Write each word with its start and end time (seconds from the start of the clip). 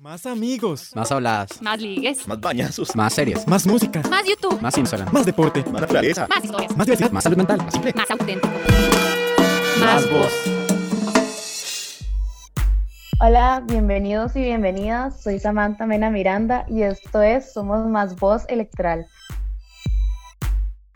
Más 0.00 0.24
amigos. 0.24 0.96
Más 0.96 1.12
habladas. 1.12 1.60
Más 1.60 1.78
ligues. 1.78 2.26
Más 2.26 2.40
bañazos. 2.40 2.96
Más 2.96 3.12
series. 3.12 3.46
Más 3.46 3.66
música. 3.66 4.00
Más 4.08 4.26
YouTube. 4.26 4.58
Más 4.62 4.78
Instagram. 4.78 5.12
Más 5.12 5.26
deporte. 5.26 5.62
Más 5.70 5.82
naturaleza. 5.82 6.26
Más 6.26 6.42
historias. 6.42 6.74
Más 6.74 6.86
diversidad. 6.86 7.10
Más 7.12 7.22
salud 7.22 7.36
mental. 7.36 7.58
Más 7.58 7.74
simple. 7.74 7.92
Más 7.94 8.10
auténtico. 8.10 8.48
Más 9.78 10.10
voz. 10.10 10.32
Hola, 13.20 13.62
bienvenidos 13.66 14.34
y 14.36 14.40
bienvenidas. 14.40 15.22
Soy 15.22 15.38
Samantha 15.38 15.84
Mena 15.84 16.08
Miranda 16.08 16.64
y 16.66 16.80
esto 16.80 17.20
es 17.20 17.52
Somos 17.52 17.86
Más 17.86 18.16
Voz 18.16 18.46
Electoral. 18.48 19.06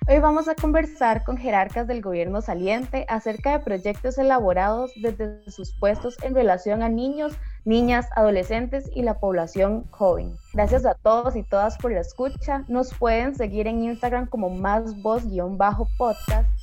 Hoy 0.07 0.19
vamos 0.19 0.49
a 0.49 0.55
conversar 0.55 1.25
con 1.25 1.39
jerarcas 1.39 1.87
del 1.87 2.03
gobierno 2.03 2.43
saliente 2.43 3.07
acerca 3.09 3.53
de 3.53 3.65
proyectos 3.65 4.19
elaborados 4.19 4.93
desde 4.97 5.51
sus 5.51 5.73
puestos 5.73 6.19
en 6.23 6.35
relación 6.35 6.83
a 6.83 6.91
niños, 6.91 7.33
niñas, 7.65 8.07
adolescentes 8.15 8.91
y 8.95 9.01
la 9.01 9.19
población 9.19 9.85
joven. 9.91 10.37
Gracias 10.53 10.85
a 10.85 10.93
todos 10.93 11.37
y 11.37 11.43
todas 11.43 11.79
por 11.79 11.91
la 11.91 12.01
escucha. 12.01 12.67
Nos 12.69 12.93
pueden 12.93 13.35
seguir 13.35 13.67
en 13.67 13.83
Instagram 13.83 14.27
como 14.27 14.51
más 14.51 14.95
voz-podcast. 15.01 16.54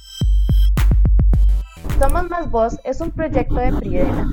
Somos 2.01 2.27
Más 2.31 2.49
Voz 2.49 2.79
es 2.83 2.99
un 2.99 3.11
proyecto 3.11 3.53
de 3.53 3.71
Pridena 3.73 4.27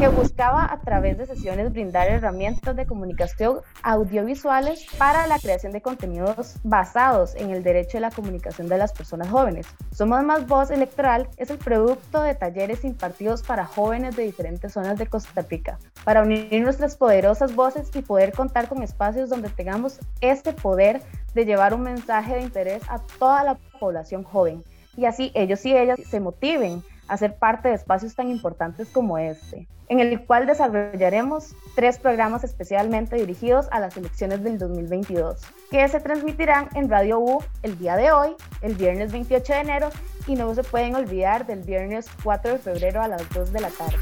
que 0.00 0.08
buscaba 0.08 0.64
a 0.64 0.80
través 0.80 1.16
de 1.16 1.26
sesiones 1.26 1.72
brindar 1.72 2.08
herramientas 2.08 2.74
de 2.74 2.86
comunicación 2.86 3.60
audiovisuales 3.84 4.84
para 4.98 5.28
la 5.28 5.38
creación 5.38 5.70
de 5.70 5.80
contenidos 5.80 6.56
basados 6.64 7.36
en 7.36 7.50
el 7.50 7.62
derecho 7.62 7.98
de 7.98 8.00
la 8.00 8.10
comunicación 8.10 8.66
de 8.66 8.78
las 8.78 8.92
personas 8.92 9.28
jóvenes. 9.28 9.64
Somos 9.92 10.24
Más 10.24 10.48
Voz 10.48 10.72
Electoral 10.72 11.28
es 11.36 11.50
el 11.50 11.58
producto 11.58 12.20
de 12.20 12.34
talleres 12.34 12.84
impartidos 12.84 13.44
para 13.44 13.64
jóvenes 13.64 14.16
de 14.16 14.24
diferentes 14.24 14.72
zonas 14.72 14.98
de 14.98 15.06
Costa 15.06 15.46
Rica, 15.48 15.78
para 16.02 16.22
unir 16.22 16.64
nuestras 16.64 16.96
poderosas 16.96 17.54
voces 17.54 17.92
y 17.94 18.02
poder 18.02 18.32
contar 18.32 18.68
con 18.68 18.82
espacios 18.82 19.30
donde 19.30 19.50
tengamos 19.50 20.00
este 20.20 20.52
poder 20.52 21.00
de 21.32 21.44
llevar 21.44 21.74
un 21.74 21.82
mensaje 21.82 22.34
de 22.34 22.42
interés 22.42 22.82
a 22.88 22.98
toda 23.20 23.44
la 23.44 23.54
población 23.78 24.24
joven 24.24 24.64
y 24.96 25.04
así 25.06 25.30
ellos 25.34 25.64
y 25.64 25.76
ellas 25.76 26.00
se 26.08 26.20
motiven 26.20 26.82
a 27.08 27.16
ser 27.16 27.36
parte 27.36 27.68
de 27.68 27.74
espacios 27.74 28.14
tan 28.14 28.30
importantes 28.30 28.88
como 28.88 29.18
este, 29.18 29.68
en 29.88 30.00
el 30.00 30.24
cual 30.24 30.46
desarrollaremos 30.46 31.54
tres 31.74 31.98
programas 31.98 32.44
especialmente 32.44 33.16
dirigidos 33.16 33.68
a 33.70 33.80
las 33.80 33.96
elecciones 33.96 34.42
del 34.42 34.58
2022, 34.58 35.40
que 35.70 35.86
se 35.88 36.00
transmitirán 36.00 36.68
en 36.74 36.88
Radio 36.88 37.18
U 37.18 37.42
el 37.62 37.78
día 37.78 37.96
de 37.96 38.12
hoy, 38.12 38.34
el 38.62 38.74
viernes 38.74 39.12
28 39.12 39.52
de 39.52 39.60
enero, 39.60 39.90
y 40.26 40.34
no 40.34 40.54
se 40.54 40.62
pueden 40.62 40.94
olvidar 40.94 41.46
del 41.46 41.60
viernes 41.60 42.06
4 42.22 42.52
de 42.52 42.58
febrero 42.58 43.02
a 43.02 43.08
las 43.08 43.28
2 43.30 43.52
de 43.52 43.60
la 43.60 43.68
tarde. 43.68 43.98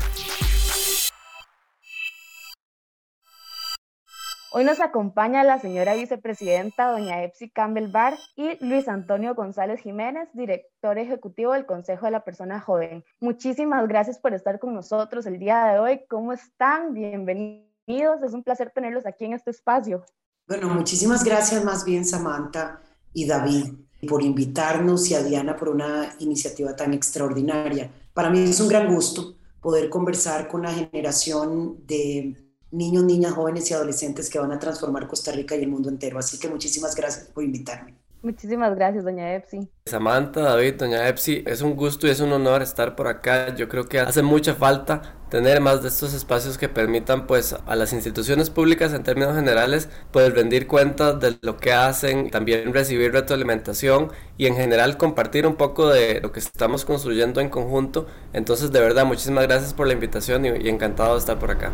Hoy 4.55 4.65
nos 4.65 4.81
acompaña 4.81 5.45
la 5.45 5.59
señora 5.59 5.95
vicepresidenta, 5.95 6.91
doña 6.91 7.25
Epsi 7.25 7.49
Campbell 7.49 7.91
Bar, 7.91 8.19
y 8.37 8.63
Luis 8.63 8.87
Antonio 8.87 9.35
González 9.35 9.81
Jiménez, 9.81 10.29
director 10.35 10.99
ejecutivo 10.99 11.55
del 11.55 11.65
Consejo 11.65 12.05
de 12.05 12.13
la 12.13 12.23
Persona 12.23 12.61
Joven. 12.61 13.03
Muchísimas 13.19 13.89
gracias 13.89 14.19
por 14.19 14.35
estar 14.35 14.59
con 14.59 14.75
nosotros 14.75 15.25
el 15.25 15.39
día 15.39 15.65
de 15.65 15.79
hoy. 15.79 16.01
¿Cómo 16.07 16.35
están? 16.35 16.93
Bienvenidos. 16.93 18.23
Es 18.23 18.35
un 18.35 18.43
placer 18.43 18.71
tenerlos 18.75 19.07
aquí 19.07 19.25
en 19.25 19.33
este 19.33 19.53
espacio. 19.53 20.05
Bueno, 20.47 20.69
muchísimas 20.69 21.25
gracias 21.25 21.65
más 21.65 21.87
bien 21.87 22.05
Samantha 22.05 22.83
y 23.15 23.27
David 23.27 23.73
por 24.07 24.23
invitarnos 24.23 25.11
y 25.11 25.15
a 25.15 25.23
Diana 25.23 25.57
por 25.57 25.71
una 25.71 26.15
iniciativa 26.19 26.77
tan 26.77 26.93
extraordinaria. 26.93 27.91
Para 28.13 28.29
mí 28.29 28.41
es 28.41 28.61
un 28.61 28.69
gran 28.69 28.95
gusto 28.95 29.35
poder 29.63 29.89
conversar 29.89 30.47
con 30.47 30.61
la 30.61 30.73
generación 30.73 31.87
de 31.87 32.52
niños, 32.73 33.05
niñas, 33.05 33.33
jóvenes 33.35 33.71
y 33.71 33.75
adolescentes 33.75 34.29
que 34.31 34.39
van 34.41 34.53
a 34.53 34.59
transformar 34.59 35.07
Costa 35.09 35.33
Rica 35.33 35.57
y 35.57 35.63
el 35.63 35.69
mundo 35.71 35.89
entero. 35.89 36.19
Así 36.19 36.39
que 36.39 36.49
muchísimas 36.49 36.95
gracias 36.97 37.27
por 37.29 37.45
invitarme. 37.45 37.95
Muchísimas 38.23 38.75
gracias, 38.75 39.05
doña 39.05 39.35
Epsi. 39.35 39.69
Samantha, 39.87 40.41
David, 40.43 40.75
doña 40.77 41.09
Epsi, 41.09 41.43
es 41.47 41.61
un 41.61 41.75
gusto 41.77 42.07
y 42.07 42.11
es 42.11 42.21
un 42.21 42.33
honor 42.33 42.63
estar 42.63 42.95
por 42.97 43.09
acá. 43.09 43.55
Yo 43.57 43.69
creo 43.69 43.89
que 43.89 43.99
hace 44.01 44.23
mucha 44.23 44.55
falta 44.55 45.17
tener 45.29 45.61
más 45.61 45.83
de 45.83 45.89
estos 45.89 46.15
espacios 46.15 46.57
que 46.57 46.69
permitan 46.69 47.27
pues 47.27 47.55
a 47.67 47.77
las 47.77 47.93
instituciones 47.93 48.49
públicas 48.51 48.93
en 48.93 49.03
términos 49.03 49.35
generales 49.35 49.89
pues 50.13 50.33
rendir 50.35 50.67
cuentas 50.69 51.19
de 51.21 51.37
lo 51.43 51.57
que 51.59 51.73
hacen, 51.73 52.31
también 52.31 52.73
recibir 52.73 53.13
retroalimentación 53.13 54.13
y 54.39 54.47
en 54.47 54.55
general 54.57 54.97
compartir 54.99 55.47
un 55.47 55.57
poco 55.57 55.89
de 55.89 56.21
lo 56.21 56.33
que 56.33 56.41
estamos 56.41 56.85
construyendo 56.85 57.41
en 57.41 57.51
conjunto. 57.51 58.07
Entonces 58.33 58.71
de 58.73 58.81
verdad 58.81 59.05
muchísimas 59.05 59.47
gracias 59.47 59.75
por 59.75 59.87
la 59.89 59.95
invitación 59.95 60.47
y, 60.47 60.49
y 60.51 60.69
encantado 60.69 61.15
de 61.15 61.19
estar 61.21 61.39
por 61.41 61.51
acá. 61.51 61.73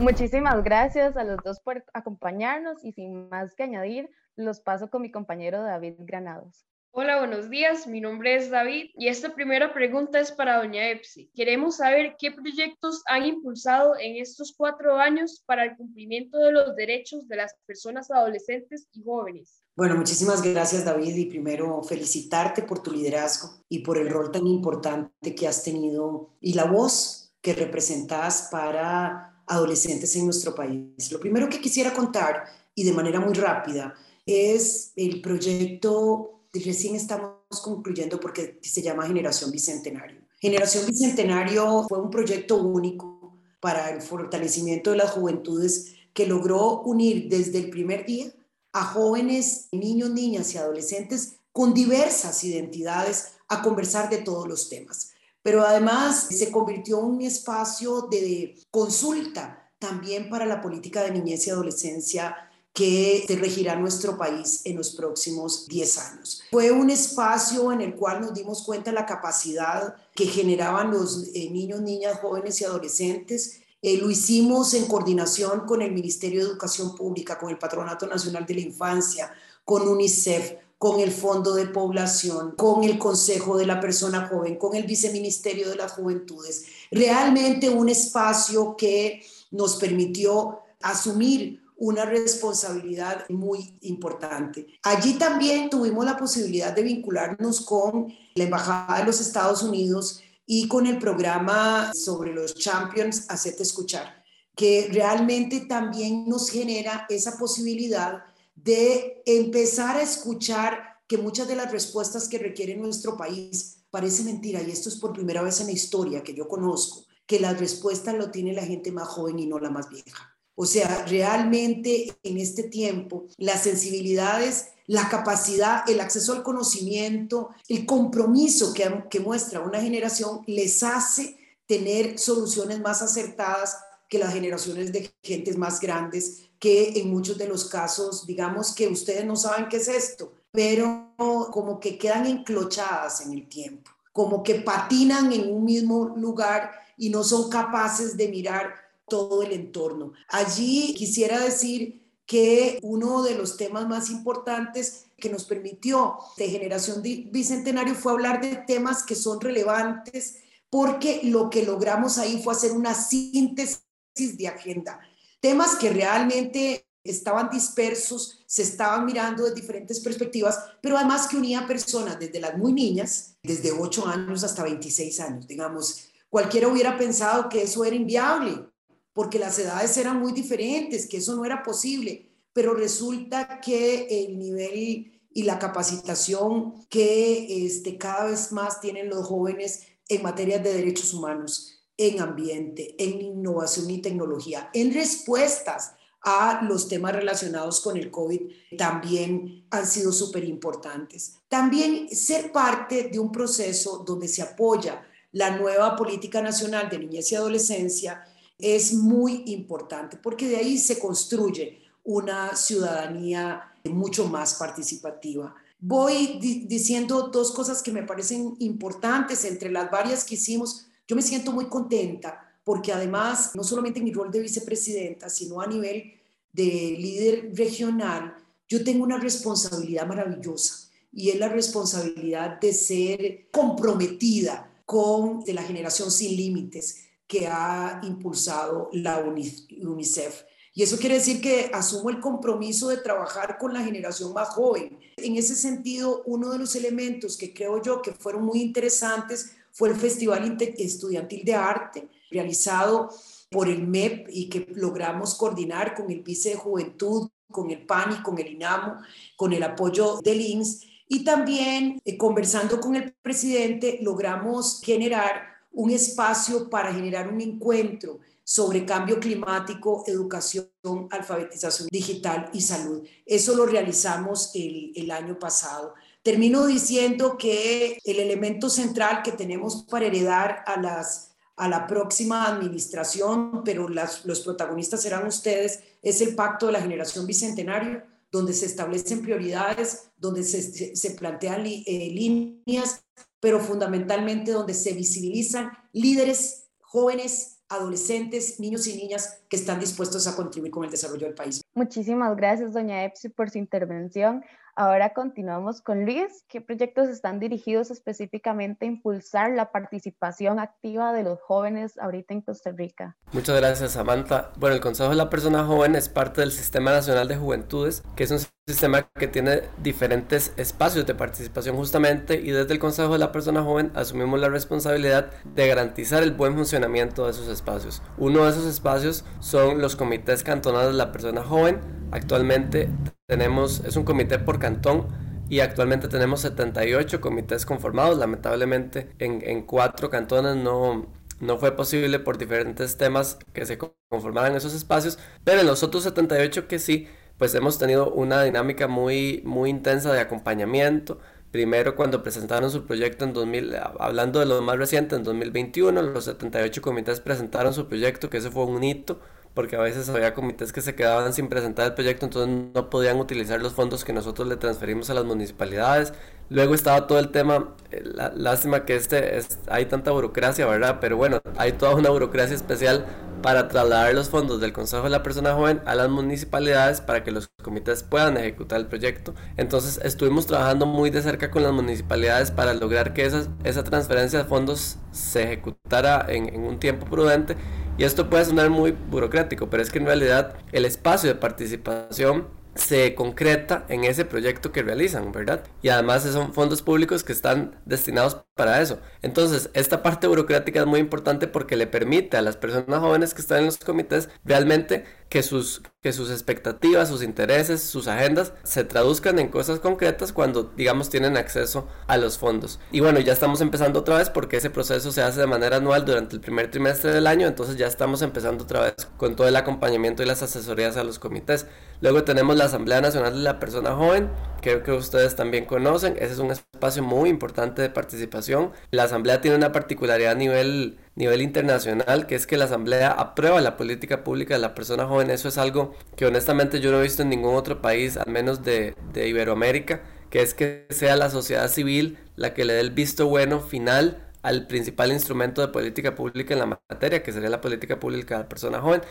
Muchísimas 0.00 0.64
gracias 0.64 1.16
a 1.16 1.22
los 1.22 1.38
dos 1.44 1.60
por 1.60 1.84
acompañarnos 1.94 2.84
y 2.84 2.92
sin 2.92 3.28
más 3.28 3.54
que 3.54 3.62
añadir, 3.62 4.10
los 4.34 4.60
paso 4.60 4.90
con 4.90 5.02
mi 5.02 5.10
compañero 5.12 5.62
David 5.62 5.94
Granados. 5.98 6.66
Hola, 6.90 7.18
buenos 7.18 7.48
días. 7.48 7.86
Mi 7.86 8.00
nombre 8.00 8.34
es 8.34 8.50
David 8.50 8.90
y 8.94 9.08
esta 9.08 9.34
primera 9.34 9.72
pregunta 9.72 10.18
es 10.20 10.32
para 10.32 10.58
doña 10.58 10.90
Epsi. 10.90 11.30
Queremos 11.34 11.76
saber 11.76 12.16
qué 12.18 12.32
proyectos 12.32 13.02
han 13.06 13.24
impulsado 13.24 13.94
en 13.98 14.16
estos 14.16 14.54
cuatro 14.56 14.96
años 14.96 15.42
para 15.46 15.64
el 15.64 15.76
cumplimiento 15.76 16.38
de 16.38 16.52
los 16.52 16.74
derechos 16.74 17.26
de 17.28 17.36
las 17.36 17.54
personas 17.66 18.10
adolescentes 18.10 18.88
y 18.92 19.02
jóvenes. 19.02 19.62
Bueno, 19.76 19.96
muchísimas 19.96 20.42
gracias 20.42 20.84
David 20.84 21.16
y 21.16 21.26
primero 21.26 21.82
felicitarte 21.82 22.62
por 22.62 22.80
tu 22.80 22.92
liderazgo 22.92 23.64
y 23.68 23.80
por 23.80 23.98
el 23.98 24.08
rol 24.08 24.30
tan 24.30 24.46
importante 24.46 25.34
que 25.34 25.48
has 25.48 25.64
tenido 25.64 26.30
y 26.40 26.54
la 26.54 26.64
voz 26.64 27.32
que 27.40 27.54
representas 27.54 28.48
para 28.50 29.33
adolescentes 29.46 30.14
en 30.16 30.24
nuestro 30.24 30.54
país. 30.54 31.10
Lo 31.10 31.20
primero 31.20 31.48
que 31.48 31.60
quisiera 31.60 31.92
contar, 31.92 32.44
y 32.74 32.84
de 32.84 32.92
manera 32.92 33.20
muy 33.20 33.34
rápida, 33.34 33.94
es 34.26 34.92
el 34.96 35.20
proyecto 35.20 36.46
que 36.52 36.60
recién 36.60 36.94
estamos 36.94 37.34
concluyendo 37.62 38.18
porque 38.18 38.58
se 38.62 38.82
llama 38.82 39.06
Generación 39.06 39.50
Bicentenario. 39.50 40.20
Generación 40.40 40.86
Bicentenario 40.86 41.84
fue 41.88 42.00
un 42.00 42.10
proyecto 42.10 42.56
único 42.56 43.38
para 43.60 43.90
el 43.90 44.02
fortalecimiento 44.02 44.90
de 44.90 44.98
las 44.98 45.12
juventudes 45.12 45.94
que 46.12 46.26
logró 46.26 46.82
unir 46.82 47.28
desde 47.28 47.58
el 47.58 47.70
primer 47.70 48.06
día 48.06 48.26
a 48.72 48.84
jóvenes, 48.84 49.68
niños, 49.72 50.10
niñas 50.10 50.54
y 50.54 50.58
adolescentes 50.58 51.36
con 51.52 51.72
diversas 51.72 52.42
identidades 52.44 53.32
a 53.48 53.62
conversar 53.62 54.10
de 54.10 54.18
todos 54.18 54.48
los 54.48 54.68
temas 54.68 55.13
pero 55.44 55.62
además 55.62 56.28
se 56.30 56.50
convirtió 56.50 57.00
en 57.00 57.04
un 57.04 57.20
espacio 57.20 58.08
de 58.10 58.58
consulta 58.70 59.70
también 59.78 60.30
para 60.30 60.46
la 60.46 60.62
política 60.62 61.02
de 61.02 61.10
niñez 61.10 61.46
y 61.46 61.50
adolescencia 61.50 62.34
que 62.72 63.26
regirá 63.38 63.76
nuestro 63.76 64.16
país 64.16 64.62
en 64.64 64.76
los 64.76 64.92
próximos 64.96 65.68
10 65.68 65.98
años. 65.98 66.42
Fue 66.50 66.72
un 66.72 66.88
espacio 66.88 67.70
en 67.70 67.82
el 67.82 67.94
cual 67.94 68.22
nos 68.22 68.32
dimos 68.32 68.62
cuenta 68.62 68.90
de 68.90 68.94
la 68.94 69.06
capacidad 69.06 69.94
que 70.14 70.26
generaban 70.26 70.90
los 70.90 71.28
eh, 71.34 71.50
niños, 71.50 71.82
niñas, 71.82 72.18
jóvenes 72.20 72.60
y 72.62 72.64
adolescentes. 72.64 73.60
Eh, 73.82 73.98
lo 73.98 74.10
hicimos 74.10 74.72
en 74.72 74.86
coordinación 74.86 75.66
con 75.66 75.82
el 75.82 75.92
Ministerio 75.92 76.40
de 76.40 76.50
Educación 76.50 76.96
Pública, 76.96 77.38
con 77.38 77.50
el 77.50 77.58
Patronato 77.58 78.06
Nacional 78.06 78.46
de 78.46 78.54
la 78.54 78.60
Infancia, 78.62 79.30
con 79.62 79.86
UNICEF, 79.86 80.54
con 80.78 81.00
el 81.00 81.10
Fondo 81.10 81.54
de 81.54 81.66
Población, 81.66 82.52
con 82.56 82.84
el 82.84 82.98
Consejo 82.98 83.56
de 83.56 83.66
la 83.66 83.80
Persona 83.80 84.26
Joven, 84.28 84.56
con 84.56 84.74
el 84.74 84.84
Viceministerio 84.84 85.70
de 85.70 85.76
las 85.76 85.92
Juventudes. 85.92 86.66
Realmente 86.90 87.70
un 87.70 87.88
espacio 87.88 88.76
que 88.76 89.22
nos 89.50 89.76
permitió 89.76 90.60
asumir 90.82 91.62
una 91.76 92.04
responsabilidad 92.04 93.24
muy 93.28 93.76
importante. 93.82 94.66
Allí 94.82 95.14
también 95.14 95.70
tuvimos 95.70 96.04
la 96.04 96.16
posibilidad 96.16 96.72
de 96.72 96.82
vincularnos 96.82 97.60
con 97.62 98.12
la 98.34 98.44
Embajada 98.44 98.98
de 98.98 99.04
los 99.04 99.20
Estados 99.20 99.62
Unidos 99.62 100.22
y 100.46 100.68
con 100.68 100.86
el 100.86 100.98
programa 100.98 101.92
sobre 101.94 102.32
los 102.32 102.54
Champions 102.54 103.26
Hacete 103.28 103.62
Escuchar, 103.62 104.22
que 104.54 104.88
realmente 104.92 105.60
también 105.66 106.28
nos 106.28 106.50
genera 106.50 107.06
esa 107.08 107.38
posibilidad 107.38 108.24
de 108.54 109.22
empezar 109.26 109.96
a 109.96 110.02
escuchar 110.02 110.94
que 111.06 111.18
muchas 111.18 111.48
de 111.48 111.56
las 111.56 111.70
respuestas 111.70 112.28
que 112.28 112.38
requiere 112.38 112.76
nuestro 112.76 113.16
país 113.16 113.84
parece 113.90 114.24
mentira 114.24 114.62
y 114.62 114.70
esto 114.70 114.88
es 114.88 114.96
por 114.96 115.12
primera 115.12 115.42
vez 115.42 115.60
en 115.60 115.66
la 115.66 115.72
historia 115.72 116.22
que 116.22 116.34
yo 116.34 116.48
conozco, 116.48 117.04
que 117.26 117.40
las 117.40 117.58
respuestas 117.58 118.14
lo 118.14 118.30
tiene 118.30 118.52
la 118.52 118.64
gente 118.64 118.90
más 118.90 119.08
joven 119.08 119.38
y 119.38 119.46
no 119.46 119.58
la 119.58 119.70
más 119.70 119.88
vieja. 119.88 120.34
O 120.56 120.66
sea, 120.66 121.04
realmente 121.06 122.16
en 122.22 122.38
este 122.38 122.64
tiempo 122.64 123.26
las 123.38 123.64
sensibilidades, 123.64 124.68
la 124.86 125.08
capacidad, 125.08 125.88
el 125.88 126.00
acceso 126.00 126.32
al 126.32 126.42
conocimiento, 126.42 127.50
el 127.68 127.86
compromiso 127.86 128.72
que, 128.72 129.04
que 129.10 129.20
muestra 129.20 129.60
una 129.60 129.80
generación 129.80 130.40
les 130.46 130.82
hace 130.82 131.36
tener 131.66 132.18
soluciones 132.18 132.80
más 132.80 133.02
acertadas 133.02 133.76
que 134.14 134.20
las 134.20 134.32
generaciones 134.32 134.92
de 134.92 135.12
gentes 135.24 135.58
más 135.58 135.80
grandes 135.80 136.44
que 136.60 137.00
en 137.00 137.10
muchos 137.10 137.36
de 137.36 137.48
los 137.48 137.64
casos, 137.64 138.24
digamos 138.24 138.72
que 138.72 138.86
ustedes 138.86 139.24
no 139.24 139.34
saben 139.34 139.68
qué 139.68 139.78
es 139.78 139.88
esto, 139.88 140.32
pero 140.52 141.14
como 141.50 141.80
que 141.80 141.98
quedan 141.98 142.24
enclochadas 142.26 143.22
en 143.22 143.32
el 143.32 143.48
tiempo, 143.48 143.90
como 144.12 144.44
que 144.44 144.54
patinan 144.60 145.32
en 145.32 145.52
un 145.52 145.64
mismo 145.64 146.14
lugar 146.16 146.70
y 146.96 147.10
no 147.10 147.24
son 147.24 147.50
capaces 147.50 148.16
de 148.16 148.28
mirar 148.28 148.72
todo 149.08 149.42
el 149.42 149.50
entorno. 149.50 150.12
Allí 150.28 150.94
quisiera 150.94 151.40
decir 151.40 152.00
que 152.24 152.78
uno 152.82 153.24
de 153.24 153.34
los 153.34 153.56
temas 153.56 153.88
más 153.88 154.10
importantes 154.10 155.06
que 155.16 155.28
nos 155.28 155.42
permitió 155.42 156.18
de 156.36 156.50
generación 156.50 157.02
bicentenario 157.02 157.96
fue 157.96 158.12
hablar 158.12 158.40
de 158.40 158.58
temas 158.64 159.02
que 159.02 159.16
son 159.16 159.40
relevantes 159.40 160.36
porque 160.70 161.22
lo 161.24 161.50
que 161.50 161.64
logramos 161.64 162.18
ahí 162.18 162.40
fue 162.40 162.52
hacer 162.52 162.70
una 162.70 162.94
síntesis 162.94 163.83
de 164.14 164.48
agenda. 164.48 165.00
Temas 165.40 165.76
que 165.76 165.90
realmente 165.90 166.86
estaban 167.02 167.50
dispersos, 167.50 168.42
se 168.46 168.62
estaban 168.62 169.04
mirando 169.04 169.44
de 169.44 169.54
diferentes 169.54 170.00
perspectivas, 170.00 170.58
pero 170.80 170.96
además 170.96 171.26
que 171.26 171.36
unía 171.36 171.66
personas 171.66 172.18
desde 172.18 172.40
las 172.40 172.56
muy 172.56 172.72
niñas, 172.72 173.36
desde 173.42 173.72
8 173.72 174.06
años 174.06 174.42
hasta 174.42 174.62
26 174.62 175.20
años, 175.20 175.46
digamos. 175.46 176.08
Cualquiera 176.30 176.68
hubiera 176.68 176.96
pensado 176.96 177.48
que 177.48 177.62
eso 177.62 177.84
era 177.84 177.94
inviable, 177.94 178.66
porque 179.12 179.38
las 179.38 179.58
edades 179.58 179.96
eran 179.96 180.18
muy 180.18 180.32
diferentes, 180.32 181.06
que 181.06 181.18
eso 181.18 181.36
no 181.36 181.44
era 181.44 181.62
posible, 181.62 182.30
pero 182.52 182.72
resulta 182.72 183.60
que 183.60 184.06
el 184.24 184.38
nivel 184.38 185.20
y 185.30 185.42
la 185.42 185.58
capacitación 185.58 186.86
que 186.88 187.66
este, 187.66 187.98
cada 187.98 188.26
vez 188.26 188.52
más 188.52 188.80
tienen 188.80 189.10
los 189.10 189.26
jóvenes 189.26 189.82
en 190.08 190.22
materia 190.22 190.58
de 190.58 190.72
derechos 190.72 191.12
humanos, 191.12 191.73
en 191.96 192.20
ambiente, 192.20 192.94
en 192.98 193.20
innovación 193.20 193.90
y 193.90 194.00
tecnología, 194.00 194.70
en 194.72 194.92
respuestas 194.92 195.92
a 196.24 196.62
los 196.62 196.88
temas 196.88 197.14
relacionados 197.14 197.80
con 197.80 197.96
el 197.98 198.10
COVID 198.10 198.40
también 198.78 199.66
han 199.70 199.86
sido 199.86 200.10
súper 200.10 200.44
importantes. 200.44 201.36
También 201.48 202.08
ser 202.08 202.50
parte 202.50 203.10
de 203.12 203.18
un 203.18 203.30
proceso 203.30 203.98
donde 204.06 204.26
se 204.26 204.40
apoya 204.40 205.06
la 205.32 205.56
nueva 205.56 205.94
política 205.96 206.40
nacional 206.40 206.88
de 206.88 206.98
niñez 206.98 207.30
y 207.30 207.34
adolescencia 207.34 208.24
es 208.58 208.94
muy 208.94 209.42
importante 209.46 210.16
porque 210.16 210.48
de 210.48 210.56
ahí 210.56 210.78
se 210.78 210.98
construye 210.98 211.82
una 212.04 212.56
ciudadanía 212.56 213.72
mucho 213.84 214.26
más 214.26 214.54
participativa. 214.54 215.54
Voy 215.78 216.38
diciendo 216.66 217.28
dos 217.28 217.52
cosas 217.52 217.82
que 217.82 217.92
me 217.92 218.02
parecen 218.02 218.56
importantes 218.60 219.44
entre 219.44 219.70
las 219.70 219.90
varias 219.90 220.24
que 220.24 220.36
hicimos. 220.36 220.86
Yo 221.06 221.16
me 221.16 221.22
siento 221.22 221.52
muy 221.52 221.66
contenta 221.66 222.40
porque 222.64 222.92
además, 222.92 223.52
no 223.54 223.62
solamente 223.62 223.98
en 223.98 224.06
mi 224.06 224.12
rol 224.12 224.30
de 224.30 224.40
vicepresidenta, 224.40 225.28
sino 225.28 225.60
a 225.60 225.66
nivel 225.66 226.14
de 226.52 226.96
líder 226.98 227.50
regional, 227.54 228.34
yo 228.68 228.82
tengo 228.82 229.04
una 229.04 229.18
responsabilidad 229.18 230.06
maravillosa 230.06 230.88
y 231.12 231.30
es 231.30 231.38
la 231.38 231.48
responsabilidad 231.48 232.58
de 232.60 232.72
ser 232.72 233.48
comprometida 233.50 234.70
con 234.86 235.44
de 235.44 235.52
la 235.52 235.62
generación 235.62 236.10
sin 236.10 236.36
límites 236.36 237.04
que 237.26 237.46
ha 237.46 238.00
impulsado 238.02 238.88
la 238.92 239.18
UNICEF. 239.18 240.42
Y 240.76 240.82
eso 240.82 240.98
quiere 240.98 241.16
decir 241.16 241.40
que 241.40 241.70
asumo 241.72 242.10
el 242.10 242.20
compromiso 242.20 242.88
de 242.88 242.96
trabajar 242.96 243.58
con 243.58 243.72
la 243.72 243.84
generación 243.84 244.32
más 244.32 244.48
joven. 244.48 244.98
En 245.16 245.36
ese 245.36 245.54
sentido, 245.54 246.22
uno 246.26 246.50
de 246.50 246.58
los 246.58 246.74
elementos 246.74 247.36
que 247.36 247.54
creo 247.54 247.80
yo 247.80 248.02
que 248.02 248.12
fueron 248.12 248.44
muy 248.44 248.60
interesantes 248.60 249.52
fue 249.74 249.90
el 249.90 249.96
Festival 249.96 250.56
Estudiantil 250.78 251.44
de 251.44 251.54
Arte, 251.54 252.08
realizado 252.30 253.10
por 253.50 253.68
el 253.68 253.86
MEP 253.86 254.28
y 254.30 254.48
que 254.48 254.68
logramos 254.74 255.34
coordinar 255.34 255.94
con 255.94 256.10
el 256.10 256.22
Vice 256.22 256.50
de 256.50 256.56
Juventud, 256.56 257.28
con 257.50 257.70
el 257.70 257.84
PAN 257.84 258.16
y 258.18 258.22
con 258.22 258.38
el 258.38 258.52
INAMO, 258.52 258.98
con 259.36 259.52
el 259.52 259.62
apoyo 259.64 260.20
del 260.22 260.40
INS. 260.40 260.82
Y 261.08 261.24
también, 261.24 262.00
eh, 262.04 262.16
conversando 262.16 262.80
con 262.80 262.94
el 262.94 263.12
presidente, 263.20 263.98
logramos 264.00 264.80
generar 264.80 265.42
un 265.72 265.90
espacio 265.90 266.70
para 266.70 266.94
generar 266.94 267.28
un 267.28 267.40
encuentro 267.40 268.20
sobre 268.44 268.86
cambio 268.86 269.18
climático, 269.18 270.04
educación, 270.06 270.68
alfabetización 271.10 271.88
digital 271.90 272.48
y 272.52 272.60
salud. 272.60 273.02
Eso 273.26 273.56
lo 273.56 273.66
realizamos 273.66 274.52
el, 274.54 274.92
el 274.94 275.10
año 275.10 275.36
pasado. 275.38 275.94
Termino 276.24 276.66
diciendo 276.66 277.36
que 277.36 277.98
el 278.02 278.18
elemento 278.18 278.70
central 278.70 279.22
que 279.22 279.32
tenemos 279.32 279.84
para 279.90 280.06
heredar 280.06 280.64
a, 280.66 280.80
las, 280.80 281.36
a 281.54 281.68
la 281.68 281.86
próxima 281.86 282.46
administración, 282.46 283.62
pero 283.62 283.90
las, 283.90 284.24
los 284.24 284.40
protagonistas 284.40 285.02
serán 285.02 285.26
ustedes, 285.26 285.80
es 286.00 286.22
el 286.22 286.34
pacto 286.34 286.66
de 286.66 286.72
la 286.72 286.80
generación 286.80 287.26
bicentenario, 287.26 288.02
donde 288.32 288.54
se 288.54 288.64
establecen 288.64 289.20
prioridades, 289.20 290.10
donde 290.16 290.44
se, 290.44 290.96
se 290.96 291.10
plantean 291.10 291.66
eh, 291.66 292.10
líneas, 292.10 293.04
pero 293.38 293.60
fundamentalmente 293.60 294.50
donde 294.50 294.72
se 294.72 294.94
visibilizan 294.94 295.72
líderes 295.92 296.70
jóvenes 296.80 297.54
adolescentes, 297.68 298.58
niños 298.60 298.86
y 298.86 298.96
niñas 298.96 299.42
que 299.50 299.56
están 299.56 299.78
dispuestos 299.78 300.26
a 300.26 300.34
contribuir 300.34 300.72
con 300.72 300.84
el 300.84 300.90
desarrollo 300.90 301.26
del 301.26 301.34
país. 301.34 301.60
Muchísimas 301.74 302.34
gracias, 302.34 302.72
doña 302.72 303.04
Epsi, 303.04 303.28
por 303.28 303.50
su 303.50 303.58
intervención. 303.58 304.42
Ahora 304.76 305.14
continuamos 305.14 305.80
con 305.80 306.04
Luis. 306.04 306.44
¿Qué 306.48 306.60
proyectos 306.60 307.08
están 307.08 307.38
dirigidos 307.38 307.92
específicamente 307.92 308.86
a 308.86 308.88
impulsar 308.88 309.52
la 309.52 309.70
participación 309.70 310.58
activa 310.58 311.12
de 311.12 311.22
los 311.22 311.40
jóvenes 311.40 311.96
ahorita 311.96 312.34
en 312.34 312.40
Costa 312.40 312.72
Rica? 312.72 313.16
Muchas 313.32 313.56
gracias, 313.56 313.92
Samantha. 313.92 314.50
Bueno, 314.56 314.74
el 314.74 314.80
Consejo 314.80 315.10
de 315.10 315.16
la 315.16 315.30
Persona 315.30 315.64
Joven 315.64 315.94
es 315.94 316.08
parte 316.08 316.40
del 316.40 316.50
Sistema 316.50 316.90
Nacional 316.90 317.28
de 317.28 317.36
Juventudes, 317.36 318.02
que 318.16 318.24
es 318.24 318.32
un 318.32 318.40
sistema 318.66 319.10
que 319.18 319.28
tiene 319.28 319.64
diferentes 319.82 320.54
espacios 320.56 321.04
de 321.04 321.14
participación 321.14 321.76
justamente 321.76 322.40
y 322.40 322.50
desde 322.50 322.72
el 322.72 322.78
Consejo 322.78 323.12
de 323.12 323.18
la 323.18 323.30
Persona 323.30 323.62
Joven 323.62 323.92
asumimos 323.94 324.40
la 324.40 324.48
responsabilidad 324.48 325.30
de 325.44 325.68
garantizar 325.68 326.22
el 326.22 326.30
buen 326.30 326.54
funcionamiento 326.54 327.26
de 327.26 327.32
esos 327.32 327.48
espacios. 327.48 328.00
Uno 328.16 328.44
de 328.44 328.52
esos 328.52 328.64
espacios 328.64 329.26
son 329.40 329.82
los 329.82 329.96
comités 329.96 330.42
cantonales 330.42 330.92
de 330.92 330.96
la 330.96 331.12
persona 331.12 331.42
joven. 331.42 331.78
Actualmente 332.10 332.88
tenemos, 333.26 333.80
es 333.80 333.96
un 333.96 334.04
comité 334.04 334.38
por 334.38 334.58
cantón 334.58 335.08
y 335.50 335.60
actualmente 335.60 336.08
tenemos 336.08 336.40
78 336.40 337.20
comités 337.20 337.66
conformados. 337.66 338.16
Lamentablemente 338.16 339.10
en, 339.18 339.42
en 339.44 339.66
cuatro 339.66 340.08
cantones 340.08 340.56
no, 340.56 341.12
no 341.38 341.58
fue 341.58 341.76
posible 341.76 342.18
por 342.18 342.38
diferentes 342.38 342.96
temas 342.96 343.38
que 343.52 343.66
se 343.66 343.76
conformaran 344.08 344.56
esos 344.56 344.72
espacios, 344.72 345.18
pero 345.44 345.60
en 345.60 345.66
los 345.66 345.82
otros 345.82 346.04
78 346.04 346.66
que 346.66 346.78
sí, 346.78 347.08
pues 347.38 347.54
hemos 347.54 347.78
tenido 347.78 348.10
una 348.10 348.42
dinámica 348.42 348.88
muy, 348.88 349.42
muy 349.44 349.70
intensa 349.70 350.12
de 350.12 350.20
acompañamiento. 350.20 351.18
Primero 351.50 351.94
cuando 351.96 352.22
presentaron 352.22 352.70
su 352.70 352.84
proyecto 352.84 353.24
en 353.24 353.32
2000, 353.32 353.76
hablando 353.98 354.40
de 354.40 354.46
lo 354.46 354.60
más 354.62 354.76
reciente, 354.76 355.16
en 355.16 355.22
2021, 355.22 356.02
los 356.02 356.24
78 356.24 356.82
comités 356.82 357.20
presentaron 357.20 357.72
su 357.74 357.86
proyecto, 357.86 358.28
que 358.30 358.38
ese 358.38 358.50
fue 358.50 358.64
un 358.64 358.82
hito 358.82 359.20
porque 359.54 359.76
a 359.76 359.80
veces 359.80 360.08
había 360.08 360.34
comités 360.34 360.72
que 360.72 360.80
se 360.80 360.96
quedaban 360.96 361.32
sin 361.32 361.48
presentar 361.48 361.86
el 361.86 361.94
proyecto, 361.94 362.26
entonces 362.26 362.72
no 362.74 362.90
podían 362.90 363.18
utilizar 363.18 363.60
los 363.62 363.72
fondos 363.72 364.04
que 364.04 364.12
nosotros 364.12 364.48
le 364.48 364.56
transferimos 364.56 365.10
a 365.10 365.14
las 365.14 365.24
municipalidades. 365.24 366.12
Luego 366.50 366.74
estaba 366.74 367.06
todo 367.06 367.20
el 367.20 367.30
tema, 367.30 367.74
eh, 367.90 368.02
la, 368.04 368.30
lástima 368.34 368.84
que 368.84 368.96
este 368.96 369.38
es, 369.38 369.60
hay 369.68 369.86
tanta 369.86 370.10
burocracia, 370.10 370.66
¿verdad? 370.66 370.98
Pero 371.00 371.16
bueno, 371.16 371.40
hay 371.56 371.72
toda 371.72 371.94
una 371.94 372.10
burocracia 372.10 372.54
especial 372.54 373.06
para 373.42 373.68
trasladar 373.68 374.14
los 374.14 374.28
fondos 374.28 374.60
del 374.60 374.72
Consejo 374.72 375.04
de 375.04 375.10
la 375.10 375.22
Persona 375.22 375.52
Joven 375.52 375.82
a 375.84 375.94
las 375.94 376.08
municipalidades 376.08 377.00
para 377.00 377.22
que 377.22 377.30
los 377.30 377.48
comités 377.62 378.02
puedan 378.02 378.36
ejecutar 378.36 378.80
el 378.80 378.86
proyecto. 378.86 379.34
Entonces 379.56 380.00
estuvimos 380.02 380.46
trabajando 380.46 380.86
muy 380.86 381.10
de 381.10 381.22
cerca 381.22 381.50
con 381.50 381.62
las 381.62 381.72
municipalidades 381.72 382.50
para 382.50 382.74
lograr 382.74 383.12
que 383.12 383.24
esa, 383.26 383.46
esa 383.62 383.84
transferencia 383.84 384.40
de 384.40 384.44
fondos 384.46 384.96
se 385.12 385.42
ejecutara 385.44 386.24
en 386.28 386.64
un 386.64 386.80
tiempo 386.80 387.06
prudente 387.06 387.56
y 387.96 388.04
esto 388.04 388.28
puede 388.28 388.44
sonar 388.44 388.70
muy 388.70 388.92
burocrático, 388.92 389.70
pero 389.70 389.82
es 389.82 389.90
que 389.90 389.98
en 389.98 390.06
realidad 390.06 390.54
el 390.72 390.84
espacio 390.84 391.28
de 391.28 391.36
participación 391.36 392.48
se 392.74 393.14
concreta 393.14 393.84
en 393.88 394.04
ese 394.04 394.24
proyecto 394.24 394.72
que 394.72 394.82
realizan, 394.82 395.30
¿verdad? 395.32 395.62
Y 395.82 395.88
además 395.88 396.24
son 396.24 396.52
fondos 396.52 396.82
públicos 396.82 397.22
que 397.22 397.32
están 397.32 397.76
destinados 397.84 398.42
para 398.56 398.80
eso. 398.80 398.98
Entonces, 399.22 399.70
esta 399.74 400.02
parte 400.02 400.26
burocrática 400.26 400.80
es 400.80 400.86
muy 400.86 401.00
importante 401.00 401.46
porque 401.46 401.76
le 401.76 401.86
permite 401.86 402.36
a 402.36 402.42
las 402.42 402.56
personas 402.56 403.00
jóvenes 403.00 403.32
que 403.32 403.42
están 403.42 403.58
en 403.60 403.66
los 403.66 403.78
comités 403.78 404.28
realmente 404.44 405.04
que 405.34 405.42
sus, 405.42 405.82
que 406.00 406.12
sus 406.12 406.30
expectativas, 406.30 407.08
sus 407.08 407.20
intereses, 407.20 407.82
sus 407.82 408.06
agendas 408.06 408.52
se 408.62 408.84
traduzcan 408.84 409.40
en 409.40 409.48
cosas 409.48 409.80
concretas 409.80 410.32
cuando, 410.32 410.72
digamos, 410.76 411.10
tienen 411.10 411.36
acceso 411.36 411.88
a 412.06 412.16
los 412.18 412.38
fondos. 412.38 412.78
Y 412.92 413.00
bueno, 413.00 413.18
ya 413.18 413.32
estamos 413.32 413.60
empezando 413.60 413.98
otra 413.98 414.18
vez 414.18 414.30
porque 414.30 414.58
ese 414.58 414.70
proceso 414.70 415.10
se 415.10 415.22
hace 415.22 415.40
de 415.40 415.48
manera 415.48 415.78
anual 415.78 416.04
durante 416.04 416.36
el 416.36 416.40
primer 416.40 416.70
trimestre 416.70 417.12
del 417.12 417.26
año, 417.26 417.48
entonces 417.48 417.76
ya 417.76 417.88
estamos 417.88 418.22
empezando 418.22 418.62
otra 418.62 418.82
vez 418.82 418.94
con 419.16 419.34
todo 419.34 419.48
el 419.48 419.56
acompañamiento 419.56 420.22
y 420.22 420.26
las 420.26 420.40
asesorías 420.44 420.96
a 420.96 421.02
los 421.02 421.18
comités. 421.18 421.66
Luego 422.00 422.22
tenemos 422.22 422.54
la 422.54 422.66
Asamblea 422.66 423.00
Nacional 423.00 423.34
de 423.34 423.40
la 423.40 423.58
Persona 423.58 423.96
Joven, 423.96 424.30
creo 424.62 424.84
que 424.84 424.92
ustedes 424.92 425.34
también 425.34 425.64
conocen, 425.64 426.14
ese 426.16 426.34
es 426.34 426.38
un 426.38 426.52
espacio 426.52 427.02
muy 427.02 427.28
importante 427.28 427.82
de 427.82 427.90
participación. 427.90 428.70
La 428.92 429.02
Asamblea 429.02 429.40
tiene 429.40 429.56
una 429.56 429.72
particularidad 429.72 430.30
a 430.30 430.36
nivel 430.36 430.98
nivel 431.16 431.42
internacional, 431.42 432.26
que 432.26 432.34
es 432.34 432.46
que 432.46 432.56
la 432.56 432.64
Asamblea 432.64 433.10
aprueba 433.10 433.60
la 433.60 433.76
política 433.76 434.24
pública 434.24 434.54
de 434.54 434.60
la 434.60 434.74
persona 434.74 435.06
joven. 435.06 435.30
Eso 435.30 435.48
es 435.48 435.58
algo 435.58 435.94
que 436.16 436.26
honestamente 436.26 436.80
yo 436.80 436.90
no 436.90 436.98
he 436.98 437.02
visto 437.02 437.22
en 437.22 437.30
ningún 437.30 437.54
otro 437.54 437.80
país, 437.80 438.16
al 438.16 438.30
menos 438.30 438.62
de, 438.64 438.94
Iberoamérica, 439.14 440.02
que 440.30 440.42
es 440.42 440.54
que 440.54 440.86
sea 440.90 441.16
la 441.16 441.30
sociedad 441.30 441.68
civil 441.68 442.18
la 442.36 442.54
que 442.54 442.64
le 442.64 442.72
dé 442.74 442.80
el 442.80 442.90
visto 442.90 443.26
bueno 443.28 443.60
final 443.60 444.26
al 444.42 444.66
principal 444.66 445.12
instrumento 445.12 445.60
de 445.62 445.68
política 445.68 446.14
pública 446.14 446.52
en 446.54 446.60
la 446.60 446.80
materia, 446.90 447.22
que 447.22 447.32
sería 447.32 447.48
la 447.48 447.60
política 447.60 447.98
pública 448.00 448.36
de 448.36 448.42
la 448.42 448.48
persona 448.48 448.80
joven. 448.80 449.02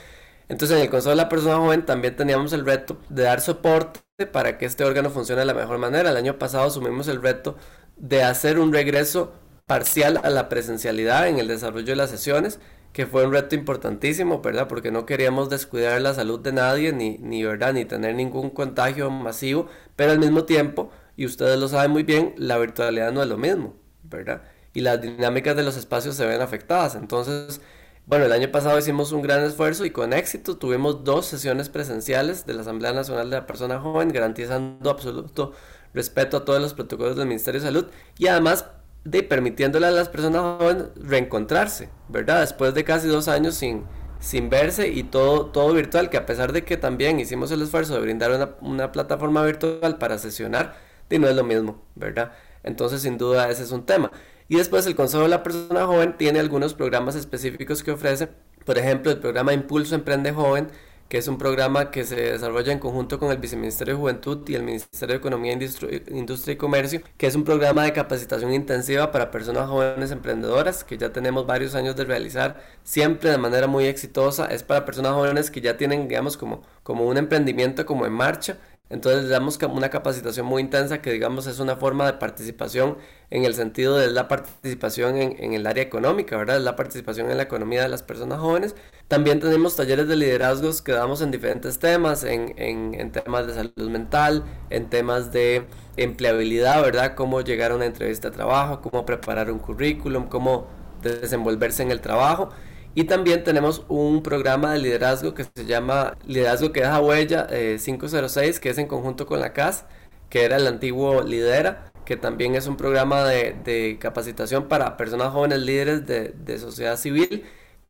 Entonces 0.50 0.77
en 0.77 0.83
el 0.83 0.89
Consejo 0.89 1.12
de 1.12 1.15
la 1.15 1.29
Persona 1.29 1.55
Joven 1.55 1.86
también 1.86 2.15
teníamos 2.15 2.51
el 2.53 2.65
reto 2.65 3.00
de 3.10 3.24
dar 3.24 3.39
soporte 3.41 4.01
para 4.31 4.57
que 4.57 4.65
este 4.65 4.83
órgano 4.83 5.10
funcione 5.10 5.39
de 5.39 5.45
la 5.45 5.53
mejor 5.53 5.77
manera. 5.77 6.10
El 6.10 6.17
año 6.17 6.38
pasado 6.38 6.67
asumimos 6.67 7.07
el 7.07 7.22
reto 7.22 7.55
de 7.95 8.24
hacer 8.24 8.60
un 8.60 8.74
regreso 8.74 9.33
parcial 9.65 10.20
a 10.24 10.29
la 10.29 10.50
presencialidad 10.50 11.27
en 11.27 11.39
el 11.39 11.48
desarrollo 11.48 11.88
de 11.88 11.96
las 11.96 12.10
sesiones, 12.10 12.60
que 12.91 13.08
fue 13.08 13.25
un 13.25 13.34
reto 13.34 13.55
importantísimo, 13.55 14.41
¿verdad? 14.41 14.67
Porque 14.67 14.91
no 14.91 15.05
queríamos 15.05 15.50
descuidar 15.50 16.00
la 16.01 16.13
salud 16.13 16.39
de 16.39 16.51
nadie, 16.53 16.93
ni, 16.93 17.17
ni, 17.17 17.43
¿verdad? 17.43 17.74
ni 17.74 17.86
tener 17.86 18.15
ningún 18.15 18.50
contagio 18.51 19.10
masivo, 19.10 19.67
pero 19.96 20.12
al 20.12 20.20
mismo 20.20 20.43
tiempo, 20.46 20.91
y 21.17 21.25
ustedes 21.25 21.58
lo 21.60 21.67
saben 21.67 21.91
muy 21.91 22.03
bien, 22.03 22.34
la 22.38 22.58
virtualidad 22.58 23.12
no 23.12 23.24
es 23.24 23.29
lo 23.29 23.38
mismo, 23.38 23.75
¿verdad? 24.03 24.43
Y 24.74 24.82
las 24.82 25.01
dinámicas 25.01 25.55
de 25.55 25.63
los 25.63 25.77
espacios 25.77 26.15
se 26.15 26.25
ven 26.25 26.41
afectadas. 26.41 26.96
Entonces, 26.96 27.62
bueno, 28.05 28.25
el 28.25 28.32
año 28.32 28.51
pasado 28.51 28.77
hicimos 28.77 29.12
un 29.12 29.22
gran 29.22 29.43
esfuerzo 29.43 29.86
y 29.86 29.91
con 29.91 30.13
éxito 30.13 30.58
tuvimos 30.58 31.03
dos 31.03 31.25
sesiones 31.25 31.70
presenciales 31.70 32.46
de 32.46 32.53
la 32.53 32.62
Asamblea 32.62 32.93
Nacional 32.93 33.29
de 33.29 33.38
la 33.38 33.46
Persona 33.48 33.79
Joven, 33.79 34.10
garantizando 34.10 34.89
absoluto 34.89 35.53
respeto 35.93 36.38
a 36.38 36.46
todos 36.46 36.62
los 36.62 36.74
protocolos 36.74 37.15
del 37.15 37.27
Ministerio 37.27 37.62
de 37.62 37.67
Salud 37.67 37.88
y 38.17 38.27
además 38.27 38.65
de 39.05 39.24
permitiéndole 39.24 39.88
a 39.88 39.91
las 39.91 40.10
personas 40.10 40.41
jóvenes 40.41 40.86
reencontrarse, 40.95 41.89
¿verdad? 42.10 42.41
Después 42.41 42.74
de 42.74 42.83
casi 42.83 43.07
dos 43.07 43.27
años 43.27 43.55
sin, 43.55 43.83
sin 44.19 44.50
verse 44.50 44.88
y 44.88 45.03
todo, 45.03 45.48
todo 45.48 45.74
virtual, 45.74 46.10
que 46.10 46.17
a 46.17 46.25
pesar 46.25 46.53
de 46.53 46.63
que 46.63 46.77
también 46.77 47.19
hicimos 47.19 47.51
el 47.51 47.62
esfuerzo 47.62 47.95
de 47.95 48.01
brindar 48.01 48.31
una, 48.31 48.55
una 48.62 48.91
plataforma 48.91 49.43
virtual 49.43 49.98
para 49.98 50.17
sesionar, 50.17 50.75
y 51.10 51.19
no 51.19 51.27
es 51.27 51.36
lo 51.36 51.43
mismo, 51.43 51.81
¿verdad? 51.95 52.31
Entonces, 52.63 53.01
sin 53.01 53.17
duda, 53.17 53.50
ese 53.50 53.63
es 53.63 53.72
un 53.72 53.86
tema. 53.86 54.12
Y 54.48 54.57
después 54.57 54.86
el 54.88 54.95
Consejo 54.95 55.24
de 55.24 55.29
la 55.29 55.43
Persona 55.43 55.86
Joven 55.86 56.17
tiene 56.17 56.39
algunos 56.39 56.74
programas 56.74 57.15
específicos 57.15 57.83
que 57.83 57.91
ofrece, 57.91 58.29
por 58.65 58.77
ejemplo, 58.77 59.12
el 59.12 59.19
programa 59.19 59.53
Impulso 59.53 59.95
Emprende 59.95 60.31
Joven, 60.31 60.69
que 61.13 61.20
es 61.20 61.27
un 61.27 61.38
programa 61.38 61.91
que 61.91 62.05
se 62.05 62.15
desarrolla 62.15 62.74
en 62.74 62.79
conjunto 62.79 63.20
con 63.20 63.29
el 63.29 63.38
Viceministerio 63.38 63.93
de 63.93 64.00
Juventud 64.00 64.50
y 64.50 64.55
el 64.55 64.63
Ministerio 64.63 65.13
de 65.13 65.20
Economía, 65.20 65.53
Industria 65.53 66.53
y 66.53 66.58
Comercio, 66.58 67.03
que 67.17 67.27
es 67.27 67.36
un 67.36 67.43
programa 67.43 67.84
de 67.84 67.93
capacitación 67.93 68.51
intensiva 68.51 69.12
para 69.12 69.29
personas 69.29 69.70
jóvenes 69.70 70.10
emprendedoras, 70.10 70.84
que 70.84 70.98
ya 70.98 71.13
tenemos 71.13 71.46
varios 71.46 71.75
años 71.75 71.96
de 71.96 72.05
realizar, 72.05 72.60
siempre 72.84 73.29
de 73.29 73.38
manera 73.38 73.67
muy 73.67 73.86
exitosa. 73.86 74.48
Es 74.48 74.63
para 74.63 74.86
personas 74.86 75.12
jóvenes 75.12 75.51
que 75.51 75.62
ya 75.62 75.77
tienen, 75.77 76.08
digamos, 76.08 76.36
como, 76.36 76.63
como 76.82 77.05
un 77.05 77.17
emprendimiento 77.17 77.86
como 77.86 78.08
en 78.08 78.13
marcha 78.13 78.58
entonces 78.90 79.24
le 79.24 79.30
damos 79.30 79.58
una 79.72 79.90
capacitación 79.90 80.46
muy 80.46 80.62
intensa 80.62 81.02
que 81.02 81.12
digamos 81.12 81.48
es 81.48 81.60
una 81.60 81.75
forma 81.78 82.06
de 82.06 82.13
participación 82.13 82.98
en 83.32 83.46
el 83.46 83.56
sentido 83.56 83.98
de 83.98 84.12
la 84.12 84.28
participación 84.28 85.18
en, 85.18 85.54
el 85.54 85.66
área 85.66 85.84
económica, 85.84 86.38
¿verdad? 86.38 86.60
La 86.60 86.75
participación 86.75 87.32
en 87.32 87.38
la 87.38 87.44
economía 87.44 87.82
de 87.82 87.90
las 87.90 88.04
personas 88.04 88.40
jóvenes. 88.40 88.75
También 89.08 89.40
tenemos 89.40 89.75
talleres 89.75 90.08
de 90.08 90.16
liderazgos 90.16 90.82
que 90.84 90.92
damos 90.92 91.22
en 91.22 91.32
diferentes 91.32 91.80
temas, 91.80 92.24
en, 92.24 92.54
en 92.58 93.12
temas 93.12 93.48
de 93.48 93.54
salud 93.56 93.90
mental, 93.90 94.44
en 94.70 94.90
temas 94.90 95.32
de 95.32 95.66
empleabilidad, 95.98 96.82
¿verdad? 96.84 97.16
Cómo 97.16 97.42
llegar 97.42 97.72
a 97.72 97.75
una 97.75 97.86
entrevista 97.86 98.30
de 98.30 98.36
trabajo, 98.36 98.82
cómo 98.82 99.06
preparar 99.06 99.52
un 99.52 99.60
currículum, 99.60 100.28
cómo 100.28 100.68
desenvolverse 101.02 101.82
en 101.84 101.92
el 101.92 102.02
trabajo. 102.02 102.50
Y 102.95 103.05
también 103.05 103.43
tenemos 103.43 103.85
un 103.88 104.21
programa 104.21 104.73
de 104.73 104.79
liderazgo 104.79 105.33
que 105.33 105.45
se 105.45 105.65
llama 105.65 106.15
Liderazgo 106.27 106.71
que 106.71 106.81
deja 106.81 107.00
huella 107.01 107.47
506, 107.47 108.57
eh, 108.57 108.62
que 108.62 108.69
es 108.69 108.77
en 108.77 108.88
conjunto 108.88 109.25
con 109.25 109.39
la 109.39 109.53
CAS, 109.53 109.85
que 110.29 110.43
era 110.43 110.57
el 110.57 110.67
antiguo 110.67 111.23
Lidera, 111.23 111.91
que 112.05 112.17
también 112.17 112.55
es 112.55 112.67
un 112.67 112.77
programa 112.77 113.23
de, 113.25 113.97
capacitación 114.00 114.67
para 114.67 114.97
personas 114.97 115.33
jóvenes 115.33 115.59
líderes 115.59 116.05
de, 116.05 116.59
sociedad 116.59 116.97
civil, 116.97 117.45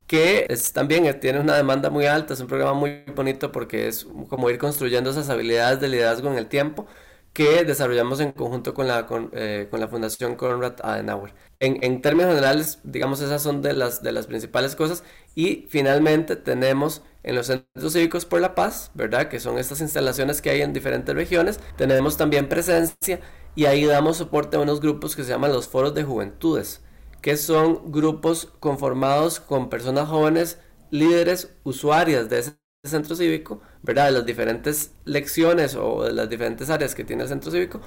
que 0.07 0.47
también 0.73 1.19
tiene 1.19 1.39
una 1.39 1.55
demanda 1.55 1.89
muy 1.89 2.05
alta, 2.05 2.33
es 2.33 2.39
un 2.39 2.47
programa 2.47 2.73
muy 2.73 3.03
bonito 3.15 3.51
porque 3.51 3.87
es 3.87 4.05
como 4.29 4.49
ir 4.49 4.57
construyendo 4.57 5.09
esas 5.09 5.29
habilidades 5.29 5.79
de 5.79 5.89
liderazgo 5.89 6.29
en 6.29 6.37
el 6.37 6.47
tiempo 6.47 6.87
que 7.33 7.65
desarrollamos 7.65 8.19
en 8.19 8.31
conjunto 8.31 8.73
con 8.73 8.87
la, 8.87 9.07
con, 9.07 9.31
eh, 9.33 9.67
con 9.69 9.79
la 9.79 9.87
Fundación 9.87 10.35
Konrad 10.35 10.75
Adenauer. 10.83 11.33
En, 11.65 12.01
términos 12.01 12.31
generales, 12.31 12.79
digamos, 12.83 13.21
esas 13.21 13.41
son 13.41 13.61
de 13.61 13.71
las, 13.71 14.03
de 14.03 14.11
las 14.11 14.27
principales 14.27 14.75
cosas. 14.75 15.03
Y 15.33 15.65
finalmente 15.69 16.35
tenemos 16.35 17.03
en 17.23 17.35
los 17.35 17.47
centros 17.47 17.93
cívicos 17.93 18.25
por 18.25 18.41
la 18.41 18.53
paz, 18.53 18.91
¿verdad? 18.95 19.29
Que 19.29 19.39
son 19.39 19.57
estas 19.57 19.79
instalaciones 19.79 20.41
que 20.41 20.49
hay 20.49 20.61
en 20.61 20.73
diferentes 20.73 21.15
regiones. 21.15 21.61
Tenemos 21.77 22.17
también 22.17 22.49
presencia 22.49 23.21
y 23.55 23.65
ahí 23.65 23.85
damos 23.85 24.17
soporte 24.17 24.57
a 24.57 24.59
unos 24.59 24.81
grupos 24.81 25.15
que 25.15 25.23
se 25.23 25.29
llaman 25.29 25.53
los 25.53 25.69
foros 25.69 25.93
de 25.93 26.03
juventudes, 26.03 26.81
que 27.21 27.37
son 27.37 27.91
grupos 27.93 28.51
conformados 28.59 29.39
con 29.39 29.69
personas 29.69 30.09
jóvenes, 30.09 30.59
líderes, 30.91 31.55
usuarias 31.63 32.29
de 32.29 32.39
ese 32.39 32.57
centro 32.83 33.15
cívico, 33.15 33.61
¿verdad? 33.83 34.07
De 34.07 34.11
las 34.11 34.25
diferentes 34.25 34.91
lecciones 35.05 35.75
o 35.75 36.03
de 36.03 36.11
las 36.11 36.29
diferentes 36.29 36.69
áreas 36.69 36.93
que 36.93 37.05
tiene 37.05 37.23
el 37.23 37.29
centro 37.29 37.51
cívico, 37.51 37.79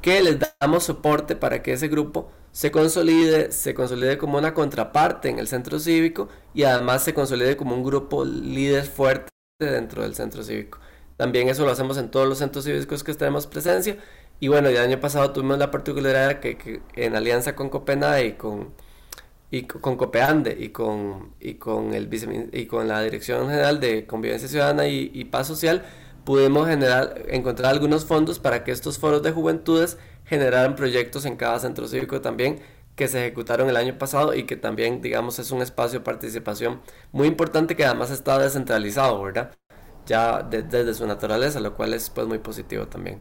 que 0.00 0.22
les 0.22 0.38
damos 0.60 0.84
soporte 0.84 1.36
para 1.36 1.62
que 1.62 1.74
ese 1.74 1.88
grupo 1.88 2.30
se 2.52 2.70
consolide, 2.70 3.52
se 3.52 3.74
consolide 3.74 4.18
como 4.18 4.38
una 4.38 4.54
contraparte 4.54 5.28
en 5.28 5.38
el 5.38 5.48
centro 5.48 5.78
cívico 5.78 6.28
y 6.54 6.64
además 6.64 7.04
se 7.04 7.14
consolide 7.14 7.56
como 7.56 7.74
un 7.74 7.84
grupo 7.84 8.24
líder 8.24 8.84
fuerte 8.84 9.30
dentro 9.60 10.02
del 10.02 10.14
centro 10.14 10.42
cívico. 10.42 10.78
También 11.16 11.48
eso 11.48 11.64
lo 11.64 11.72
hacemos 11.72 11.98
en 11.98 12.10
todos 12.10 12.28
los 12.28 12.38
centros 12.38 12.64
cívicos 12.64 13.02
que 13.04 13.14
tenemos 13.14 13.46
presencia. 13.46 13.96
Y 14.40 14.48
bueno, 14.48 14.68
el 14.68 14.76
año 14.76 15.00
pasado 15.00 15.32
tuvimos 15.32 15.58
la 15.58 15.70
particularidad 15.70 16.40
que, 16.40 16.56
que 16.56 16.80
en 16.94 17.16
alianza 17.16 17.56
con 17.56 17.68
Copenhague 17.70 18.26
y 18.26 18.32
con 18.34 18.72
y 19.50 19.62
con 19.62 19.96
Copeande 19.96 20.56
y 20.58 20.70
con, 20.70 21.32
y 21.40 21.54
con, 21.54 21.94
el 21.94 22.08
y 22.52 22.66
con 22.66 22.88
la 22.88 23.00
Dirección 23.00 23.48
General 23.48 23.80
de 23.80 24.06
Convivencia 24.06 24.48
Ciudadana 24.48 24.86
y, 24.88 25.24
Paz 25.24 25.46
Social, 25.46 25.84
pudimos 26.24 26.68
generar, 26.68 27.22
encontrar 27.28 27.72
algunos 27.72 28.04
fondos 28.04 28.38
para 28.38 28.62
que 28.62 28.72
estos 28.72 28.98
foros 28.98 29.22
de 29.22 29.32
juventudes 29.32 29.96
generaran 30.28 30.76
proyectos 30.76 31.24
en 31.24 31.36
cada 31.36 31.58
centro 31.58 31.88
cívico 31.88 32.20
también 32.20 32.60
que 32.98 33.08
se 33.08 33.20
ejecutaron 33.20 33.68
el 33.68 33.76
año 33.76 33.96
pasado 33.96 34.34
y 34.34 34.44
que 34.44 34.56
también, 34.56 35.00
digamos, 35.00 35.38
es 35.38 35.52
un 35.52 35.62
espacio 35.62 36.00
de 36.00 36.04
participación 36.04 36.80
muy 37.12 37.28
importante 37.28 37.76
que 37.76 37.84
además 37.84 38.10
está 38.10 38.38
descentralizado, 38.38 39.22
¿verdad? 39.22 39.52
Ya 40.04 40.42
desde 40.42 40.92
su 40.94 41.06
naturaleza, 41.06 41.60
lo 41.60 41.76
cual 41.76 41.94
es 41.94 42.10
pues 42.10 42.26
muy 42.26 42.38
positivo 42.38 42.88
también. 42.88 43.20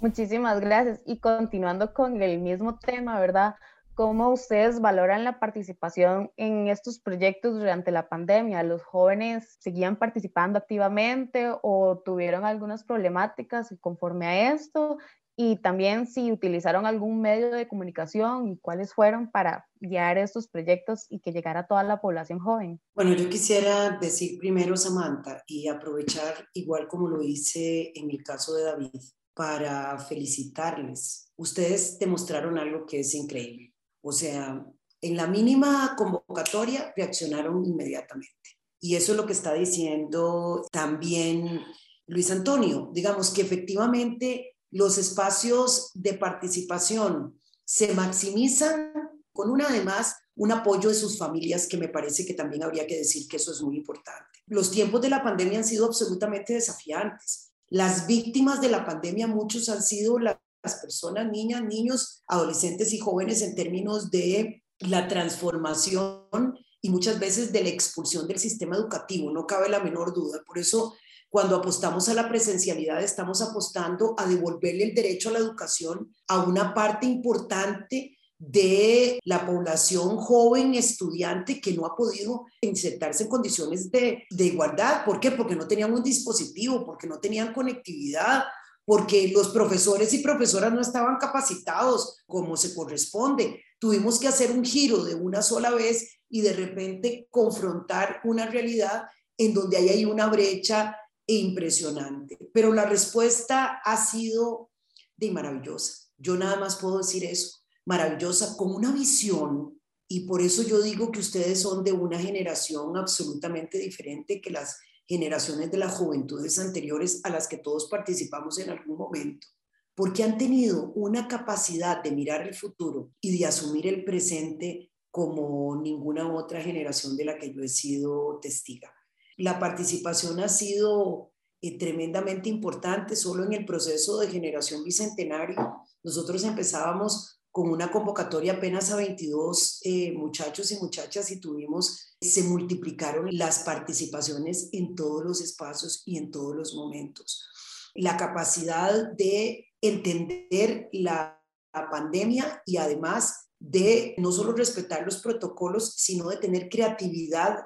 Muchísimas 0.00 0.60
gracias. 0.60 1.00
Y 1.04 1.18
continuando 1.18 1.92
con 1.92 2.22
el 2.22 2.38
mismo 2.38 2.78
tema, 2.78 3.18
¿verdad? 3.18 3.56
¿Cómo 3.94 4.28
ustedes 4.28 4.80
valoran 4.80 5.24
la 5.24 5.40
participación 5.40 6.30
en 6.36 6.68
estos 6.68 7.00
proyectos 7.00 7.58
durante 7.58 7.90
la 7.90 8.08
pandemia? 8.08 8.62
¿Los 8.62 8.84
jóvenes 8.84 9.56
seguían 9.58 9.96
participando 9.96 10.60
activamente 10.60 11.50
o 11.62 11.98
tuvieron 12.04 12.44
algunas 12.44 12.84
problemáticas 12.84 13.74
conforme 13.80 14.26
a 14.28 14.52
esto? 14.52 14.98
Y 15.40 15.56
también 15.56 16.06
si 16.06 16.32
utilizaron 16.32 16.84
algún 16.84 17.20
medio 17.20 17.50
de 17.50 17.68
comunicación 17.68 18.48
y 18.48 18.58
cuáles 18.58 18.92
fueron 18.92 19.30
para 19.30 19.66
guiar 19.80 20.18
estos 20.18 20.48
proyectos 20.48 21.06
y 21.08 21.20
que 21.20 21.32
llegara 21.32 21.60
a 21.60 21.66
toda 21.66 21.84
la 21.84 22.00
población 22.00 22.40
joven. 22.40 22.80
Bueno, 22.94 23.14
yo 23.14 23.28
quisiera 23.28 23.98
decir 24.00 24.38
primero, 24.38 24.76
Samantha, 24.76 25.44
y 25.46 25.68
aprovechar 25.68 26.48
igual 26.54 26.88
como 26.88 27.08
lo 27.08 27.22
hice 27.22 27.92
en 27.94 28.10
el 28.10 28.22
caso 28.24 28.54
de 28.54 28.64
David, 28.64 29.00
para 29.32 29.96
felicitarles. 29.98 31.32
Ustedes 31.36 32.00
demostraron 32.00 32.58
algo 32.58 32.84
que 32.84 33.00
es 33.00 33.14
increíble 33.14 33.72
o 34.08 34.12
sea, 34.12 34.64
en 35.00 35.16
la 35.16 35.26
mínima 35.26 35.94
convocatoria 35.96 36.92
reaccionaron 36.96 37.64
inmediatamente. 37.64 38.58
Y 38.80 38.94
eso 38.94 39.12
es 39.12 39.18
lo 39.18 39.26
que 39.26 39.32
está 39.32 39.54
diciendo 39.54 40.66
también 40.70 41.60
Luis 42.06 42.30
Antonio. 42.30 42.90
Digamos 42.94 43.30
que 43.30 43.42
efectivamente 43.42 44.56
los 44.70 44.98
espacios 44.98 45.90
de 45.94 46.14
participación 46.14 47.40
se 47.64 47.94
maximizan 47.94 48.92
con 49.32 49.50
una 49.50 49.68
además 49.68 50.16
un 50.34 50.52
apoyo 50.52 50.88
de 50.88 50.94
sus 50.94 51.18
familias 51.18 51.66
que 51.66 51.76
me 51.76 51.88
parece 51.88 52.24
que 52.24 52.34
también 52.34 52.62
habría 52.62 52.86
que 52.86 52.96
decir 52.96 53.26
que 53.28 53.36
eso 53.36 53.52
es 53.52 53.60
muy 53.60 53.76
importante. 53.76 54.38
Los 54.46 54.70
tiempos 54.70 55.00
de 55.00 55.10
la 55.10 55.22
pandemia 55.22 55.58
han 55.58 55.64
sido 55.64 55.86
absolutamente 55.86 56.54
desafiantes. 56.54 57.52
Las 57.68 58.06
víctimas 58.06 58.60
de 58.60 58.70
la 58.70 58.84
pandemia, 58.84 59.26
muchos 59.26 59.68
han 59.68 59.82
sido 59.82 60.18
la 60.18 60.40
las 60.62 60.76
personas, 60.76 61.30
niñas, 61.30 61.62
niños, 61.62 62.22
adolescentes 62.26 62.92
y 62.92 62.98
jóvenes 62.98 63.42
en 63.42 63.54
términos 63.54 64.10
de 64.10 64.64
la 64.80 65.08
transformación 65.08 66.58
y 66.80 66.90
muchas 66.90 67.18
veces 67.18 67.52
de 67.52 67.62
la 67.62 67.68
expulsión 67.68 68.26
del 68.28 68.38
sistema 68.38 68.76
educativo, 68.76 69.30
no 69.30 69.46
cabe 69.46 69.68
la 69.68 69.80
menor 69.80 70.14
duda. 70.14 70.42
Por 70.46 70.58
eso, 70.58 70.94
cuando 71.30 71.56
apostamos 71.56 72.08
a 72.08 72.14
la 72.14 72.28
presencialidad, 72.28 73.02
estamos 73.02 73.42
apostando 73.42 74.14
a 74.16 74.26
devolverle 74.26 74.84
el 74.84 74.94
derecho 74.94 75.28
a 75.28 75.32
la 75.32 75.38
educación 75.38 76.14
a 76.28 76.42
una 76.42 76.72
parte 76.72 77.06
importante 77.06 78.16
de 78.38 79.18
la 79.24 79.44
población 79.44 80.16
joven 80.16 80.74
estudiante 80.74 81.60
que 81.60 81.72
no 81.72 81.84
ha 81.84 81.96
podido 81.96 82.46
insertarse 82.60 83.24
en 83.24 83.28
condiciones 83.28 83.90
de, 83.90 84.24
de, 84.30 84.44
igualdad. 84.44 85.04
¿Por 85.04 85.18
qué? 85.18 85.32
Porque 85.32 85.56
no 85.56 85.66
tenían 85.66 85.92
un 85.92 86.02
dispositivo, 86.02 86.86
porque 86.86 87.08
no 87.08 87.18
tenían 87.18 87.52
conectividad, 87.52 88.44
porque 88.84 89.28
los 89.34 89.48
profesores 89.48 90.14
y 90.14 90.18
profesoras 90.18 90.72
no 90.72 90.80
estaban 90.80 91.16
capacitados 91.16 92.22
como 92.26 92.56
se 92.56 92.74
corresponde. 92.74 93.62
tuvimos 93.78 94.18
que 94.18 94.28
hacer 94.28 94.50
un 94.50 94.64
giro 94.64 95.04
de 95.04 95.14
una 95.14 95.42
sola 95.42 95.70
vez 95.70 96.20
y 96.30 96.40
de 96.40 96.52
repente 96.52 97.26
confrontar 97.30 98.20
una 98.24 98.46
realidad 98.46 99.02
en 99.36 99.52
donde 99.52 99.76
ahí 99.76 99.88
hay 99.88 100.04
una 100.04 100.26
brecha 100.26 100.96
impresionante. 101.28 102.38
Pero 102.52 102.72
la 102.72 102.86
respuesta 102.86 103.80
ha 103.84 103.96
sido 103.96 104.70
de 105.16 105.30
maravillosa. 105.30 106.08
Yo 106.16 106.36
nada 106.36 106.56
más 106.58 106.76
puedo 106.76 106.98
decir 106.98 107.24
eso, 107.24 107.58
maravillosa, 107.84 108.56
con 108.56 108.74
una 108.74 108.90
visión. 108.92 109.78
Y 110.08 110.20
por 110.26 110.40
eso 110.40 110.62
yo 110.62 110.80
digo 110.80 111.12
que 111.12 111.20
ustedes 111.20 111.60
son 111.60 111.84
de 111.84 111.92
una 111.92 112.18
generación 112.18 112.96
absolutamente 112.96 113.78
diferente 113.78 114.40
que 114.40 114.50
las 114.50 114.78
generaciones 115.06 115.70
de 115.70 115.78
las 115.78 115.94
juventudes 115.94 116.58
anteriores 116.58 117.20
a 117.24 117.30
las 117.30 117.46
que 117.46 117.58
todos 117.58 117.88
participamos 117.88 118.58
en 118.58 118.70
algún 118.70 118.96
momento, 118.98 119.46
porque 119.94 120.22
han 120.22 120.38
tenido 120.38 120.92
una 120.94 121.28
capacidad 121.28 122.02
de 122.02 122.12
mirar 122.12 122.46
el 122.46 122.54
futuro 122.54 123.12
y 123.20 123.38
de 123.38 123.46
asumir 123.46 123.86
el 123.86 124.04
presente 124.04 124.92
como 125.10 125.80
ninguna 125.80 126.32
otra 126.32 126.62
generación 126.62 127.16
de 127.16 127.24
la 127.24 127.38
que 127.38 127.52
yo 127.52 127.62
he 127.62 127.68
sido 127.68 128.38
testiga. 128.40 128.92
La 129.38 129.60
participación 129.60 130.40
ha 130.40 130.48
sido 130.48 131.32
eh, 131.62 131.78
tremendamente 131.78 132.48
importante 132.48 133.14
solo 133.14 133.44
en 133.44 133.52
el 133.52 133.64
proceso 133.64 134.18
de 134.18 134.28
generación 134.28 134.82
bicentenario. 134.82 135.84
Nosotros 136.02 136.42
empezábamos 136.42 137.40
con 137.52 137.70
una 137.70 137.90
convocatoria 137.90 138.54
apenas 138.54 138.90
a 138.90 138.96
22 138.96 139.80
eh, 139.84 140.12
muchachos 140.12 140.72
y 140.72 140.76
muchachas 140.80 141.30
y 141.30 141.40
tuvimos, 141.40 142.16
se 142.20 142.42
multiplicaron 142.42 143.28
las 143.30 143.60
participaciones 143.60 144.70
en 144.72 144.96
todos 144.96 145.24
los 145.24 145.40
espacios 145.40 146.02
y 146.04 146.18
en 146.18 146.32
todos 146.32 146.56
los 146.56 146.74
momentos. 146.74 147.48
La 147.94 148.16
capacidad 148.16 149.12
de 149.12 149.68
entender 149.80 150.88
la, 150.92 151.40
la 151.72 151.88
pandemia 151.90 152.60
y 152.66 152.76
además 152.76 153.48
de 153.60 154.16
no 154.18 154.32
solo 154.32 154.52
respetar 154.52 155.04
los 155.04 155.18
protocolos, 155.18 155.94
sino 155.94 156.28
de 156.28 156.38
tener 156.38 156.68
creatividad 156.68 157.58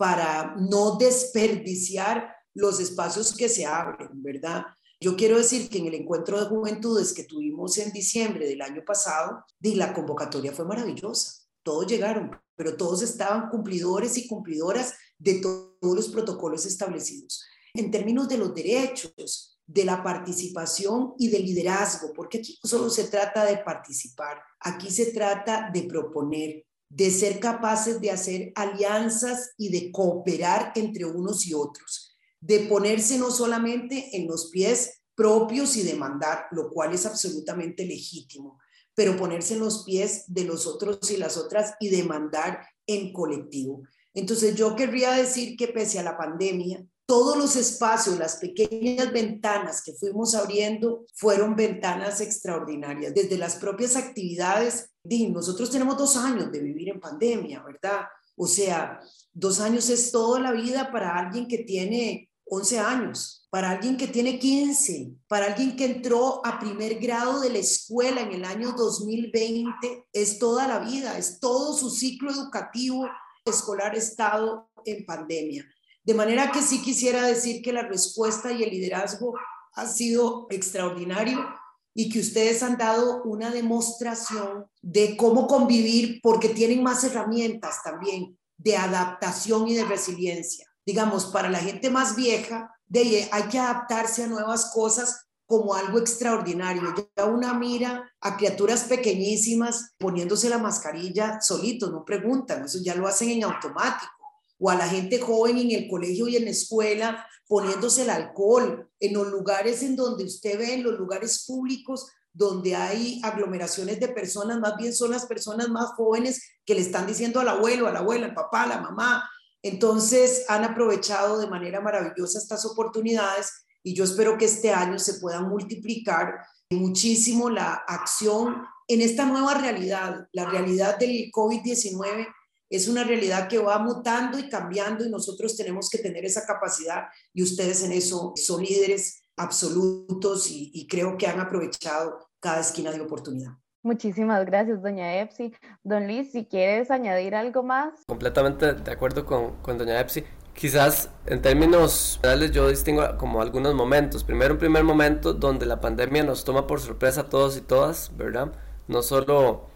para 0.00 0.56
no 0.56 0.96
desperdiciar 0.96 2.34
los 2.54 2.80
espacios 2.80 3.36
que 3.36 3.50
se 3.50 3.66
abren, 3.66 4.22
¿verdad? 4.22 4.64
Yo 4.98 5.14
quiero 5.14 5.36
decir 5.36 5.68
que 5.68 5.76
en 5.76 5.88
el 5.88 5.94
encuentro 5.94 6.40
de 6.40 6.46
juventudes 6.46 7.12
que 7.12 7.24
tuvimos 7.24 7.76
en 7.76 7.92
diciembre 7.92 8.48
del 8.48 8.62
año 8.62 8.82
pasado, 8.82 9.44
la 9.60 9.92
convocatoria 9.92 10.52
fue 10.52 10.64
maravillosa. 10.64 11.42
Todos 11.62 11.86
llegaron, 11.86 12.30
pero 12.56 12.78
todos 12.78 13.02
estaban 13.02 13.50
cumplidores 13.50 14.16
y 14.16 14.26
cumplidoras 14.26 14.94
de 15.18 15.34
todos 15.42 15.94
los 15.94 16.08
protocolos 16.08 16.64
establecidos. 16.64 17.44
En 17.74 17.90
términos 17.90 18.26
de 18.26 18.38
los 18.38 18.54
derechos, 18.54 19.60
de 19.66 19.84
la 19.84 20.02
participación 20.02 21.12
y 21.18 21.28
del 21.28 21.44
liderazgo, 21.44 22.14
porque 22.14 22.38
aquí 22.38 22.58
no 22.64 22.70
solo 22.70 22.88
se 22.88 23.04
trata 23.04 23.44
de 23.44 23.58
participar, 23.58 24.40
aquí 24.60 24.90
se 24.90 25.12
trata 25.12 25.68
de 25.70 25.82
proponer, 25.82 26.64
de 26.90 27.10
ser 27.10 27.38
capaces 27.38 28.00
de 28.00 28.10
hacer 28.10 28.52
alianzas 28.56 29.52
y 29.56 29.70
de 29.70 29.92
cooperar 29.92 30.72
entre 30.74 31.04
unos 31.06 31.46
y 31.46 31.54
otros, 31.54 32.16
de 32.40 32.60
ponerse 32.60 33.16
no 33.16 33.30
solamente 33.30 34.16
en 34.16 34.26
los 34.26 34.50
pies 34.50 35.00
propios 35.14 35.76
y 35.76 35.82
demandar, 35.82 36.46
lo 36.50 36.68
cual 36.70 36.92
es 36.92 37.06
absolutamente 37.06 37.86
legítimo, 37.86 38.58
pero 38.94 39.16
ponerse 39.16 39.54
en 39.54 39.60
los 39.60 39.84
pies 39.84 40.24
de 40.26 40.44
los 40.44 40.66
otros 40.66 41.10
y 41.10 41.16
las 41.16 41.36
otras 41.36 41.74
y 41.78 41.90
demandar 41.90 42.66
en 42.86 43.12
colectivo. 43.12 43.82
Entonces 44.12 44.56
yo 44.56 44.74
querría 44.74 45.12
decir 45.12 45.56
que 45.56 45.68
pese 45.68 46.00
a 46.00 46.02
la 46.02 46.18
pandemia, 46.18 46.84
todos 47.10 47.36
los 47.36 47.56
espacios, 47.56 48.20
las 48.20 48.36
pequeñas 48.36 49.10
ventanas 49.12 49.82
que 49.82 49.94
fuimos 49.94 50.36
abriendo 50.36 51.06
fueron 51.12 51.56
ventanas 51.56 52.20
extraordinarias, 52.20 53.12
desde 53.12 53.36
las 53.36 53.56
propias 53.56 53.96
actividades. 53.96 54.92
Nosotros 55.02 55.70
tenemos 55.70 55.98
dos 55.98 56.16
años 56.16 56.52
de 56.52 56.60
vivir 56.60 56.88
en 56.88 57.00
pandemia, 57.00 57.64
¿verdad? 57.64 58.02
O 58.36 58.46
sea, 58.46 59.00
dos 59.32 59.58
años 59.58 59.90
es 59.90 60.12
toda 60.12 60.38
la 60.38 60.52
vida 60.52 60.92
para 60.92 61.18
alguien 61.18 61.48
que 61.48 61.58
tiene 61.58 62.30
11 62.44 62.78
años, 62.78 63.44
para 63.50 63.70
alguien 63.70 63.96
que 63.96 64.06
tiene 64.06 64.38
15, 64.38 65.10
para 65.26 65.46
alguien 65.46 65.74
que 65.74 65.86
entró 65.86 66.46
a 66.46 66.60
primer 66.60 67.00
grado 67.00 67.40
de 67.40 67.50
la 67.50 67.58
escuela 67.58 68.20
en 68.20 68.34
el 68.34 68.44
año 68.44 68.70
2020, 68.70 70.06
es 70.12 70.38
toda 70.38 70.68
la 70.68 70.78
vida, 70.78 71.18
es 71.18 71.40
todo 71.40 71.76
su 71.76 71.90
ciclo 71.90 72.30
educativo 72.30 73.08
escolar 73.44 73.96
estado 73.96 74.70
en 74.84 75.04
pandemia. 75.04 75.66
De 76.02 76.14
manera 76.14 76.50
que 76.50 76.62
sí 76.62 76.80
quisiera 76.82 77.26
decir 77.26 77.62
que 77.62 77.72
la 77.72 77.82
respuesta 77.82 78.52
y 78.52 78.62
el 78.62 78.70
liderazgo 78.70 79.34
ha 79.74 79.86
sido 79.86 80.46
extraordinario 80.50 81.46
y 81.94 82.08
que 82.08 82.20
ustedes 82.20 82.62
han 82.62 82.78
dado 82.78 83.22
una 83.24 83.50
demostración 83.50 84.66
de 84.80 85.16
cómo 85.16 85.46
convivir 85.46 86.20
porque 86.22 86.48
tienen 86.48 86.82
más 86.82 87.04
herramientas 87.04 87.82
también 87.82 88.38
de 88.56 88.76
adaptación 88.76 89.68
y 89.68 89.74
de 89.74 89.84
resiliencia. 89.84 90.66
Digamos, 90.86 91.26
para 91.26 91.50
la 91.50 91.58
gente 91.58 91.90
más 91.90 92.16
vieja, 92.16 92.74
de, 92.86 93.28
hay 93.30 93.42
que 93.44 93.58
adaptarse 93.58 94.24
a 94.24 94.28
nuevas 94.28 94.70
cosas 94.72 95.26
como 95.46 95.74
algo 95.74 95.98
extraordinario. 95.98 96.94
Ya 97.16 97.24
una 97.26 97.54
mira 97.54 98.10
a 98.20 98.36
criaturas 98.36 98.84
pequeñísimas 98.84 99.94
poniéndose 99.98 100.48
la 100.48 100.58
mascarilla 100.58 101.40
solitos, 101.40 101.90
no 101.90 102.04
preguntan, 102.04 102.64
eso 102.64 102.78
ya 102.82 102.94
lo 102.94 103.06
hacen 103.06 103.30
en 103.30 103.44
automático 103.44 104.19
o 104.60 104.70
a 104.70 104.76
la 104.76 104.86
gente 104.86 105.18
joven 105.18 105.58
en 105.58 105.70
el 105.72 105.88
colegio 105.88 106.28
y 106.28 106.36
en 106.36 106.44
la 106.44 106.50
escuela 106.50 107.26
poniéndose 107.48 108.02
el 108.02 108.10
alcohol, 108.10 108.88
en 109.00 109.14
los 109.14 109.26
lugares 109.28 109.82
en 109.82 109.96
donde 109.96 110.24
usted 110.24 110.58
ve, 110.58 110.74
en 110.74 110.84
los 110.84 110.96
lugares 110.98 111.44
públicos 111.46 112.06
donde 112.32 112.76
hay 112.76 113.20
aglomeraciones 113.24 113.98
de 113.98 114.08
personas, 114.08 114.60
más 114.60 114.76
bien 114.76 114.94
son 114.94 115.10
las 115.10 115.26
personas 115.26 115.68
más 115.68 115.90
jóvenes 115.96 116.42
que 116.64 116.74
le 116.74 116.80
están 116.80 117.06
diciendo 117.06 117.40
al 117.40 117.48
abuelo, 117.48 117.88
a 117.88 117.92
la 117.92 117.98
abuela, 118.00 118.26
al 118.26 118.34
papá, 118.34 118.62
a 118.62 118.68
la 118.68 118.80
mamá. 118.80 119.28
Entonces 119.62 120.44
han 120.48 120.62
aprovechado 120.62 121.38
de 121.38 121.48
manera 121.48 121.80
maravillosa 121.80 122.38
estas 122.38 122.64
oportunidades 122.64 123.50
y 123.82 123.94
yo 123.94 124.04
espero 124.04 124.38
que 124.38 124.44
este 124.44 124.72
año 124.72 124.98
se 124.98 125.14
pueda 125.14 125.40
multiplicar 125.40 126.34
muchísimo 126.70 127.50
la 127.50 127.82
acción 127.88 128.62
en 128.86 129.00
esta 129.00 129.24
nueva 129.24 129.54
realidad, 129.54 130.28
la 130.32 130.44
realidad 130.44 130.98
del 130.98 131.30
COVID-19 131.32 132.28
es 132.70 132.86
una 132.86 133.02
realidad 133.02 133.48
que 133.48 133.58
va 133.58 133.78
mutando 133.78 134.38
y 134.38 134.48
cambiando 134.48 135.04
y 135.04 135.10
nosotros 135.10 135.56
tenemos 135.56 135.90
que 135.90 135.98
tener 135.98 136.24
esa 136.24 136.46
capacidad 136.46 137.06
y 137.34 137.42
ustedes 137.42 137.82
en 137.82 137.92
eso 137.92 138.32
son 138.36 138.62
líderes 138.62 139.24
absolutos 139.36 140.48
y, 140.50 140.86
creo 140.88 141.16
que 141.16 141.26
han 141.26 141.40
aprovechado 141.40 142.28
cada 142.38 142.60
esquina 142.60 142.92
de 142.92 143.00
oportunidad. 143.00 143.52
Muchísimas 143.82 144.44
gracias, 144.44 144.82
doña 144.82 145.20
Epsi. 145.20 145.52
Don 145.82 146.06
Luis, 146.06 146.30
si 146.32 146.44
quieres 146.44 146.90
añadir 146.90 147.34
algo 147.34 147.62
más. 147.62 147.94
Completamente 148.06 148.74
de 148.74 148.90
acuerdo 148.92 149.24
con, 149.24 149.56
con 149.62 149.78
doña 149.78 149.98
Epsi. 149.98 150.22
Quizás 150.52 151.08
en 151.24 151.40
términos 151.40 152.18
generales 152.20 152.50
yo 152.50 152.68
distingo 152.68 153.02
como 153.16 153.40
algunos 153.40 153.74
momentos. 153.74 154.22
Primero, 154.22 154.54
un 154.54 154.60
primer 154.60 154.84
momento 154.84 155.32
donde 155.32 155.64
la 155.64 155.80
pandemia 155.80 156.22
nos 156.22 156.44
toma 156.44 156.66
por 156.66 156.80
sorpresa 156.80 157.22
a 157.22 157.28
todos 157.30 157.56
y 157.56 157.62
todas, 157.62 158.14
¿verdad? 158.16 158.52
No 158.86 159.00
solo 159.00 159.69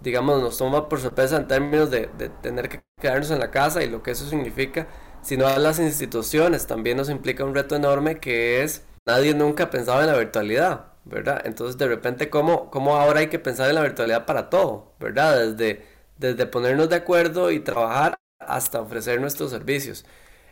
digamos, 0.00 0.40
nos 0.40 0.58
toma 0.58 0.88
por 0.88 1.00
sorpresa 1.00 1.36
en 1.36 1.46
términos 1.48 1.90
de, 1.90 2.08
tener 2.42 2.68
que 2.68 2.82
quedarnos 3.00 3.30
en 3.30 3.38
la 3.38 3.50
casa 3.50 3.82
y 3.82 3.90
lo 3.90 4.02
que 4.02 4.12
eso 4.12 4.26
significa, 4.28 4.88
sino 5.22 5.46
a 5.46 5.58
las 5.58 5.78
instituciones 5.78 6.66
también 6.66 6.96
nos 6.96 7.10
implica 7.10 7.44
un 7.44 7.54
reto 7.54 7.76
enorme 7.76 8.18
que 8.18 8.62
es, 8.62 8.84
nadie 9.06 9.34
nunca 9.34 9.70
pensaba 9.70 10.00
en 10.00 10.08
la 10.08 10.18
virtualidad, 10.18 10.86
¿verdad? 11.04 11.42
Entonces 11.44 11.76
de 11.78 11.88
repente, 11.88 12.30
¿cómo, 12.30 12.70
cómo 12.70 12.96
ahora 12.96 13.20
hay 13.20 13.28
que 13.28 13.38
pensar 13.38 13.68
en 13.68 13.76
la 13.76 13.82
virtualidad 13.82 14.26
para 14.26 14.50
todo, 14.50 14.94
¿verdad? 15.00 15.38
Desde, 15.38 15.84
desde 16.18 16.46
ponernos 16.46 16.88
de 16.88 16.96
acuerdo 16.96 17.50
y 17.50 17.60
trabajar 17.60 18.18
hasta 18.38 18.80
ofrecer 18.80 19.20
nuestros 19.20 19.50
servicios. 19.50 20.04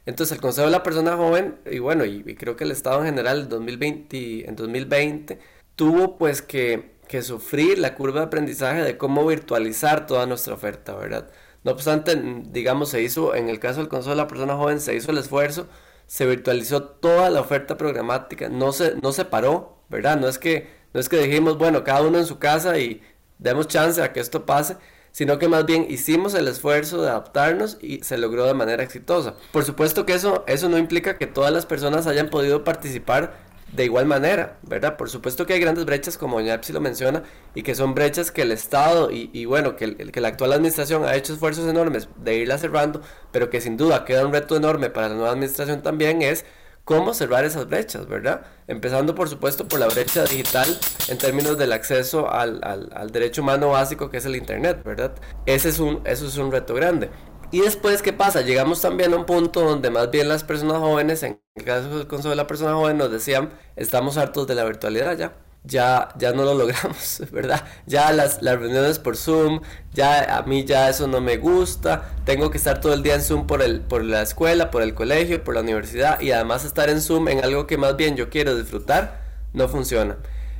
Entonces 0.06 0.36
el 0.36 0.40
Consejo 0.40 0.66
de 0.66 0.72
la 0.72 0.82
Persona 0.82 1.16
Joven, 1.16 1.58
y 1.70 1.80
bueno, 1.80 2.04
y, 2.04 2.22
creo 2.34 2.56
que 2.56 2.64
el 2.64 2.70
Estado 2.70 3.00
en 3.00 3.06
general 3.06 3.40
en 3.42 3.48
2020, 3.50 4.48
en 4.48 4.56
2020 4.56 5.38
tuvo 5.76 6.16
pues 6.18 6.40
que 6.42 6.97
que 7.08 7.22
sufrir 7.22 7.78
la 7.78 7.94
curva 7.94 8.20
de 8.20 8.26
aprendizaje 8.26 8.82
de 8.82 8.96
cómo 8.96 9.26
virtualizar 9.26 10.06
toda 10.06 10.26
nuestra 10.26 10.54
oferta, 10.54 10.94
¿verdad? 10.94 11.30
No 11.64 11.72
obstante, 11.72 12.14
digamos, 12.50 12.90
se 12.90 13.02
hizo, 13.02 13.34
en 13.34 13.48
el 13.48 13.58
caso 13.58 13.80
del 13.80 13.88
Consejo 13.88 14.10
de 14.10 14.16
la 14.16 14.28
Persona 14.28 14.56
Joven, 14.56 14.80
se 14.80 14.94
hizo 14.94 15.10
el 15.10 15.18
esfuerzo, 15.18 15.66
se 16.06 16.26
virtualizó 16.26 16.82
toda 16.82 17.30
la 17.30 17.40
oferta 17.40 17.76
programática, 17.76 18.48
no 18.48 18.72
se, 18.72 18.94
no 19.02 19.12
se 19.12 19.24
paró, 19.24 19.82
¿verdad? 19.88 20.18
No 20.18 20.28
es, 20.28 20.38
que, 20.38 20.68
no 20.94 21.00
es 21.00 21.08
que 21.08 21.18
dijimos, 21.18 21.58
bueno, 21.58 21.82
cada 21.84 22.02
uno 22.02 22.18
en 22.18 22.26
su 22.26 22.38
casa 22.38 22.78
y 22.78 23.02
demos 23.38 23.68
chance 23.68 24.02
a 24.02 24.12
que 24.12 24.20
esto 24.20 24.46
pase, 24.46 24.76
sino 25.12 25.38
que 25.38 25.48
más 25.48 25.66
bien 25.66 25.86
hicimos 25.88 26.34
el 26.34 26.48
esfuerzo 26.48 27.02
de 27.02 27.08
adaptarnos 27.08 27.78
y 27.80 28.04
se 28.04 28.18
logró 28.18 28.46
de 28.46 28.54
manera 28.54 28.82
exitosa. 28.82 29.34
Por 29.52 29.64
supuesto 29.64 30.06
que 30.06 30.14
eso, 30.14 30.44
eso 30.46 30.68
no 30.68 30.78
implica 30.78 31.18
que 31.18 31.26
todas 31.26 31.52
las 31.52 31.66
personas 31.66 32.06
hayan 32.06 32.30
podido 32.30 32.62
participar 32.62 33.47
de 33.72 33.84
igual 33.84 34.06
manera, 34.06 34.58
¿verdad? 34.62 34.96
Por 34.96 35.10
supuesto 35.10 35.46
que 35.46 35.52
hay 35.52 35.60
grandes 35.60 35.84
brechas, 35.84 36.16
como 36.16 36.38
doña 36.38 36.54
Epsi 36.54 36.72
lo 36.72 36.80
menciona, 36.80 37.22
y 37.54 37.62
que 37.62 37.74
son 37.74 37.94
brechas 37.94 38.30
que 38.30 38.42
el 38.42 38.52
Estado 38.52 39.10
y, 39.10 39.44
bueno, 39.44 39.76
que, 39.76 39.94
que, 39.96 40.20
la 40.20 40.28
actual 40.28 40.52
administración 40.52 41.04
ha 41.04 41.14
hecho 41.14 41.32
esfuerzos 41.32 41.68
enormes 41.68 42.08
de 42.16 42.36
irla 42.36 42.58
cerrando, 42.58 43.02
pero 43.30 43.50
que 43.50 43.60
sin 43.60 43.76
duda 43.76 44.04
queda 44.04 44.26
un 44.26 44.32
reto 44.32 44.56
enorme 44.56 44.90
para 44.90 45.08
la 45.08 45.14
nueva 45.14 45.30
administración 45.32 45.82
también 45.82 46.22
es 46.22 46.44
cómo 46.88 47.12
cerrar 47.12 47.44
esas 47.44 47.68
brechas, 47.68 48.08
¿verdad? 48.08 48.46
Empezando 48.66 49.14
por 49.14 49.28
supuesto 49.28 49.68
por 49.68 49.78
la 49.78 49.88
brecha 49.88 50.24
digital 50.24 50.66
en 51.08 51.18
términos 51.18 51.58
del 51.58 51.74
acceso 51.74 52.32
al, 52.32 52.60
al, 52.64 53.10
derecho 53.10 53.42
humano 53.42 53.68
básico 53.68 54.08
que 54.08 54.16
es 54.16 54.24
el 54.24 54.34
Internet, 54.34 54.82
¿verdad? 54.84 55.12
Ese 55.44 55.68
es 55.68 55.80
un, 55.80 56.00
eso 56.06 56.26
es 56.26 56.38
un 56.38 56.50
reto 56.50 56.72
grande. 56.72 57.10
Y 57.50 57.60
después, 57.60 58.02
¿qué 58.02 58.12
pasa? 58.12 58.42
Llegamos 58.42 58.80
también 58.80 59.12
a 59.14 59.16
un 59.16 59.24
punto 59.24 59.62
donde 59.62 59.90
más 59.90 60.10
bien 60.10 60.28
las 60.28 60.44
personas 60.44 60.78
jóvenes, 60.78 61.22
en 61.22 61.40
el 61.54 61.64
caso 61.64 61.98
del 61.98 62.06
Consejo 62.06 62.30
de 62.30 62.36
la 62.36 62.46
Persona 62.46 62.74
Joven, 62.74 62.98
nos 62.98 63.10
decían, 63.10 63.50
estamos 63.76 64.18
hartos 64.18 64.46
de 64.46 64.54
la 64.54 64.64
virtualidad 64.64 65.16
ya 65.16 65.32
ya, 65.64 66.08
ya 66.16 66.32
no 66.32 66.44
lo 66.44 66.54
logramos, 66.54 67.22
¿verdad? 67.32 67.64
Ya 67.86 68.12
las, 68.12 68.42
las 68.42 68.58
reuniones 68.58 68.98
por 68.98 69.16
Zoom, 69.16 69.60
ya 69.92 70.38
a 70.38 70.42
mí 70.42 70.64
ya 70.64 70.88
eso 70.88 71.06
no 71.06 71.20
me 71.20 71.36
gusta, 71.36 72.10
tengo 72.24 72.50
que 72.50 72.58
estar 72.58 72.80
todo 72.80 72.94
el 72.94 73.02
día 73.02 73.14
en 73.14 73.22
Zoom 73.22 73.46
por, 73.46 73.62
el, 73.62 73.80
por 73.80 74.02
la 74.04 74.22
escuela, 74.22 74.70
por 74.70 74.82
el 74.82 74.94
colegio, 74.94 75.42
por 75.44 75.54
la 75.54 75.60
universidad 75.60 76.20
y 76.20 76.32
además 76.32 76.64
estar 76.64 76.88
en 76.88 77.00
Zoom 77.00 77.28
en 77.28 77.44
algo 77.44 77.66
que 77.66 77.76
más 77.76 77.96
bien 77.96 78.16
yo 78.16 78.30
quiero 78.30 78.56
disfrutar, 78.56 79.20
no 79.52 79.68
funciona. 79.68 80.16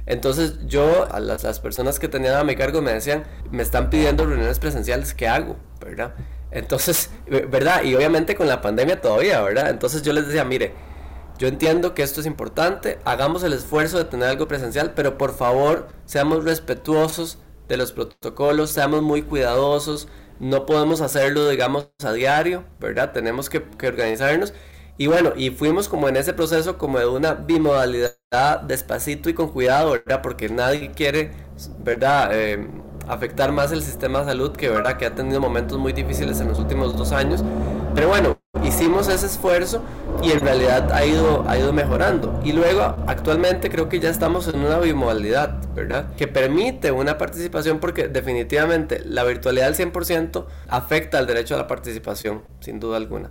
Entonces 0.07 0.67
yo, 0.67 1.07
a 1.13 1.21
las, 1.21 1.43
las 1.43 1.61
personas 1.61 1.99
que 1.99 2.09
tenían 2.09 2.35
a 2.35 2.45
mi 2.45 2.57
cargo 2.57 2.81
me 2.81 2.93
decían, 2.93 3.25
me 3.51 3.63
están 3.63 3.91
pidiendo 3.91 4.25
reuniones 4.27 4.59
presenciales, 4.59 5.15
¿qué 5.15 5.29
hago? 5.29 5.57
¿Verdad? 5.81 6.15
Entonces, 6.51 7.11
¿verdad? 7.27 7.83
Y 7.83 7.95
obviamente 7.95 8.35
con 8.35 8.49
la 8.49 8.61
pandemia 8.61 9.01
todavía, 9.01 9.41
¿verdad? 9.43 9.71
Entonces 9.71 10.03
yo 10.03 10.13
les 10.13 10.27
decía, 10.27 10.45
mire, 10.45 10.73
yo 11.39 11.47
entiendo 11.47 11.95
que 11.95 12.03
esto 12.03 12.21
es 12.21 12.27
importante, 12.27 12.99
hagamos 13.05 13.43
el 13.45 13.53
esfuerzo 13.53 13.99
de 13.99 14.05
tener 14.07 14.29
algo 14.29 14.49
presencial, 14.49 14.93
pero 14.95 15.19
por 15.19 15.35
favor 15.37 15.89
seamos 16.05 16.45
respetuosos 16.45 17.39
de 17.69 17.77
los 17.77 17.93
protocolos, 17.93 18.71
seamos 18.71 19.03
muy 19.03 19.23
cuidadosos, 19.23 20.09
no 20.41 20.67
podemos 20.67 21.01
hacerlo, 21.01 21.49
digamos, 21.49 21.91
a 22.05 22.13
diario, 22.13 22.65
¿verdad? 22.81 23.13
Tenemos 23.13 23.49
que, 23.51 23.65
organizarnos. 23.87 24.53
Y 24.97 25.07
bueno, 25.07 25.33
y 25.37 25.51
fuimos 25.51 25.89
como 25.89 26.09
en 26.09 26.17
ese 26.17 26.33
proceso 26.33 26.77
como 26.77 26.99
de 26.99 27.07
una 27.07 27.35
bimodalidad 27.35 28.17
despacito 28.67 29.31
y 29.31 29.35
con 29.35 29.51
cuidado, 29.53 29.93
¿verdad? 29.93 30.23
Porque 30.23 30.49
nadie 30.49 30.91
quiere, 30.91 31.31
¿verdad? 31.79 32.31
Eh, 32.33 32.67
afectar 33.09 33.53
más 33.53 33.73
el 33.73 33.83
sistema 33.83 34.21
de 34.21 34.27
salud 34.27 34.53
que, 34.53 34.69
¿verdad? 34.69 34.97
Que 34.97 35.07
ha 35.07 35.15
tenido 35.15 35.41
momentos 35.41 35.79
muy 35.79 35.93
difíciles 35.93 36.41
en 36.41 36.49
los 36.49 36.59
últimos 36.59 36.97
dos 36.97 37.13
años. 37.13 37.43
Pero 37.95 38.09
bueno, 38.09 38.39
hicimos 38.63 39.09
ese 39.09 39.27
esfuerzo 39.27 39.83
y 40.23 40.31
en 40.31 40.41
realidad 40.41 40.93
ha 40.93 41.05
ido, 41.05 41.49
ha 41.49 41.59
ido 41.59 41.73
mejorando. 41.73 42.41
Y 42.45 42.53
luego, 42.53 42.83
actualmente 43.07 43.71
creo 43.71 43.89
que 43.89 44.01
ya 44.01 44.11
estamos 44.11 44.49
en 44.49 44.61
una 44.61 44.79
bimodalidad, 44.79 45.59
¿verdad? 45.75 46.15
Que 46.17 46.29
permite 46.29 46.93
una 46.93 47.19
participación 47.19 47.81
porque 47.81 48.09
definitivamente 48.09 49.03
la 49.05 49.25
virtualidad 49.25 49.69
al 49.69 49.75
100% 49.75 50.47
afecta 50.69 51.19
al 51.19 51.27
derecho 51.27 51.55
a 51.55 51.59
la 51.59 51.67
participación, 51.67 52.45
sin 52.61 52.79
duda 52.79 52.97
alguna. 52.97 53.31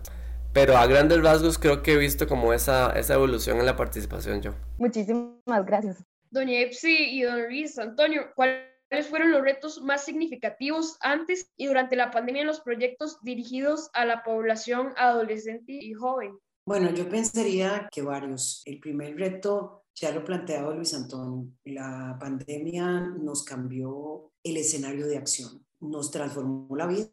Pero 0.53 0.75
a 0.77 0.87
grandes 0.87 1.21
rasgos 1.21 1.59
creo 1.59 1.83
que 1.83 1.93
he 1.93 1.97
visto 1.97 2.27
como 2.27 2.51
esa, 2.51 2.91
esa 2.91 3.13
evolución 3.13 3.59
en 3.59 3.65
la 3.65 3.75
participación 3.75 4.41
yo. 4.41 4.53
Muchísimas 4.77 5.65
gracias. 5.65 6.03
Doña 6.31 6.59
Epsi 6.59 7.19
y 7.19 7.21
don 7.21 7.45
Luis 7.45 7.77
Antonio, 7.77 8.23
¿cuál 8.35 8.67
¿Cuáles 8.89 9.07
fueron 9.07 9.31
los 9.31 9.41
retos 9.41 9.81
más 9.81 10.05
significativos 10.05 10.97
antes 11.01 11.51
y 11.57 11.67
durante 11.67 11.95
la 11.97 12.09
pandemia 12.09 12.41
en 12.41 12.47
los 12.47 12.61
proyectos 12.61 13.17
dirigidos 13.21 13.89
a 13.93 14.05
la 14.05 14.23
población 14.23 14.93
adolescente 14.95 15.73
y 15.73 15.93
joven? 15.93 16.39
Bueno, 16.65 16.91
yo 16.91 17.07
pensaría 17.09 17.89
que 17.91 18.01
varios. 18.01 18.61
El 18.65 18.79
primer 18.79 19.15
reto 19.17 19.85
ya 19.95 20.11
lo 20.11 20.23
planteado 20.23 20.73
Luis 20.73 20.93
Antonio. 20.93 21.47
La 21.65 22.17
pandemia 22.19 23.01
nos 23.19 23.43
cambió 23.43 24.31
el 24.43 24.57
escenario 24.57 25.07
de 25.07 25.17
acción, 25.17 25.65
nos 25.79 26.11
transformó 26.11 26.75
la 26.75 26.87
vida 26.87 27.09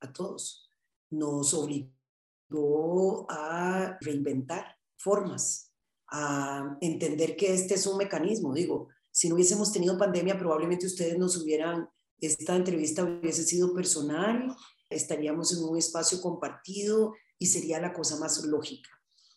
a 0.00 0.12
todos, 0.12 0.70
nos 1.10 1.52
obligó 1.52 3.26
a 3.28 3.98
reinventar 4.00 4.76
formas, 4.96 5.72
a 6.10 6.76
entender 6.80 7.36
que 7.36 7.52
este 7.52 7.74
es 7.74 7.86
un 7.86 7.98
mecanismo. 7.98 8.54
Digo, 8.54 8.88
si 9.18 9.28
no 9.28 9.34
hubiésemos 9.34 9.72
tenido 9.72 9.98
pandemia, 9.98 10.38
probablemente 10.38 10.86
ustedes 10.86 11.18
nos 11.18 11.36
hubieran, 11.38 11.88
esta 12.20 12.54
entrevista 12.54 13.02
hubiese 13.02 13.42
sido 13.42 13.74
personal, 13.74 14.54
estaríamos 14.88 15.52
en 15.52 15.64
un 15.64 15.76
espacio 15.76 16.20
compartido 16.20 17.14
y 17.36 17.46
sería 17.46 17.80
la 17.80 17.92
cosa 17.92 18.16
más 18.20 18.44
lógica. 18.44 18.88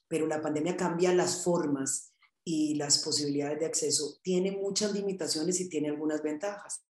Pero 0.08 0.28
la 0.28 0.40
pandemia 0.40 0.78
cambia 0.78 1.16
las 1.16 1.44
formas 1.44 2.14
y 2.44 2.76
las 2.76 3.00
posibilidades 3.00 3.60
de 3.60 3.66
acceso. 3.66 4.20
Tiene 4.22 4.52
muchas 4.52 4.94
limitaciones 4.94 5.60
y 5.60 5.68
tiene 5.68 5.90
algunas 5.90 6.22
ventajas. 6.22 6.86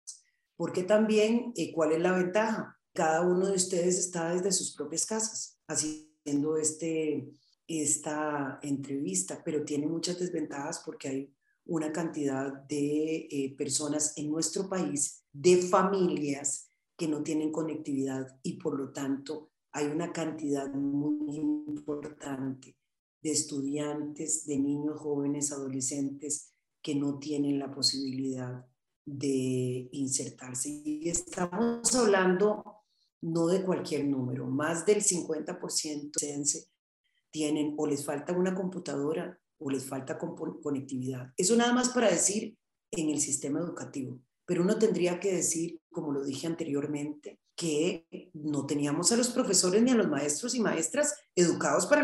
Porque 0.56 0.82
también, 0.82 1.52
eh, 1.56 1.74
¿cuál 1.74 1.92
es 1.92 2.00
la 2.00 2.12
ventaja? 2.12 2.74
Cada 2.94 3.20
uno 3.20 3.48
de 3.48 3.56
ustedes 3.56 3.98
está 3.98 4.32
desde 4.32 4.50
sus 4.50 4.74
propias 4.74 5.04
casas 5.04 5.60
haciendo 5.68 6.56
este, 6.56 7.34
esta 7.66 8.58
entrevista, 8.62 9.42
pero 9.44 9.62
tiene 9.62 9.86
muchas 9.86 10.18
desventajas 10.18 10.80
porque 10.86 11.08
hay 11.08 11.37
una 11.68 11.92
cantidad 11.92 12.52
de 12.66 13.28
eh, 13.30 13.54
personas 13.56 14.14
en 14.16 14.30
nuestro 14.30 14.68
país, 14.68 15.22
de 15.32 15.58
familias 15.58 16.70
que 16.96 17.06
no 17.06 17.22
tienen 17.22 17.52
conectividad 17.52 18.38
y 18.42 18.54
por 18.54 18.78
lo 18.78 18.90
tanto 18.90 19.50
hay 19.72 19.86
una 19.86 20.12
cantidad 20.12 20.72
muy 20.72 21.36
importante 21.36 22.76
de 23.22 23.30
estudiantes, 23.30 24.46
de 24.46 24.58
niños, 24.58 24.98
jóvenes, 24.98 25.52
adolescentes 25.52 26.54
que 26.82 26.94
no 26.94 27.18
tienen 27.18 27.58
la 27.58 27.70
posibilidad 27.70 28.66
de 29.04 29.88
insertarse. 29.92 30.70
Y 30.84 31.08
estamos 31.08 31.94
hablando 31.94 32.64
no 33.20 33.46
de 33.46 33.62
cualquier 33.62 34.06
número, 34.06 34.46
más 34.46 34.86
del 34.86 35.02
50% 35.02 36.68
tienen 37.30 37.74
o 37.76 37.86
les 37.86 38.04
falta 38.04 38.32
una 38.32 38.54
computadora 38.54 39.38
o 39.58 39.70
les 39.70 39.84
falta 39.84 40.18
conectividad. 40.18 41.32
Eso 41.36 41.56
nada 41.56 41.72
más 41.72 41.90
para 41.90 42.10
decir 42.10 42.56
en 42.90 43.10
el 43.10 43.20
sistema 43.20 43.60
educativo. 43.60 44.20
Pero 44.46 44.62
uno 44.62 44.78
tendría 44.78 45.20
que 45.20 45.34
decir, 45.34 45.80
como 45.90 46.12
lo 46.12 46.24
dije 46.24 46.46
anteriormente, 46.46 47.40
que 47.54 48.06
no 48.32 48.66
teníamos 48.66 49.12
a 49.12 49.16
los 49.16 49.28
profesores 49.30 49.82
ni 49.82 49.90
a 49.90 49.96
los 49.96 50.08
maestros 50.08 50.54
y 50.54 50.60
maestras 50.60 51.14
educados 51.34 51.86
para 51.86 52.02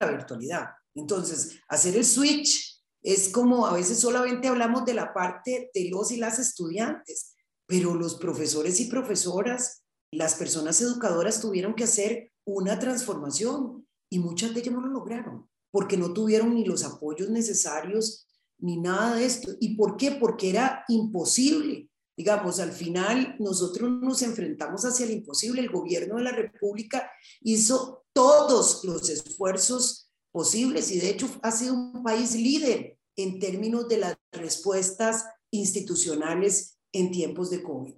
la 0.00 0.10
virtualidad. 0.10 0.68
Entonces, 0.94 1.58
hacer 1.68 1.96
el 1.96 2.04
switch 2.04 2.82
es 3.02 3.30
como 3.30 3.66
a 3.66 3.74
veces 3.74 3.98
solamente 3.98 4.48
hablamos 4.48 4.84
de 4.84 4.94
la 4.94 5.12
parte 5.12 5.70
de 5.74 5.90
los 5.90 6.12
y 6.12 6.18
las 6.18 6.38
estudiantes, 6.38 7.34
pero 7.66 7.94
los 7.94 8.16
profesores 8.16 8.78
y 8.80 8.86
profesoras, 8.86 9.82
las 10.12 10.34
personas 10.34 10.80
educadoras 10.80 11.40
tuvieron 11.40 11.74
que 11.74 11.84
hacer 11.84 12.30
una 12.46 12.78
transformación 12.78 13.88
y 14.10 14.18
muchas 14.18 14.54
de 14.54 14.60
ellas 14.60 14.74
no 14.74 14.80
lo 14.82 14.88
lograron 14.88 15.48
porque 15.74 15.96
no 15.96 16.12
tuvieron 16.12 16.54
ni 16.54 16.64
los 16.64 16.84
apoyos 16.84 17.30
necesarios 17.30 18.28
ni 18.60 18.76
nada 18.76 19.16
de 19.16 19.26
esto. 19.26 19.50
¿Y 19.58 19.74
por 19.74 19.96
qué? 19.96 20.12
Porque 20.12 20.50
era 20.50 20.84
imposible. 20.86 21.90
Digamos, 22.16 22.60
al 22.60 22.70
final 22.70 23.34
nosotros 23.40 23.90
nos 23.90 24.22
enfrentamos 24.22 24.84
hacia 24.84 25.04
el 25.04 25.10
imposible. 25.10 25.60
El 25.60 25.70
gobierno 25.70 26.18
de 26.18 26.22
la 26.22 26.30
República 26.30 27.10
hizo 27.40 28.04
todos 28.12 28.84
los 28.84 29.08
esfuerzos 29.10 30.12
posibles 30.30 30.92
y 30.92 31.00
de 31.00 31.10
hecho 31.10 31.28
ha 31.42 31.50
sido 31.50 31.74
un 31.74 32.04
país 32.04 32.36
líder 32.36 32.96
en 33.16 33.40
términos 33.40 33.88
de 33.88 33.98
las 33.98 34.16
respuestas 34.30 35.24
institucionales 35.50 36.78
en 36.92 37.10
tiempos 37.10 37.50
de 37.50 37.64
COVID. 37.64 37.94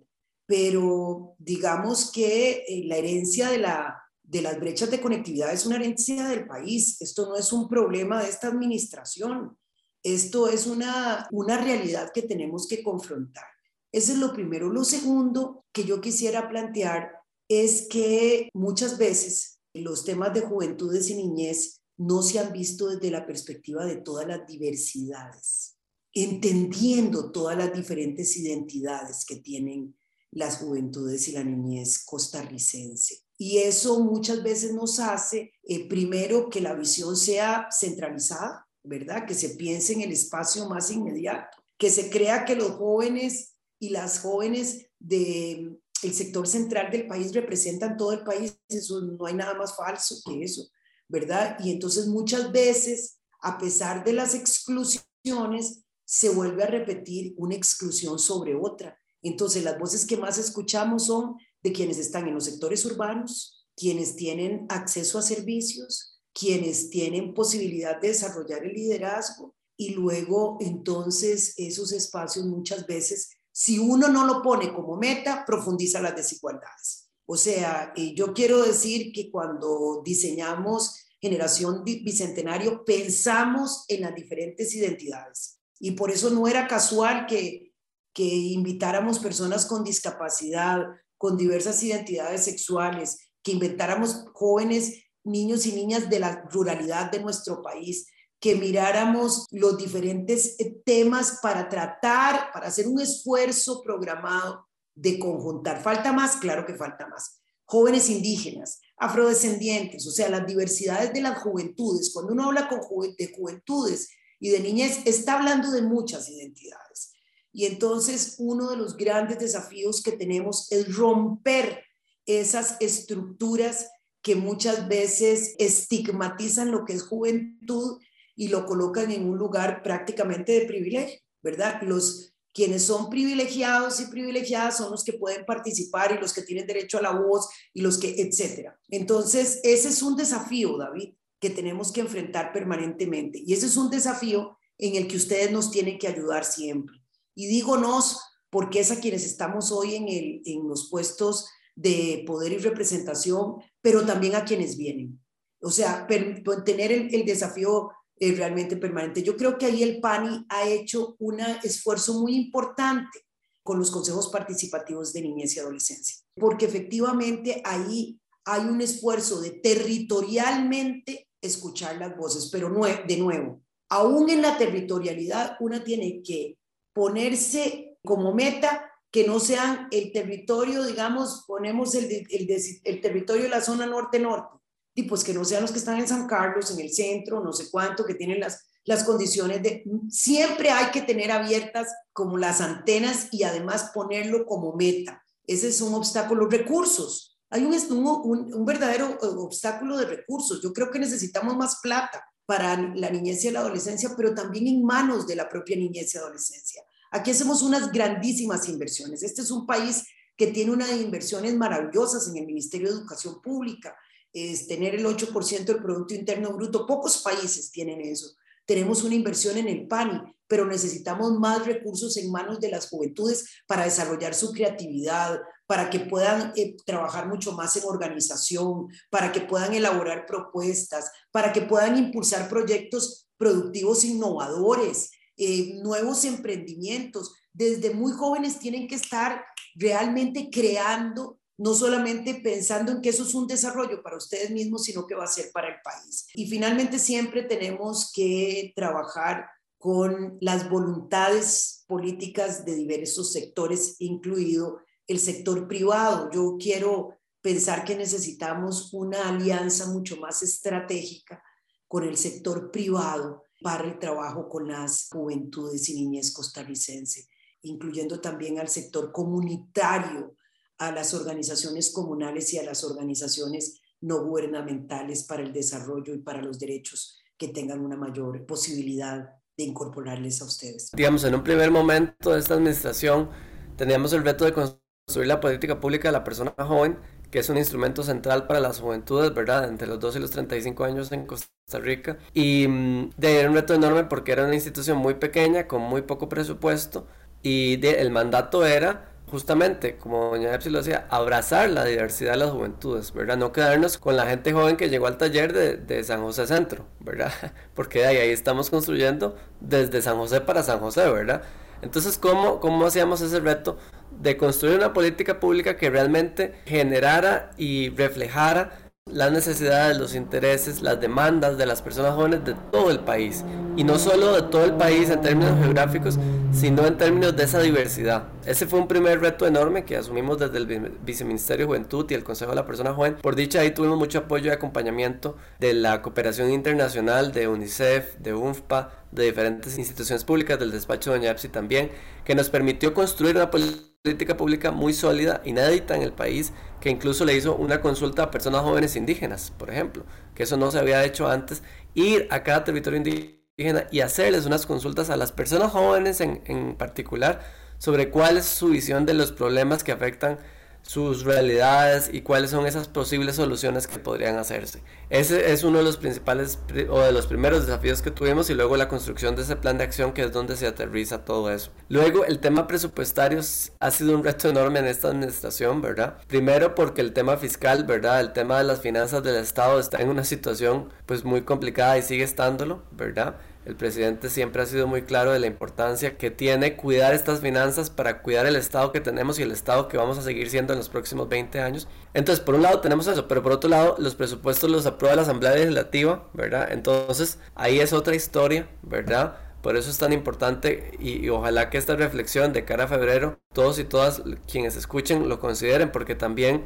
Pero 0.46 1.34
digamos 1.38 2.10
que 2.10 2.64
eh, 2.66 2.84
la 2.86 2.96
herencia 2.96 3.50
de 3.50 3.58
la 3.58 4.02
de 4.26 4.42
las 4.42 4.58
brechas 4.58 4.90
de 4.90 5.00
conectividad 5.00 5.52
es 5.52 5.66
una 5.66 5.76
herencia 5.76 6.28
del 6.28 6.46
país. 6.46 7.00
Esto 7.00 7.28
no 7.28 7.36
es 7.36 7.52
un 7.52 7.68
problema 7.68 8.22
de 8.22 8.28
esta 8.28 8.48
administración. 8.48 9.56
Esto 10.02 10.48
es 10.48 10.66
una, 10.66 11.28
una 11.30 11.58
realidad 11.62 12.10
que 12.12 12.22
tenemos 12.22 12.66
que 12.66 12.82
confrontar. 12.82 13.44
Eso 13.92 14.12
es 14.12 14.18
lo 14.18 14.32
primero. 14.32 14.68
Lo 14.68 14.84
segundo 14.84 15.64
que 15.72 15.84
yo 15.84 16.00
quisiera 16.00 16.48
plantear 16.48 17.12
es 17.48 17.86
que 17.88 18.48
muchas 18.52 18.98
veces 18.98 19.60
los 19.74 20.04
temas 20.04 20.34
de 20.34 20.40
juventudes 20.40 21.08
y 21.10 21.14
niñez 21.14 21.80
no 21.96 22.22
se 22.22 22.38
han 22.38 22.52
visto 22.52 22.88
desde 22.88 23.10
la 23.10 23.26
perspectiva 23.26 23.86
de 23.86 23.96
todas 23.96 24.26
las 24.26 24.46
diversidades, 24.46 25.76
entendiendo 26.12 27.30
todas 27.30 27.56
las 27.56 27.72
diferentes 27.72 28.36
identidades 28.36 29.24
que 29.24 29.36
tienen 29.36 29.96
las 30.30 30.58
juventudes 30.58 31.28
y 31.28 31.32
la 31.32 31.44
niñez 31.44 32.04
costarricense. 32.04 33.25
Y 33.38 33.58
eso 33.58 34.00
muchas 34.00 34.42
veces 34.42 34.72
nos 34.72 34.98
hace, 34.98 35.52
eh, 35.62 35.88
primero, 35.88 36.48
que 36.48 36.60
la 36.60 36.74
visión 36.74 37.16
sea 37.16 37.68
centralizada, 37.70 38.66
¿verdad? 38.82 39.26
Que 39.26 39.34
se 39.34 39.50
piense 39.50 39.92
en 39.92 40.02
el 40.02 40.12
espacio 40.12 40.68
más 40.68 40.90
inmediato, 40.90 41.58
que 41.76 41.90
se 41.90 42.08
crea 42.08 42.44
que 42.44 42.56
los 42.56 42.72
jóvenes 42.72 43.56
y 43.78 43.90
las 43.90 44.20
jóvenes 44.20 44.86
del 44.98 45.78
el 46.02 46.14
sector 46.14 46.46
central 46.46 46.90
del 46.90 47.06
país 47.06 47.32
representan 47.34 47.96
todo 47.96 48.12
el 48.12 48.22
país. 48.22 48.58
Eso 48.68 49.00
no 49.00 49.26
hay 49.26 49.34
nada 49.34 49.54
más 49.54 49.76
falso 49.76 50.16
que 50.24 50.42
eso, 50.42 50.68
¿verdad? 51.08 51.56
Y 51.60 51.70
entonces 51.70 52.06
muchas 52.06 52.52
veces, 52.52 53.18
a 53.40 53.58
pesar 53.58 54.04
de 54.04 54.12
las 54.12 54.34
exclusiones, 54.34 55.84
se 56.04 56.28
vuelve 56.28 56.62
a 56.62 56.68
repetir 56.68 57.34
una 57.36 57.54
exclusión 57.54 58.18
sobre 58.18 58.54
otra. 58.54 58.98
Entonces 59.22 59.64
las 59.64 59.78
voces 59.78 60.06
que 60.06 60.16
más 60.16 60.38
escuchamos 60.38 61.06
son 61.06 61.36
de 61.66 61.72
quienes 61.72 61.98
están 61.98 62.28
en 62.28 62.34
los 62.34 62.44
sectores 62.44 62.84
urbanos, 62.84 63.66
quienes 63.76 64.14
tienen 64.14 64.66
acceso 64.68 65.18
a 65.18 65.22
servicios, 65.22 66.20
quienes 66.32 66.90
tienen 66.90 67.34
posibilidad 67.34 68.00
de 68.00 68.08
desarrollar 68.08 68.64
el 68.64 68.72
liderazgo 68.72 69.56
y 69.76 69.90
luego 69.90 70.58
entonces 70.60 71.54
esos 71.56 71.90
espacios 71.90 72.46
muchas 72.46 72.86
veces, 72.86 73.30
si 73.50 73.80
uno 73.80 74.06
no 74.06 74.24
lo 74.24 74.42
pone 74.42 74.72
como 74.72 74.96
meta, 74.96 75.44
profundiza 75.44 76.00
las 76.00 76.14
desigualdades. 76.14 77.10
O 77.26 77.36
sea, 77.36 77.92
eh, 77.96 78.14
yo 78.14 78.32
quiero 78.32 78.62
decir 78.62 79.10
que 79.12 79.28
cuando 79.32 80.02
diseñamos 80.04 81.04
generación 81.20 81.82
bicentenario, 81.82 82.84
pensamos 82.84 83.84
en 83.88 84.02
las 84.02 84.14
diferentes 84.14 84.72
identidades. 84.72 85.58
Y 85.80 85.92
por 85.92 86.12
eso 86.12 86.30
no 86.30 86.46
era 86.46 86.68
casual 86.68 87.26
que, 87.26 87.72
que 88.14 88.22
invitáramos 88.22 89.18
personas 89.18 89.66
con 89.66 89.82
discapacidad, 89.82 90.84
con 91.18 91.36
diversas 91.36 91.82
identidades 91.82 92.44
sexuales, 92.44 93.18
que 93.42 93.52
inventáramos 93.52 94.24
jóvenes, 94.32 95.04
niños 95.24 95.66
y 95.66 95.72
niñas 95.72 96.08
de 96.08 96.20
la 96.20 96.42
ruralidad 96.50 97.10
de 97.10 97.20
nuestro 97.20 97.62
país, 97.62 98.06
que 98.40 98.54
miráramos 98.54 99.46
los 99.50 99.78
diferentes 99.78 100.56
eh, 100.58 100.76
temas 100.84 101.38
para 101.42 101.68
tratar, 101.68 102.52
para 102.52 102.68
hacer 102.68 102.86
un 102.86 103.00
esfuerzo 103.00 103.82
programado 103.82 104.66
de 104.94 105.18
conjuntar. 105.18 105.82
¿Falta 105.82 106.12
más? 106.12 106.36
Claro 106.36 106.66
que 106.66 106.74
falta 106.74 107.06
más. 107.06 107.40
Jóvenes 107.64 108.08
indígenas, 108.08 108.80
afrodescendientes, 108.98 110.06
o 110.06 110.10
sea, 110.10 110.28
las 110.28 110.46
diversidades 110.46 111.12
de 111.12 111.22
las 111.22 111.38
juventudes. 111.38 112.12
Cuando 112.12 112.32
uno 112.32 112.44
habla 112.44 112.68
con 112.68 112.80
de 113.16 113.32
juventudes 113.36 114.10
y 114.38 114.50
de 114.50 114.60
niñez, 114.60 115.00
está 115.06 115.34
hablando 115.38 115.70
de 115.70 115.82
muchas 115.82 116.28
identidades. 116.28 117.15
Y 117.56 117.64
entonces 117.64 118.34
uno 118.36 118.68
de 118.68 118.76
los 118.76 118.98
grandes 118.98 119.38
desafíos 119.38 120.02
que 120.02 120.12
tenemos 120.12 120.70
es 120.70 120.94
romper 120.94 121.84
esas 122.26 122.76
estructuras 122.80 123.88
que 124.20 124.36
muchas 124.36 124.88
veces 124.88 125.54
estigmatizan 125.58 126.70
lo 126.70 126.84
que 126.84 126.92
es 126.92 127.04
juventud 127.04 127.98
y 128.34 128.48
lo 128.48 128.66
colocan 128.66 129.10
en 129.10 129.26
un 129.26 129.38
lugar 129.38 129.82
prácticamente 129.82 130.52
de 130.52 130.66
privilegio, 130.66 131.18
¿verdad? 131.40 131.80
Los 131.80 132.34
quienes 132.52 132.84
son 132.84 133.08
privilegiados 133.08 134.00
y 134.00 134.06
privilegiadas 134.08 134.76
son 134.76 134.90
los 134.90 135.02
que 135.02 135.14
pueden 135.14 135.46
participar 135.46 136.12
y 136.12 136.20
los 136.20 136.34
que 136.34 136.42
tienen 136.42 136.66
derecho 136.66 136.98
a 136.98 137.02
la 137.02 137.12
voz 137.12 137.48
y 137.72 137.80
los 137.80 137.96
que, 137.96 138.20
etcétera. 138.20 138.78
Entonces, 138.90 139.60
ese 139.64 139.88
es 139.88 140.02
un 140.02 140.14
desafío, 140.14 140.76
David, 140.76 141.14
que 141.40 141.48
tenemos 141.48 141.90
que 141.90 142.02
enfrentar 142.02 142.52
permanentemente. 142.52 143.42
Y 143.46 143.54
ese 143.54 143.64
es 143.64 143.78
un 143.78 143.88
desafío 143.88 144.58
en 144.76 144.96
el 144.96 145.08
que 145.08 145.16
ustedes 145.16 145.50
nos 145.50 145.70
tienen 145.70 145.98
que 145.98 146.08
ayudar 146.08 146.44
siempre. 146.44 146.95
Y 147.36 147.46
digo 147.46 147.76
nos 147.76 148.20
porque 148.50 148.80
es 148.80 148.90
a 148.90 148.98
quienes 148.98 149.24
estamos 149.24 149.70
hoy 149.70 149.94
en, 149.94 150.08
el, 150.08 150.42
en 150.44 150.66
los 150.66 150.88
puestos 150.90 151.48
de 151.74 152.24
poder 152.26 152.52
y 152.52 152.58
representación, 152.58 153.56
pero 153.82 154.04
también 154.04 154.34
a 154.34 154.44
quienes 154.44 154.76
vienen. 154.76 155.22
O 155.60 155.70
sea, 155.70 156.06
tener 156.06 156.90
el, 156.90 157.14
el 157.14 157.24
desafío 157.26 157.90
eh, 158.18 158.32
realmente 158.32 158.76
permanente. 158.76 159.22
Yo 159.22 159.36
creo 159.36 159.58
que 159.58 159.66
ahí 159.66 159.82
el 159.82 160.00
PANI 160.00 160.46
ha 160.48 160.66
hecho 160.66 161.16
un 161.18 161.40
esfuerzo 161.62 162.18
muy 162.20 162.34
importante 162.34 163.26
con 163.62 163.78
los 163.78 163.90
consejos 163.90 164.28
participativos 164.28 165.12
de 165.12 165.20
niñez 165.20 165.54
y 165.54 165.58
adolescencia, 165.58 166.16
porque 166.34 166.64
efectivamente 166.64 167.60
ahí 167.64 168.18
hay 168.46 168.62
un 168.62 168.80
esfuerzo 168.80 169.40
de 169.40 169.50
territorialmente 169.50 171.28
escuchar 171.42 171.96
las 171.98 172.16
voces, 172.16 172.48
pero 172.50 172.70
de 173.06 173.16
nuevo, 173.18 173.60
aún 173.90 174.30
en 174.30 174.40
la 174.40 174.56
territorialidad, 174.56 175.56
una 175.60 175.84
tiene 175.84 176.22
que 176.22 176.56
ponerse 176.96 177.98
como 178.02 178.32
meta 178.32 178.90
que 179.10 179.26
no 179.26 179.38
sean 179.38 179.86
el 179.90 180.12
territorio, 180.12 180.82
digamos, 180.82 181.44
ponemos 181.46 181.94
el, 181.94 182.26
el, 182.30 183.00
territorio 183.02 183.42
de 183.42 183.48
la 183.50 183.60
zona 183.60 183.84
norte-norte, 183.84 184.58
y 184.94 185.02
pues 185.02 185.22
que 185.22 185.34
no 185.34 185.44
sean 185.44 185.60
los 185.60 185.72
que 185.72 185.78
están 185.78 185.98
en 185.98 186.08
San 186.08 186.26
Carlos, 186.26 186.70
en 186.70 186.80
el 186.80 186.90
centro, 186.90 187.44
no 187.44 187.52
sé 187.52 187.70
cuánto, 187.70 188.06
que 188.06 188.14
tienen 188.14 188.40
las, 188.40 188.64
las 188.84 189.04
condiciones 189.04 189.62
de... 189.62 189.84
Siempre 190.08 190.70
hay 190.70 190.90
que 190.90 191.02
tener 191.02 191.30
abiertas 191.30 191.88
como 192.14 192.38
las 192.38 192.62
antenas 192.62 193.28
y 193.30 193.42
además 193.42 193.90
ponerlo 193.92 194.46
como 194.46 194.72
meta. 194.72 195.22
Ese 195.46 195.68
es 195.68 195.82
un 195.82 195.92
obstáculo. 195.92 196.48
Recursos. 196.48 197.38
Hay 197.50 197.62
un, 197.62 197.74
un, 197.74 198.54
un 198.54 198.64
verdadero 198.64 199.18
obstáculo 199.20 199.98
de 199.98 200.06
recursos. 200.06 200.62
Yo 200.62 200.72
creo 200.72 200.90
que 200.90 200.98
necesitamos 200.98 201.56
más 201.56 201.80
plata 201.82 202.24
para 202.46 202.76
la 202.94 203.10
niñez 203.10 203.44
y 203.44 203.50
la 203.50 203.60
adolescencia, 203.60 204.10
pero 204.16 204.34
también 204.34 204.68
en 204.68 204.84
manos 204.84 205.26
de 205.26 205.36
la 205.36 205.48
propia 205.48 205.76
niñez 205.76 206.14
y 206.14 206.18
adolescencia. 206.18 206.82
Aquí 207.10 207.32
hacemos 207.32 207.62
unas 207.62 207.92
grandísimas 207.92 208.68
inversiones. 208.68 209.22
Este 209.22 209.42
es 209.42 209.50
un 209.50 209.66
país 209.66 210.04
que 210.36 210.48
tiene 210.48 210.70
unas 210.70 210.92
inversiones 210.92 211.54
maravillosas 211.54 212.28
en 212.28 212.36
el 212.36 212.46
Ministerio 212.46 212.88
de 212.88 212.94
Educación 212.94 213.40
Pública, 213.42 213.96
es 214.32 214.66
tener 214.68 214.94
el 214.94 215.06
8% 215.06 215.64
del 215.64 215.82
Producto 215.82 216.14
Interno 216.14 216.52
Bruto. 216.52 216.86
Pocos 216.86 217.22
países 217.22 217.70
tienen 217.70 218.02
eso. 218.02 218.36
Tenemos 218.66 219.04
una 219.04 219.14
inversión 219.14 219.56
en 219.56 219.68
el 219.68 219.86
PANI, 219.86 220.20
pero 220.48 220.66
necesitamos 220.66 221.38
más 221.38 221.64
recursos 221.66 222.16
en 222.16 222.30
manos 222.30 222.60
de 222.60 222.70
las 222.70 222.88
juventudes 222.88 223.62
para 223.66 223.84
desarrollar 223.84 224.34
su 224.34 224.52
creatividad, 224.52 225.40
para 225.66 225.90
que 225.90 226.00
puedan 226.00 226.52
eh, 226.56 226.76
trabajar 226.84 227.28
mucho 227.28 227.52
más 227.52 227.76
en 227.76 227.84
organización, 227.84 228.88
para 229.10 229.32
que 229.32 229.40
puedan 229.40 229.74
elaborar 229.74 230.26
propuestas, 230.26 231.10
para 231.32 231.52
que 231.52 231.62
puedan 231.62 231.96
impulsar 231.96 232.48
proyectos 232.48 233.28
productivos 233.36 234.04
innovadores, 234.04 235.10
eh, 235.36 235.74
nuevos 235.82 236.24
emprendimientos. 236.24 237.34
Desde 237.52 237.94
muy 237.94 238.12
jóvenes 238.12 238.58
tienen 238.58 238.86
que 238.88 238.94
estar 238.94 239.44
realmente 239.74 240.48
creando 240.50 241.35
no 241.58 241.74
solamente 241.74 242.34
pensando 242.42 242.92
en 242.92 243.00
que 243.00 243.08
eso 243.08 243.22
es 243.22 243.34
un 243.34 243.46
desarrollo 243.46 244.02
para 244.02 244.16
ustedes 244.16 244.50
mismos, 244.50 244.84
sino 244.84 245.06
que 245.06 245.14
va 245.14 245.24
a 245.24 245.28
ser 245.28 245.50
para 245.52 245.68
el 245.68 245.80
país. 245.82 246.26
Y 246.34 246.48
finalmente 246.48 246.98
siempre 246.98 247.42
tenemos 247.42 248.12
que 248.12 248.72
trabajar 248.76 249.46
con 249.78 250.36
las 250.40 250.68
voluntades 250.68 251.84
políticas 251.86 252.64
de 252.64 252.74
diversos 252.74 253.32
sectores, 253.32 253.96
incluido 254.00 254.80
el 255.06 255.18
sector 255.18 255.68
privado. 255.68 256.30
Yo 256.32 256.56
quiero 256.60 257.18
pensar 257.40 257.84
que 257.84 257.96
necesitamos 257.96 258.92
una 258.92 259.28
alianza 259.28 259.86
mucho 259.86 260.16
más 260.16 260.42
estratégica 260.42 261.42
con 261.88 262.02
el 262.02 262.16
sector 262.16 262.70
privado 262.70 263.44
para 263.62 263.84
el 263.84 263.98
trabajo 263.98 264.48
con 264.48 264.68
las 264.68 265.08
juventudes 265.10 265.88
y 265.88 265.94
niñez 265.94 266.32
costarricense, 266.32 267.28
incluyendo 267.62 268.20
también 268.20 268.58
al 268.58 268.68
sector 268.68 269.12
comunitario 269.12 270.34
a 270.78 270.92
las 270.92 271.14
organizaciones 271.14 271.90
comunales 271.90 272.52
y 272.54 272.58
a 272.58 272.62
las 272.62 272.84
organizaciones 272.84 273.80
no 274.00 274.24
gubernamentales 274.24 275.24
para 275.24 275.42
el 275.42 275.52
desarrollo 275.52 276.14
y 276.14 276.18
para 276.18 276.42
los 276.42 276.58
derechos 276.58 277.18
que 277.38 277.48
tengan 277.48 277.80
una 277.80 277.96
mayor 277.96 278.44
posibilidad 278.46 279.30
de 279.56 279.64
incorporarles 279.64 280.42
a 280.42 280.44
ustedes. 280.44 280.90
Digamos, 280.92 281.24
en 281.24 281.34
un 281.34 281.42
primer 281.42 281.70
momento 281.70 282.32
de 282.32 282.40
esta 282.40 282.54
administración 282.54 283.30
teníamos 283.76 284.12
el 284.12 284.24
reto 284.24 284.44
de 284.44 284.52
construir 284.52 285.28
la 285.28 285.40
política 285.40 285.80
pública 285.80 286.08
de 286.08 286.12
la 286.12 286.24
persona 286.24 286.54
joven, 286.58 286.98
que 287.30 287.38
es 287.38 287.48
un 287.48 287.56
instrumento 287.56 288.02
central 288.02 288.46
para 288.46 288.60
las 288.60 288.80
juventudes, 288.80 289.32
¿verdad? 289.34 289.68
Entre 289.68 289.86
los 289.86 289.98
12 289.98 290.18
y 290.18 290.22
los 290.22 290.30
35 290.30 290.84
años 290.84 291.12
en 291.12 291.26
Costa 291.26 291.78
Rica. 291.80 292.18
Y 292.34 292.66
mm, 292.68 293.10
de 293.16 293.40
era 293.40 293.48
un 293.48 293.54
reto 293.54 293.74
enorme 293.74 294.04
porque 294.04 294.32
era 294.32 294.44
una 294.44 294.54
institución 294.54 294.98
muy 294.98 295.14
pequeña, 295.14 295.66
con 295.66 295.82
muy 295.82 296.02
poco 296.02 296.28
presupuesto, 296.28 297.06
y 297.42 297.76
de, 297.76 298.00
el 298.00 298.10
mandato 298.10 298.64
era 298.64 299.15
justamente, 299.30 299.96
como 299.96 300.30
doña 300.30 300.54
Epsi 300.54 300.70
lo 300.70 300.78
decía, 300.78 301.06
abrazar 301.10 301.70
la 301.70 301.84
diversidad 301.84 302.32
de 302.32 302.38
las 302.38 302.50
juventudes, 302.50 303.12
¿verdad? 303.12 303.36
No 303.36 303.52
quedarnos 303.52 303.98
con 303.98 304.16
la 304.16 304.26
gente 304.26 304.52
joven 304.52 304.76
que 304.76 304.88
llegó 304.88 305.06
al 305.06 305.18
taller 305.18 305.52
de, 305.52 305.76
de 305.76 306.04
San 306.04 306.22
José 306.22 306.46
Centro, 306.46 306.86
¿verdad? 307.00 307.32
Porque 307.74 308.06
ahí, 308.06 308.16
ahí, 308.16 308.30
estamos 308.30 308.70
construyendo 308.70 309.36
desde 309.60 310.00
San 310.02 310.16
José 310.16 310.40
para 310.40 310.62
San 310.62 310.78
José, 310.80 311.10
¿verdad? 311.10 311.42
Entonces, 311.82 312.18
¿cómo, 312.18 312.60
¿cómo 312.60 312.86
hacíamos 312.86 313.20
ese 313.20 313.40
reto 313.40 313.76
de 314.10 314.36
construir 314.36 314.76
una 314.76 314.92
política 314.92 315.40
pública 315.40 315.76
que 315.76 315.90
realmente 315.90 316.54
generara 316.64 317.50
y 317.56 317.90
reflejara 317.90 318.85
las 319.16 319.32
necesidades, 319.32 319.96
los 319.96 320.14
intereses, 320.14 320.82
las 320.82 321.00
demandas 321.00 321.56
de 321.56 321.64
las 321.64 321.80
personas 321.80 322.14
jóvenes 322.14 322.44
de 322.44 322.54
todo 322.70 322.90
el 322.90 323.00
país. 323.00 323.44
Y 323.74 323.82
no 323.82 323.98
solo 323.98 324.34
de 324.34 324.42
todo 324.42 324.64
el 324.64 324.74
país 324.74 325.08
en 325.08 325.22
términos 325.22 325.58
geográficos, 325.58 326.18
sino 326.52 326.84
en 326.86 326.98
términos 326.98 327.34
de 327.34 327.44
esa 327.44 327.60
diversidad. 327.60 328.24
Ese 328.44 328.66
fue 328.66 328.78
un 328.78 328.88
primer 328.88 329.20
reto 329.20 329.46
enorme 329.46 329.84
que 329.84 329.96
asumimos 329.96 330.38
desde 330.38 330.58
el 330.58 330.92
Viceministerio 331.02 331.64
de 331.64 331.68
Juventud 331.68 332.04
y 332.10 332.14
el 332.14 332.24
Consejo 332.24 332.50
de 332.50 332.56
la 332.56 332.66
Persona 332.66 332.92
Joven. 332.92 333.16
Por 333.22 333.36
dicha, 333.36 333.60
ahí 333.60 333.70
tuvimos 333.70 333.96
mucho 333.96 334.18
apoyo 334.18 334.50
y 334.50 334.54
acompañamiento 334.54 335.36
de 335.60 335.72
la 335.72 336.02
cooperación 336.02 336.50
internacional, 336.50 337.32
de 337.32 337.48
UNICEF, 337.48 338.18
de 338.18 338.34
UNFPA, 338.34 338.90
de 339.12 339.24
diferentes 339.24 339.78
instituciones 339.78 340.24
públicas, 340.24 340.58
del 340.58 340.72
despacho 340.72 341.12
de 341.12 341.18
Doña 341.18 341.30
Epsi 341.30 341.48
también, 341.48 341.90
que 342.24 342.34
nos 342.34 342.50
permitió 342.50 342.92
construir 342.92 343.36
una 343.36 343.50
política 343.50 343.95
política 344.06 344.36
pública 344.36 344.70
muy 344.70 344.92
sólida, 344.92 345.42
inédita 345.44 345.96
en 345.96 346.02
el 346.02 346.12
país, 346.12 346.52
que 346.80 346.90
incluso 346.90 347.24
le 347.24 347.34
hizo 347.34 347.56
una 347.56 347.80
consulta 347.80 348.22
a 348.22 348.30
personas 348.30 348.62
jóvenes 348.62 348.94
indígenas, 348.94 349.52
por 349.58 349.68
ejemplo, 349.68 350.04
que 350.36 350.44
eso 350.44 350.56
no 350.56 350.70
se 350.70 350.78
había 350.78 351.04
hecho 351.04 351.28
antes, 351.28 351.64
ir 351.94 352.28
a 352.30 352.44
cada 352.44 352.62
territorio 352.62 352.98
indígena 352.98 353.88
y 353.90 354.02
hacerles 354.02 354.46
unas 354.46 354.64
consultas 354.64 355.10
a 355.10 355.16
las 355.16 355.32
personas 355.32 355.72
jóvenes 355.72 356.20
en, 356.20 356.40
en 356.46 356.76
particular 356.76 357.40
sobre 357.78 358.10
cuál 358.10 358.36
es 358.36 358.44
su 358.44 358.68
visión 358.68 359.06
de 359.06 359.14
los 359.14 359.32
problemas 359.32 359.82
que 359.82 359.90
afectan 359.90 360.38
sus 360.86 361.24
realidades 361.24 362.08
y 362.12 362.20
cuáles 362.20 362.50
son 362.50 362.66
esas 362.66 362.86
posibles 362.86 363.36
soluciones 363.36 363.86
que 363.86 363.98
podrían 363.98 364.38
hacerse. 364.38 364.82
Ese 365.10 365.52
es 365.52 365.64
uno 365.64 365.78
de 365.78 365.84
los 365.84 365.96
principales 365.96 366.60
o 366.88 367.00
de 367.00 367.12
los 367.12 367.26
primeros 367.26 367.66
desafíos 367.66 368.02
que 368.02 368.12
tuvimos 368.12 368.50
y 368.50 368.54
luego 368.54 368.76
la 368.76 368.88
construcción 368.88 369.34
de 369.34 369.42
ese 369.42 369.56
plan 369.56 369.78
de 369.78 369.84
acción 369.84 370.12
que 370.12 370.22
es 370.22 370.32
donde 370.32 370.56
se 370.56 370.66
aterriza 370.66 371.24
todo 371.24 371.50
eso. 371.50 371.70
Luego 371.88 372.24
el 372.24 372.38
tema 372.38 372.66
presupuestario 372.66 373.40
ha 373.80 373.90
sido 373.90 374.14
un 374.14 374.24
reto 374.24 374.48
enorme 374.48 374.78
en 374.78 374.86
esta 374.86 375.08
administración, 375.08 375.82
¿verdad? 375.82 376.18
Primero 376.28 376.74
porque 376.74 377.00
el 377.00 377.12
tema 377.12 377.36
fiscal, 377.36 377.84
¿verdad? 377.84 378.20
El 378.20 378.32
tema 378.32 378.58
de 378.58 378.64
las 378.64 378.80
finanzas 378.80 379.22
del 379.22 379.36
Estado 379.36 379.80
está 379.80 380.00
en 380.00 380.08
una 380.08 380.24
situación 380.24 380.90
pues 381.04 381.24
muy 381.24 381.42
complicada 381.42 381.98
y 381.98 382.02
sigue 382.02 382.22
estándolo, 382.24 382.82
¿verdad? 382.92 383.36
El 383.66 383.74
presidente 383.74 384.30
siempre 384.30 384.62
ha 384.62 384.66
sido 384.66 384.86
muy 384.86 385.02
claro 385.02 385.32
de 385.32 385.40
la 385.40 385.48
importancia 385.48 386.16
que 386.16 386.30
tiene 386.30 386.76
cuidar 386.76 387.14
estas 387.14 387.40
finanzas 387.40 387.90
para 387.90 388.22
cuidar 388.22 388.46
el 388.46 388.54
estado 388.54 388.92
que 388.92 389.00
tenemos 389.00 389.40
y 389.40 389.42
el 389.42 389.50
estado 389.50 389.88
que 389.88 389.96
vamos 389.96 390.16
a 390.18 390.22
seguir 390.22 390.48
siendo 390.50 390.72
en 390.72 390.78
los 390.78 390.88
próximos 390.88 391.28
20 391.28 391.58
años. 391.60 391.88
Entonces, 392.14 392.44
por 392.44 392.54
un 392.54 392.62
lado 392.62 392.78
tenemos 392.78 393.08
eso, 393.08 393.26
pero 393.26 393.42
por 393.42 393.50
otro 393.50 393.68
lado, 393.68 393.96
los 393.98 394.14
presupuestos 394.14 394.70
los 394.70 394.86
aprueba 394.86 395.16
la 395.16 395.22
Asamblea 395.22 395.56
Legislativa, 395.56 396.28
¿verdad? 396.32 396.68
Entonces, 396.70 397.40
ahí 397.56 397.80
es 397.80 397.92
otra 397.92 398.14
historia, 398.14 398.68
¿verdad? 398.82 399.36
Por 399.62 399.76
eso 399.76 399.90
es 399.90 399.98
tan 399.98 400.12
importante 400.12 400.92
y, 401.00 401.28
ojalá 401.28 401.68
que 401.68 401.78
esta 401.78 401.96
reflexión 401.96 402.52
de 402.52 402.64
cara 402.64 402.84
a 402.84 402.86
febrero, 402.86 403.40
todos 403.52 403.80
y 403.80 403.84
todas 403.84 404.22
quienes 404.48 404.76
escuchen 404.76 405.28
lo 405.28 405.40
consideren, 405.40 405.90
porque 405.90 406.14
también 406.14 406.62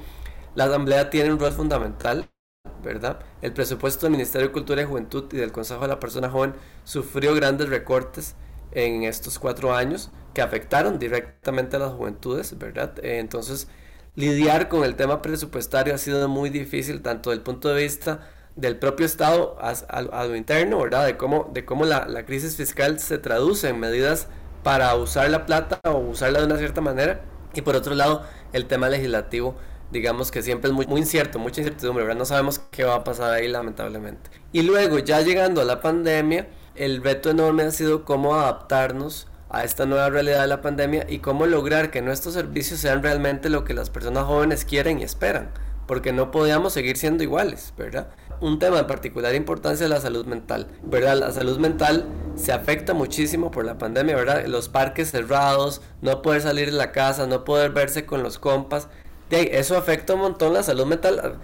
la 0.55 0.65
Asamblea 0.65 1.09
tiene 1.09 1.33
un 1.33 1.39
rol 1.39 1.53
fundamental 1.53 2.29
¿verdad? 2.83 3.21
El 3.43 3.53
presupuesto 3.53 4.07
del 4.07 4.13
Ministerio 4.13 4.49
de 4.49 4.53
Cultura 4.53 4.83
y 4.83 4.85
Juventud 4.85 5.25
y 5.33 5.37
del 5.37 5.53
Consejo 5.53 5.83
de 5.83 5.89
la 5.89 6.01
Persona 6.01 6.31
Joven 6.31 6.55
sufrió 6.85 7.35
grandes 7.35 7.69
recortes 7.69 8.35
en 8.73 9.05
estos 9.05 9.39
cuatro 9.39 9.75
años 9.75 10.11
que 10.35 10.43
afectaron 10.43 10.99
directamente 10.99 11.77
a 11.77 11.81
las 11.81 11.93
juventudes, 11.93 12.57
¿verdad? 12.59 12.93
Eh, 13.03 13.19
entonces, 13.19 13.69
lidiar 14.15 14.69
con 14.69 14.85
el 14.85 14.95
tema 14.95 15.23
presupuestario 15.23 15.95
ha 15.95 15.99
sido 15.99 16.29
muy 16.29 16.51
difícil 16.51 17.03
tanto 17.03 17.31
del 17.31 17.41
punto 17.41 17.69
de 17.69 17.83
vista 17.83 18.29
del 18.57 18.77
propio 18.77 19.07
Estado 19.07 19.57
a, 19.61 20.25
lo 20.25 20.37
interno, 20.37 20.81
¿verdad? 20.81 21.07
De 21.07 21.17
cómo, 21.17 21.51
de 21.53 21.65
cómo 21.65 21.85
la, 21.85 22.07
la 22.07 22.25
crisis 22.25 22.57
fiscal 22.57 22.99
se 22.99 23.19
traduce 23.19 23.69
en 23.69 23.81
medidas 23.81 24.29
para 24.63 24.95
usar 24.95 25.31
la 25.31 25.47
plata 25.47 25.81
o 25.85 25.99
usarla 25.99 26.41
de 26.41 26.47
una 26.47 26.59
cierta 26.59 26.81
manera. 26.81 27.23
Y 27.55 27.63
por 27.63 27.75
otro 27.75 27.95
lado, 27.95 28.25
el 28.53 28.67
tema 28.67 28.89
legislativo 28.89 29.57
digamos 29.91 30.31
que 30.31 30.43
siempre 30.43 30.71
es 30.71 30.75
muy, 30.75 30.87
incierto, 30.99 31.39
mucha 31.39 31.61
incertidumbre, 31.61 32.05
¿verdad? 32.05 32.19
No 32.19 32.25
sabemos 32.25 32.61
qué 32.71 32.85
va 32.85 32.97
a 32.97 33.05
pasar 33.05 33.33
ahí 33.33 33.49
lamentablemente. 33.49 34.31
Y 34.53 34.63
luego, 34.63 34.99
ya 34.99 35.21
llegando 35.21 35.61
a 35.61 35.65
la 35.65 35.81
pandemia, 35.81 36.49
el 36.75 37.03
reto 37.03 37.31
enorme 37.31 37.65
ha 37.65 37.71
sido 37.71 38.05
cómo 38.05 38.35
adaptarnos 38.35 39.27
a 39.51 39.65
esta 39.65 39.85
nueva 39.85 40.09
realidad 40.11 40.43
de 40.43 40.47
la 40.47 40.63
pandemia 40.63 41.07
y 41.09 41.19
cómo 41.19 41.47
lograr 41.47 41.91
que 41.91 42.03
nuestros 42.03 42.35
servicios 42.35 42.81
sean 42.81 43.03
realmente 43.03 43.51
lo 43.51 43.65
que 43.65 43.75
las 43.75 43.91
personas 43.91 44.25
jóvenes 44.25 44.65
quieren 44.65 45.01
y 45.01 45.03
esperan, 45.03 45.51
porque 45.87 46.13
no 46.13 46.31
podíamos 46.31 46.73
seguir 46.73 46.97
siendo 46.97 47.25
iguales, 47.25 47.75
¿verdad? 47.77 48.09
Un 48.41 48.59
tema 48.59 48.79
de 48.79 48.85
particular 48.85 49.35
importancia 49.35 49.85
es 49.85 49.91
la 49.91 50.01
salud 50.01 50.25
mental, 50.25 50.69
¿verdad? 50.83 51.17
La 51.19 51.33
salud 51.33 51.59
mental 51.59 52.07
se 52.37 52.53
afecta 52.53 52.95
muchísimo 52.95 53.51
por 53.51 53.65
la 53.65 53.77
pandemia, 53.77 54.17
¿verdad? 54.17 54.47
Los 54.47 54.69
parques 54.69 55.11
cerrados, 55.11 55.83
no 56.01 56.23
poder 56.23 56.41
salir 56.43 56.71
de 56.71 56.77
la 56.77 56.93
casa, 56.93 57.27
no 57.27 57.45
poder 57.45 57.73
verse 57.73 58.07
con 58.07 58.23
los 58.23 58.39
compas, 58.39 58.89
eso 59.31 59.77
afecta 59.77 60.15
un 60.15 60.21
montón 60.21 60.53
la 60.53 60.63
salud 60.63 60.87
mental, 60.87 61.39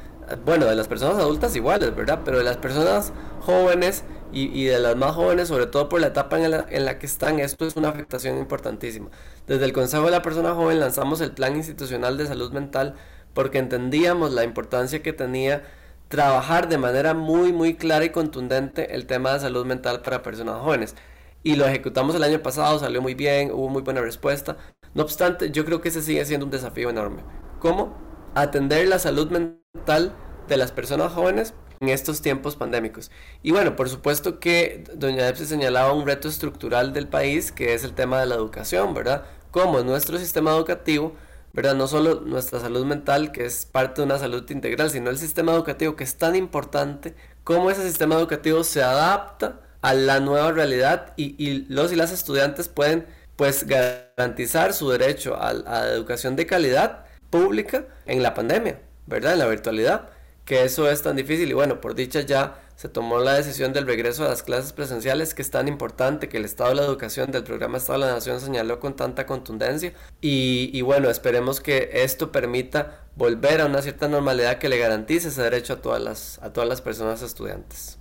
bueno, 0.44 0.66
de 0.66 0.74
las 0.74 0.88
personas 0.88 1.16
adultas 1.18 1.54
iguales, 1.54 1.94
¿verdad? 1.94 2.20
Pero 2.24 2.38
de 2.38 2.44
las 2.44 2.56
personas 2.56 3.12
jóvenes 3.40 4.04
y, 4.32 4.64
de 4.64 4.78
las 4.80 4.96
más 4.96 5.14
jóvenes, 5.14 5.48
sobre 5.48 5.66
todo 5.66 5.88
por 5.88 6.00
la 6.00 6.08
etapa 6.08 6.38
en 6.38 6.50
la, 6.50 6.66
en 6.68 6.84
la, 6.84 6.98
que 6.98 7.06
están, 7.06 7.38
esto 7.38 7.66
es 7.66 7.76
una 7.76 7.88
afectación 7.90 8.38
importantísima. 8.38 9.08
Desde 9.46 9.64
el 9.64 9.72
Consejo 9.72 10.04
de 10.06 10.10
la 10.10 10.22
Persona 10.22 10.54
Joven 10.54 10.80
lanzamos 10.80 11.20
el 11.20 11.32
Plan 11.32 11.56
Institucional 11.56 12.16
de 12.16 12.26
Salud 12.26 12.52
Mental 12.52 12.94
porque 13.34 13.58
entendíamos 13.58 14.32
la 14.32 14.44
importancia 14.44 15.02
que 15.02 15.12
tenía 15.12 15.62
trabajar 16.08 16.68
de 16.68 16.78
manera 16.78 17.14
muy, 17.14 17.52
muy 17.52 17.74
clara 17.74 18.04
y 18.04 18.10
contundente 18.10 18.94
el 18.94 19.06
tema 19.06 19.32
de 19.32 19.40
salud 19.40 19.66
mental 19.66 20.02
para 20.02 20.22
personas 20.22 20.60
jóvenes. 20.60 20.94
Y 21.42 21.56
lo 21.56 21.66
ejecutamos 21.66 22.14
el 22.16 22.24
año 22.24 22.42
pasado, 22.42 22.78
salió 22.78 23.00
muy 23.00 23.14
bien, 23.14 23.52
hubo 23.52 23.68
muy 23.68 23.82
buena 23.82 24.00
respuesta. 24.00 24.56
No 24.94 25.02
obstante, 25.04 25.50
yo 25.50 25.64
creo 25.64 25.80
que 25.80 25.90
ese 25.90 26.02
sigue 26.02 26.24
siendo 26.24 26.46
un 26.46 26.50
desafío 26.50 26.90
enorme 26.90 27.22
cómo 27.66 27.92
atender 28.36 28.86
la 28.86 29.00
salud 29.00 29.28
mental 29.28 30.12
de 30.46 30.56
las 30.56 30.70
personas 30.70 31.12
jóvenes 31.12 31.52
en 31.80 31.88
estos 31.88 32.22
tiempos 32.22 32.54
pandémicos. 32.54 33.10
Y 33.42 33.50
bueno, 33.50 33.74
por 33.74 33.88
supuesto 33.88 34.38
que 34.38 34.84
doña 34.94 35.26
Epsi 35.26 35.46
señalaba 35.46 35.92
un 35.92 36.06
reto 36.06 36.28
estructural 36.28 36.92
del 36.92 37.08
país, 37.08 37.50
que 37.50 37.74
es 37.74 37.82
el 37.82 37.92
tema 37.92 38.20
de 38.20 38.26
la 38.26 38.36
educación, 38.36 38.94
¿verdad? 38.94 39.24
Cómo 39.50 39.80
nuestro 39.80 40.16
sistema 40.16 40.52
educativo, 40.52 41.14
¿verdad? 41.54 41.74
No 41.74 41.88
solo 41.88 42.20
nuestra 42.20 42.60
salud 42.60 42.84
mental, 42.84 43.32
que 43.32 43.44
es 43.44 43.66
parte 43.66 44.00
de 44.00 44.06
una 44.06 44.20
salud 44.20 44.48
integral, 44.48 44.88
sino 44.90 45.10
el 45.10 45.18
sistema 45.18 45.52
educativo 45.52 45.96
que 45.96 46.04
es 46.04 46.16
tan 46.18 46.36
importante, 46.36 47.16
cómo 47.42 47.68
ese 47.72 47.82
sistema 47.82 48.14
educativo 48.14 48.62
se 48.62 48.80
adapta 48.84 49.60
a 49.82 49.92
la 49.92 50.20
nueva 50.20 50.52
realidad 50.52 51.14
y, 51.16 51.34
y 51.44 51.66
los 51.68 51.90
y 51.90 51.96
las 51.96 52.12
estudiantes 52.12 52.68
pueden 52.68 53.06
pues 53.34 53.66
garantizar 53.66 54.72
su 54.72 54.88
derecho 54.88 55.34
a, 55.34 55.48
a 55.66 55.88
educación 55.88 56.36
de 56.36 56.46
calidad 56.46 57.05
pública 57.30 57.86
en 58.06 58.22
la 58.22 58.34
pandemia, 58.34 58.80
¿verdad? 59.06 59.34
En 59.34 59.38
la 59.38 59.46
virtualidad, 59.46 60.10
que 60.44 60.64
eso 60.64 60.90
es 60.90 61.02
tan 61.02 61.16
difícil 61.16 61.50
y 61.50 61.54
bueno, 61.54 61.80
por 61.80 61.94
dicha 61.94 62.20
ya 62.20 62.62
se 62.76 62.90
tomó 62.90 63.18
la 63.20 63.32
decisión 63.34 63.72
del 63.72 63.86
regreso 63.86 64.24
a 64.24 64.28
las 64.28 64.42
clases 64.42 64.74
presenciales, 64.74 65.32
que 65.32 65.40
es 65.40 65.50
tan 65.50 65.66
importante 65.66 66.28
que 66.28 66.36
el 66.36 66.44
Estado 66.44 66.70
de 66.70 66.76
la 66.76 66.84
Educación 66.84 67.32
del 67.32 67.42
programa 67.42 67.78
Estado 67.78 68.00
de 68.00 68.06
la 68.06 68.12
Nación 68.12 68.38
señaló 68.38 68.80
con 68.80 68.94
tanta 68.94 69.24
contundencia. 69.24 69.94
Y, 70.20 70.70
y, 70.74 70.82
bueno, 70.82 71.08
esperemos 71.08 71.60
que 71.62 71.88
esto 71.94 72.30
permita 72.30 73.06
volver 73.16 73.62
a 73.62 73.66
una 73.66 73.80
cierta 73.80 74.08
normalidad 74.08 74.58
que 74.58 74.68
le 74.68 74.76
garantice 74.76 75.28
ese 75.28 75.42
derecho 75.42 75.72
a 75.72 75.76
todas 75.80 76.02
las, 76.02 76.38
a 76.42 76.52
todas 76.52 76.68
las 76.68 76.82
personas 76.82 77.22
estudiantes. 77.22 77.98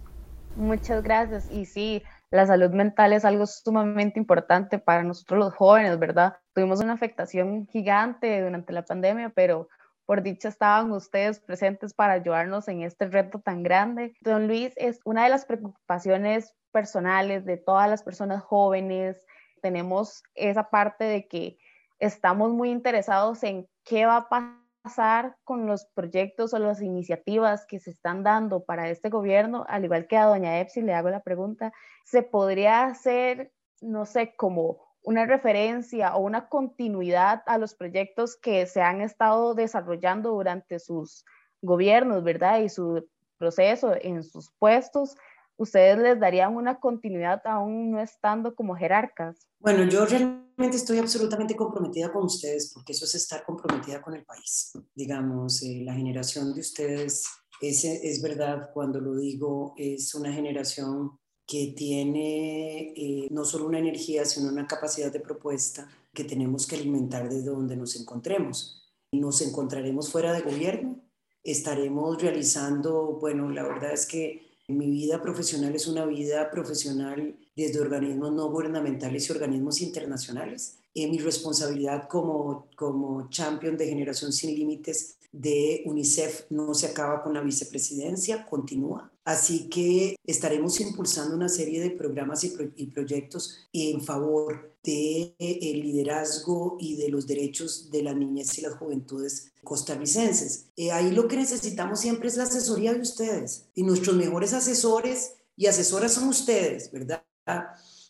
Muchas 0.57 1.03
gracias. 1.03 1.49
Y 1.49 1.65
sí, 1.65 2.03
la 2.36 2.45
salud 2.45 2.71
mental 2.71 3.13
es 3.13 3.26
algo 3.26 3.45
sumamente 3.45 4.19
importante 4.19 4.80
para 4.80 5.04
nosotros 5.04 5.39
los 5.39 5.54
jóvenes, 5.54 5.98
¿verdad? 5.98 6.38
Tuvimos 6.54 6.82
una 6.82 6.93
afectación 6.93 7.67
gigante 7.67 8.41
durante 8.41 8.74
la 8.74 8.84
pandemia, 8.84 9.30
pero 9.30 9.67
por 10.06 10.21
dicha 10.21 10.50
estaban 10.50 10.91
ustedes 10.91 11.39
presentes 11.39 11.93
para 11.93 12.13
ayudarnos 12.13 12.67
en 12.67 12.84
este 12.84 13.08
reto 13.08 13.39
tan 13.39 13.63
grande. 13.63 14.15
Don 14.21 14.48
Luis, 14.48 14.74
es 14.76 15.00
una 15.04 15.24
de 15.24 15.30
las 15.30 15.45
preocupaciones 15.45 16.54
personales 16.71 17.45
de 17.45 17.58
todas 17.58 17.89
las 17.89 18.04
personas 18.04 18.43
jóvenes. 18.43 19.26
Tenemos 19.62 20.21
esa 20.36 20.69
parte 20.69 21.06
de 21.06 21.28
que 21.28 21.58
estamos 22.00 22.52
muy 22.52 22.69
interesados 22.69 23.43
en 23.43 23.67
qué 23.84 24.06
va 24.06 24.17
a 24.17 24.30
pasar 24.30 24.64
pasar 24.86 25.36
con 25.43 25.65
los 25.65 25.86
proyectos 25.95 26.54
o 26.54 26.60
las 26.60 26.80
iniciativas 26.80 27.65
que 27.65 27.80
se 27.80 27.89
están 27.89 28.21
dando 28.21 28.65
para 28.65 28.88
este 28.89 29.10
gobierno? 29.10 29.65
Al 29.67 29.84
igual 29.84 30.06
que 30.06 30.15
a 30.15 30.26
doña 30.26 30.60
Epsi 30.60 30.84
le 30.84 30.93
hago 30.93 31.10
la 31.10 31.24
pregunta, 31.24 31.74
¿se 32.04 32.21
podría 32.21 32.86
hacer, 32.86 33.52
no 33.82 34.06
sé, 34.06 34.36
como 34.36 34.78
una 35.02 35.26
referencia 35.26 36.15
o 36.15 36.19
una 36.19 36.50
continuidad 36.50 37.41
a 37.48 37.58
los 37.58 37.74
proyectos 37.74 38.38
que 38.38 38.67
se 38.67 38.82
han 38.82 39.02
estado 39.02 39.56
desarrollando 39.56 40.30
durante 40.30 40.78
sus 40.78 41.26
gobiernos, 41.63 42.24
¿verdad? 42.24 42.60
Y 42.60 42.69
su 42.69 43.08
proceso 43.39 43.95
en 44.00 44.24
sus 44.24 44.52
puestos 44.60 45.15
ustedes 45.58 45.98
les 45.98 46.20
darían 46.20 46.56
una 46.56 46.80
continuidad 46.80 47.41
aún 47.46 47.91
no 47.91 48.02
estando 48.02 48.56
como 48.56 48.76
jerarcas? 48.76 49.48
Bueno, 49.60 49.84
yo 49.86 50.06
realmente 50.06 50.78
estoy 50.78 51.00
absolutamente 51.00 51.56
comprometida 51.56 52.12
con 52.12 52.26
ustedes 52.26 52.72
porque 52.74 52.94
eso 52.94 53.06
es 53.06 53.15
estar 53.15 53.44
comprometida 53.44 54.02
con 54.02 54.15
el 54.15 54.24
país. 54.24 54.72
Digamos, 54.94 55.63
eh, 55.63 55.82
la 55.84 55.94
generación 55.94 56.54
de 56.54 56.62
ustedes, 56.62 57.26
es, 57.62 57.84
es 57.86 58.22
verdad 58.22 58.70
cuando 58.74 59.00
lo 59.00 59.15
digo, 59.15 59.74
es 59.78 60.13
una 60.13 60.32
generación 60.32 61.18
que 61.48 61.74
tiene 61.76 62.94
eh, 62.96 63.28
no 63.30 63.46
solo 63.46 63.68
una 63.68 63.80
energía, 63.80 64.26
sino 64.26 64.50
una 64.50 64.68
capacidad 64.68 65.12
de 65.12 65.20
propuesta 65.20 65.88
que 66.13 66.24
tenemos 66.24 66.65
que 66.65 66.76
alimentar 66.76 67.30
desde 67.30 67.50
donde 67.50 67.76
nos 67.76 67.96
encontremos. 67.96 68.91
Nos 69.12 69.41
encontraremos 69.41 70.12
fuera 70.12 70.34
de 70.34 70.41
gobierno, 70.41 71.04
estaremos 71.44 72.22
realizando, 72.22 73.18
bueno, 73.20 73.50
la 73.50 73.63
verdad 73.63 73.94
es 73.94 74.08
que 74.08 74.44
mi 74.67 74.89
vida 74.89 75.21
profesional 75.21 75.75
es 75.75 75.88
una 75.88 76.06
vida 76.06 76.49
profesional 76.49 77.36
desde 77.56 77.80
organismos 77.80 78.34
no 78.34 78.49
gubernamentales 78.49 79.30
y 79.30 79.32
organismos 79.32 79.82
internacionales. 79.82 80.80
Eh, 80.93 81.08
mi 81.08 81.19
responsabilidad 81.19 82.08
como, 82.08 82.67
como 82.75 83.30
champion 83.30 83.78
de 83.78 83.88
Generación 83.88 84.34
Sin 84.34 84.56
Límites 84.56 85.18
de 85.32 85.84
UNICEF 85.86 86.49
no 86.49 86.74
se 86.74 86.88
acaba 86.88 87.22
con 87.22 87.34
la 87.34 87.41
vicepresidencia, 87.41 88.45
continúa. 88.45 89.11
Así 89.26 89.69
que 89.69 90.15
estaremos 90.23 90.80
impulsando 90.80 91.36
una 91.36 91.49
serie 91.49 91.82
de 91.82 91.89
programas 91.89 92.43
y, 92.43 92.86
proyectos 92.86 93.67
en 93.73 93.99
favor 93.99 94.78
del 94.84 95.34
de 95.39 95.82
liderazgo 95.84 96.78
y 96.80 96.95
de 96.95 97.09
los 97.09 97.26
derechos 97.26 97.89
de 97.89 98.03
las 98.03 98.15
niñez 98.15 98.55
y 98.59 98.61
las 98.61 98.76
juventudes 98.76 99.51
costarricenses. 99.63 100.67
Eh, 100.78 100.91
ahí 100.91 101.09
lo 101.09 101.28
que 101.28 101.38
necesitamos 101.38 102.01
siempre 102.01 102.28
es 102.28 102.38
la 102.38 102.43
asesoría 102.43 102.93
de 102.93 103.01
ustedes 103.01 103.65
y 103.73 103.82
nuestros 103.82 104.15
mejores 104.15 104.53
asesores 104.53 105.34
y 105.57 105.65
asesoras 105.65 106.13
son 106.13 106.28
ustedes, 106.28 106.91
¿verdad? 106.91 107.23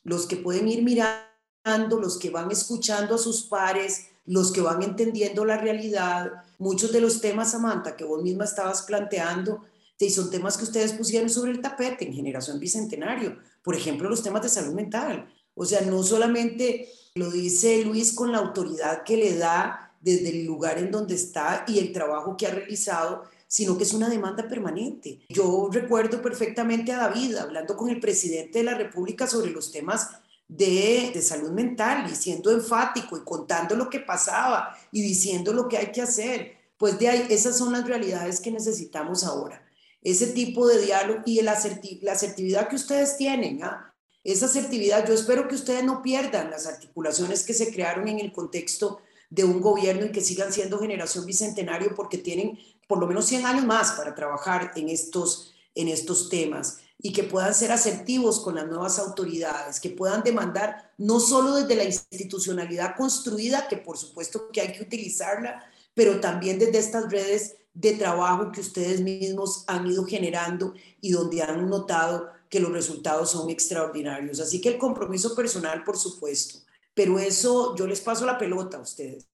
Los 0.04 0.28
que 0.28 0.36
pueden 0.36 0.68
ir 0.68 0.84
mirando, 0.84 1.98
los 1.98 2.18
que 2.18 2.30
van 2.30 2.52
escuchando 2.52 3.16
a 3.16 3.20
sus 3.20 3.44
pares, 3.44 4.08
los 4.26 4.52
que 4.52 4.60
van 4.60 4.84
entendiendo 4.84 5.46
la 5.46 5.56
realidad. 5.58 6.44
Muchos 6.58 6.92
de 6.92 7.00
los 7.00 7.22
temas, 7.22 7.52
Samantha, 7.52 7.96
que 7.96 8.04
vos 8.04 8.22
misma 8.22 8.44
estabas 8.44 8.82
planteando, 8.82 9.64
son 10.10 10.30
temas 10.30 10.58
que 10.58 10.66
ustedes 10.66 10.94
pusieron 10.94 11.30
sobre 11.30 11.52
el 11.52 11.62
tapete 11.62 12.06
en 12.06 12.14
Generación 12.14 12.60
Bicentenario. 12.60 13.38
Por 13.64 13.76
ejemplo, 13.76 14.10
los 14.10 14.24
temas 14.24 14.42
de 14.44 14.50
salud 14.50 14.74
mental. 14.74 15.34
O 15.54 15.66
sea, 15.66 15.82
no 15.82 16.04
solamente 16.04 16.90
lo 17.16 17.32
dice 17.32 17.84
Luis 17.86 18.14
con 18.14 18.32
la 18.32 18.40
autoridad 18.40 19.04
que 19.04 19.16
le 19.16 19.38
da 19.38 19.94
desde 20.02 20.30
el 20.30 20.46
lugar 20.46 20.78
en 20.78 20.92
donde 20.92 21.16
está 21.16 21.64
y 21.68 21.80
el 21.80 21.94
trabajo 21.94 22.36
que 22.38 22.46
ha 22.46 22.52
realizado, 22.52 23.24
sino 23.48 23.78
que 23.78 23.84
es 23.84 23.94
una 23.94 24.10
demanda 24.10 24.48
permanente. 24.48 25.22
Yo 25.30 25.70
recuerdo 25.72 26.22
perfectamente 26.22 26.92
a 26.92 26.98
David 26.98 27.38
hablando 27.38 27.78
con 27.78 27.90
el 27.90 28.00
presidente 28.00 28.60
de 28.60 28.66
la 28.66 28.76
República 28.76 29.28
sobre 29.28 29.52
los 29.52 29.72
temas 29.72 30.10
de, 30.48 31.12
de, 31.14 31.22
salud 31.22 31.50
mental 31.52 32.06
y 32.12 32.16
siendo 32.16 32.52
enfático 32.52 33.18
y 33.18 33.24
contando 33.24 33.76
lo 33.76 33.90
que 33.90 34.00
pasaba 34.00 34.78
y 34.92 35.02
diciendo 35.02 35.54
lo 35.54 35.68
que 35.68 35.78
hay 35.78 35.92
que 35.92 36.02
hacer. 36.02 36.54
Pues 36.78 37.00
de 37.00 37.08
ahí, 37.08 37.28
esas 37.30 37.58
son 37.58 37.72
las 37.72 37.88
realidades 37.88 38.42
que 38.42 38.52
necesitamos 38.52 39.24
ahora. 39.24 39.65
Ese 40.06 40.28
tipo 40.28 40.68
de 40.68 40.80
diálogo 40.80 41.24
y 41.26 41.42
la, 41.42 41.54
asertividad 41.54 42.70
que 42.70 42.76
ustedes 42.76 43.18
tienen. 43.18 43.64
¿ah? 43.64 43.92
Esa 44.24 44.46
asertividad, 44.46 45.06
yo 45.08 45.16
espero 45.16 45.48
que 45.48 45.56
ustedes 45.56 45.84
no 45.84 46.04
pierdan 46.04 46.52
las 46.52 46.68
articulaciones 46.68 47.42
que 47.44 47.56
se 47.56 47.74
crearon 47.74 48.08
en 48.08 48.20
el 48.20 48.32
contexto 48.32 49.02
de 49.32 49.44
un 49.44 49.60
gobierno 49.60 50.06
y 50.06 50.12
que 50.12 50.22
sigan 50.22 50.54
siendo 50.54 50.78
generación 50.78 51.26
bicentenario 51.26 51.96
porque 51.96 52.20
tienen 52.20 52.60
por 52.88 53.00
lo 53.00 53.08
menos 53.08 53.26
100 53.26 53.48
años 53.48 53.66
más 53.66 53.94
para 53.94 54.14
trabajar 54.14 54.74
en 54.76 54.90
estos, 54.90 55.56
en 55.74 55.88
estos 55.88 56.30
temas 56.30 56.78
y 57.02 57.12
que 57.12 57.24
puedan 57.24 57.56
ser 57.56 57.72
asertivos 57.72 58.40
con 58.40 58.54
las 58.54 58.68
nuevas 58.68 59.00
autoridades, 59.00 59.80
que 59.80 59.90
puedan 59.90 60.22
demandar 60.22 60.94
no 61.00 61.20
solo 61.20 61.56
desde 61.56 61.76
la 61.76 61.84
institucionalidad 61.84 62.96
construida, 62.96 63.68
que 63.68 63.78
por 63.78 63.98
supuesto 63.98 64.50
que 64.52 64.62
hay 64.62 64.72
que 64.72 64.84
utilizarla, 64.84 65.66
pero 65.96 66.20
también 66.20 66.60
desde 66.60 66.78
estas 66.78 67.12
redes 67.12 67.56
de 67.76 67.94
trabajo 67.94 68.52
que 68.52 68.62
ustedes 68.62 69.02
mismos 69.02 69.64
han 69.68 69.86
ido 69.86 70.06
generando 70.06 70.74
y 71.02 71.12
donde 71.12 71.44
han 71.44 71.70
notado 71.70 72.30
que 72.50 72.60
los 72.60 72.72
resultados 72.72 73.32
son 73.32 73.50
extraordinarios. 73.50 74.40
Así 74.40 74.60
que 74.60 74.70
el 74.70 74.78
compromiso 74.78 75.36
personal, 75.36 75.84
por 75.84 75.98
supuesto, 75.98 76.60
pero 76.94 77.20
eso 77.20 77.76
yo 77.76 77.86
les 77.86 78.02
paso 78.02 78.26
la 78.26 78.38
pelota 78.38 78.78
a 78.78 78.82
ustedes. 78.82 79.28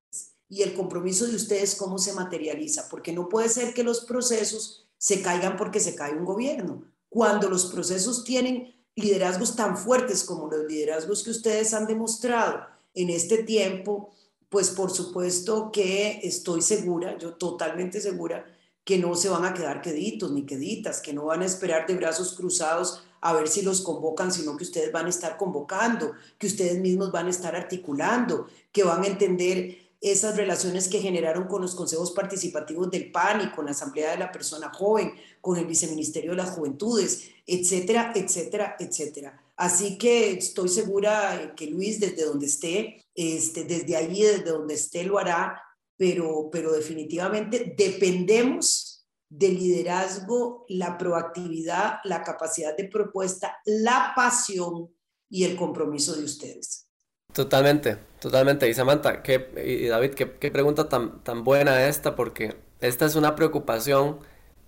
Y 0.49 0.63
el 0.63 0.73
compromiso 0.73 1.25
de 1.25 1.35
ustedes, 1.35 1.75
¿cómo 1.75 1.97
se 1.97 2.13
materializa? 2.13 2.89
Porque 2.89 3.13
no 3.13 3.29
puede 3.29 3.47
ser 3.47 3.73
que 3.73 3.83
los 3.83 4.01
procesos 4.01 4.89
se 4.97 5.21
caigan 5.21 5.55
porque 5.55 5.79
se 5.79 5.95
cae 5.95 6.13
un 6.13 6.25
gobierno 6.25 6.83
cuando 7.11 7.49
los 7.49 7.65
procesos 7.65 8.23
tienen 8.23 8.73
liderazgos 8.95 9.55
tan 9.57 9.77
fuertes 9.77 10.23
como 10.23 10.47
los 10.47 10.65
liderazgos 10.65 11.23
que 11.23 11.31
ustedes 11.31 11.73
han 11.73 11.85
demostrado 11.85 12.65
en 12.93 13.09
este 13.09 13.43
tiempo, 13.43 14.13
pues 14.52 14.70
por 14.70 14.91
supuesto 14.91 15.72
que 15.72 16.20
estoy 16.24 16.62
segura, 16.62 17.18
yo 17.18 17.36
totalmente 17.36 18.02
segura, 18.02 18.45
que 18.84 18.97
no 18.97 19.16
se 19.16 19.30
van 19.30 19.45
a 19.45 19.54
quedar 19.54 19.82
queditos 19.82 20.30
ni 20.32 20.45
queditas, 20.45 20.99
que 20.99 21.14
no 21.14 21.24
van 21.24 21.41
a 21.41 21.45
esperar 21.45 21.88
de 21.88 21.95
brazos 21.95 22.34
cruzados 22.34 23.02
a 23.22 23.32
ver 23.32 23.47
si 23.47 23.62
los 23.62 23.80
convocan, 23.80 24.30
sino 24.30 24.58
que 24.58 24.66
ustedes 24.66 24.91
van 24.91 25.06
a 25.06 25.10
estar 25.10 25.38
convocando, 25.38 26.12
que 26.38 26.47
ustedes 26.47 26.78
mismos 26.82 27.14
van 27.14 27.28
a 27.28 27.30
estar 27.30 27.56
articulando, 27.56 28.47
que 28.74 28.84
van 28.84 29.04
a 29.04 29.08
entender 29.08 29.78
esas 30.02 30.36
relaciones 30.36 30.89
que 30.89 30.99
generaron 30.99 31.47
con 31.47 31.62
los 31.62 31.74
consejos 31.74 32.12
participativos 32.12 32.91
del 32.91 33.10
PAN 33.10 33.39
y 33.39 33.52
con 33.52 33.64
la 33.64 33.72
Asamblea 33.72 34.12
de 34.12 34.18
la 34.18 34.34
Persona 34.34 34.70
Joven, 34.74 35.14
con 35.39 35.58
el 35.58 35.66
Viceministerio 35.66 36.32
de 36.32 36.38
las 36.38 36.49
Juventudes, 36.49 37.30
etcétera, 37.47 38.12
etcétera, 38.14 38.76
etcétera. 38.78 39.41
Así 39.62 39.99
que 39.99 40.32
estoy 40.32 40.70
segura 40.70 41.53
que 41.55 41.68
Luis, 41.68 41.99
desde 41.99 42.26
donde 42.26 42.47
esté, 42.47 43.05
este, 43.14 43.64
desde 43.64 43.95
allí, 43.95 44.24
desde 44.24 44.49
donde 44.49 44.74
esté, 44.74 45.03
lo 45.03 45.20
hará, 45.20 45.62
pero, 45.95 46.49
pero 46.51 46.72
definitivamente 46.72 47.76
dependemos 47.78 49.05
del 49.30 49.59
liderazgo, 49.59 50.66
la 50.68 50.97
proactividad, 50.97 51.99
la 52.05 52.24
capacidad 52.24 52.76
de 52.76 52.86
propuesta, 52.86 53.55
la 53.66 54.14
pasión 54.16 54.89
y 55.30 55.43
el 55.43 55.55
compromiso 55.55 56.16
de 56.16 56.24
ustedes. 56.24 56.88
Totalmente, 57.32 57.99
totalmente. 58.20 58.68
Y 58.68 58.74
Samantha, 58.74 59.22
qué, 59.22 59.47
y 59.64 59.86
David, 59.86 60.16
qué, 60.16 60.39
qué, 60.39 60.49
pregunta 60.49 60.89
tan, 60.89 61.24
tan 61.24 61.43
buena 61.43 61.88
esta, 61.88 62.16
porque 62.16 62.55
esta 62.80 63.05
es 63.05 63.16
una 63.16 63.36
preocupación 63.36 64.22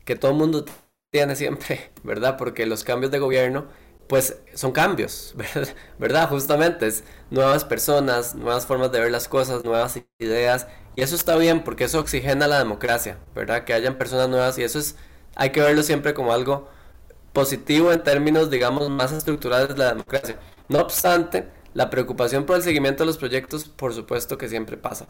que 0.06 0.16
todo 0.16 0.30
el 0.30 0.38
mundo 0.38 0.66
tiene 1.10 1.36
siempre, 1.36 1.89
¿verdad? 2.04 2.38
Porque 2.38 2.68
los 2.68 2.84
cambios 2.84 3.12
de 3.12 3.18
gobierno, 3.18 3.66
pues 4.08 4.38
son 4.54 4.72
cambios, 4.72 5.36
¿verdad? 5.99 6.30
Justamente 6.30 6.88
es 6.88 7.04
nuevas 7.30 7.66
personas, 7.66 8.36
nuevas 8.36 8.66
formas 8.66 8.91
de 8.91 8.99
ver 8.99 9.12
las 9.12 9.28
cosas, 9.28 9.64
nuevas 9.64 9.99
ideas. 10.20 10.68
Y 10.95 11.01
eso 11.01 11.16
está 11.16 11.36
bien 11.38 11.64
porque 11.64 11.86
eso 11.86 11.99
oxigena 11.99 12.47
la 12.47 12.60
democracia, 12.60 13.18
¿verdad? 13.36 13.64
Que 13.66 13.74
hayan 13.74 13.97
personas 13.97 14.30
nuevas 14.30 14.58
y 14.58 14.64
eso 14.64 14.80
es, 14.80 14.95
hay 15.36 15.51
que 15.51 15.62
verlo 15.62 15.84
siempre 15.84 16.14
como 16.14 16.34
algo 16.34 16.70
positivo 17.34 17.91
en 17.91 18.04
términos, 18.04 18.49
digamos, 18.49 18.89
más 18.89 19.12
estructurales 19.12 19.70
de 19.70 19.78
la 19.78 19.89
democracia. 19.89 20.38
No 20.70 20.80
obstante, 20.80 21.47
la 21.74 21.89
preocupación 21.89 22.45
por 22.45 22.56
el 22.58 22.64
seguimiento 22.64 23.04
de 23.04 23.08
los 23.08 23.18
proyectos, 23.18 23.66
por 23.70 23.93
supuesto 23.93 24.38
que 24.38 24.49
siempre 24.49 24.78
pasa. 24.78 25.08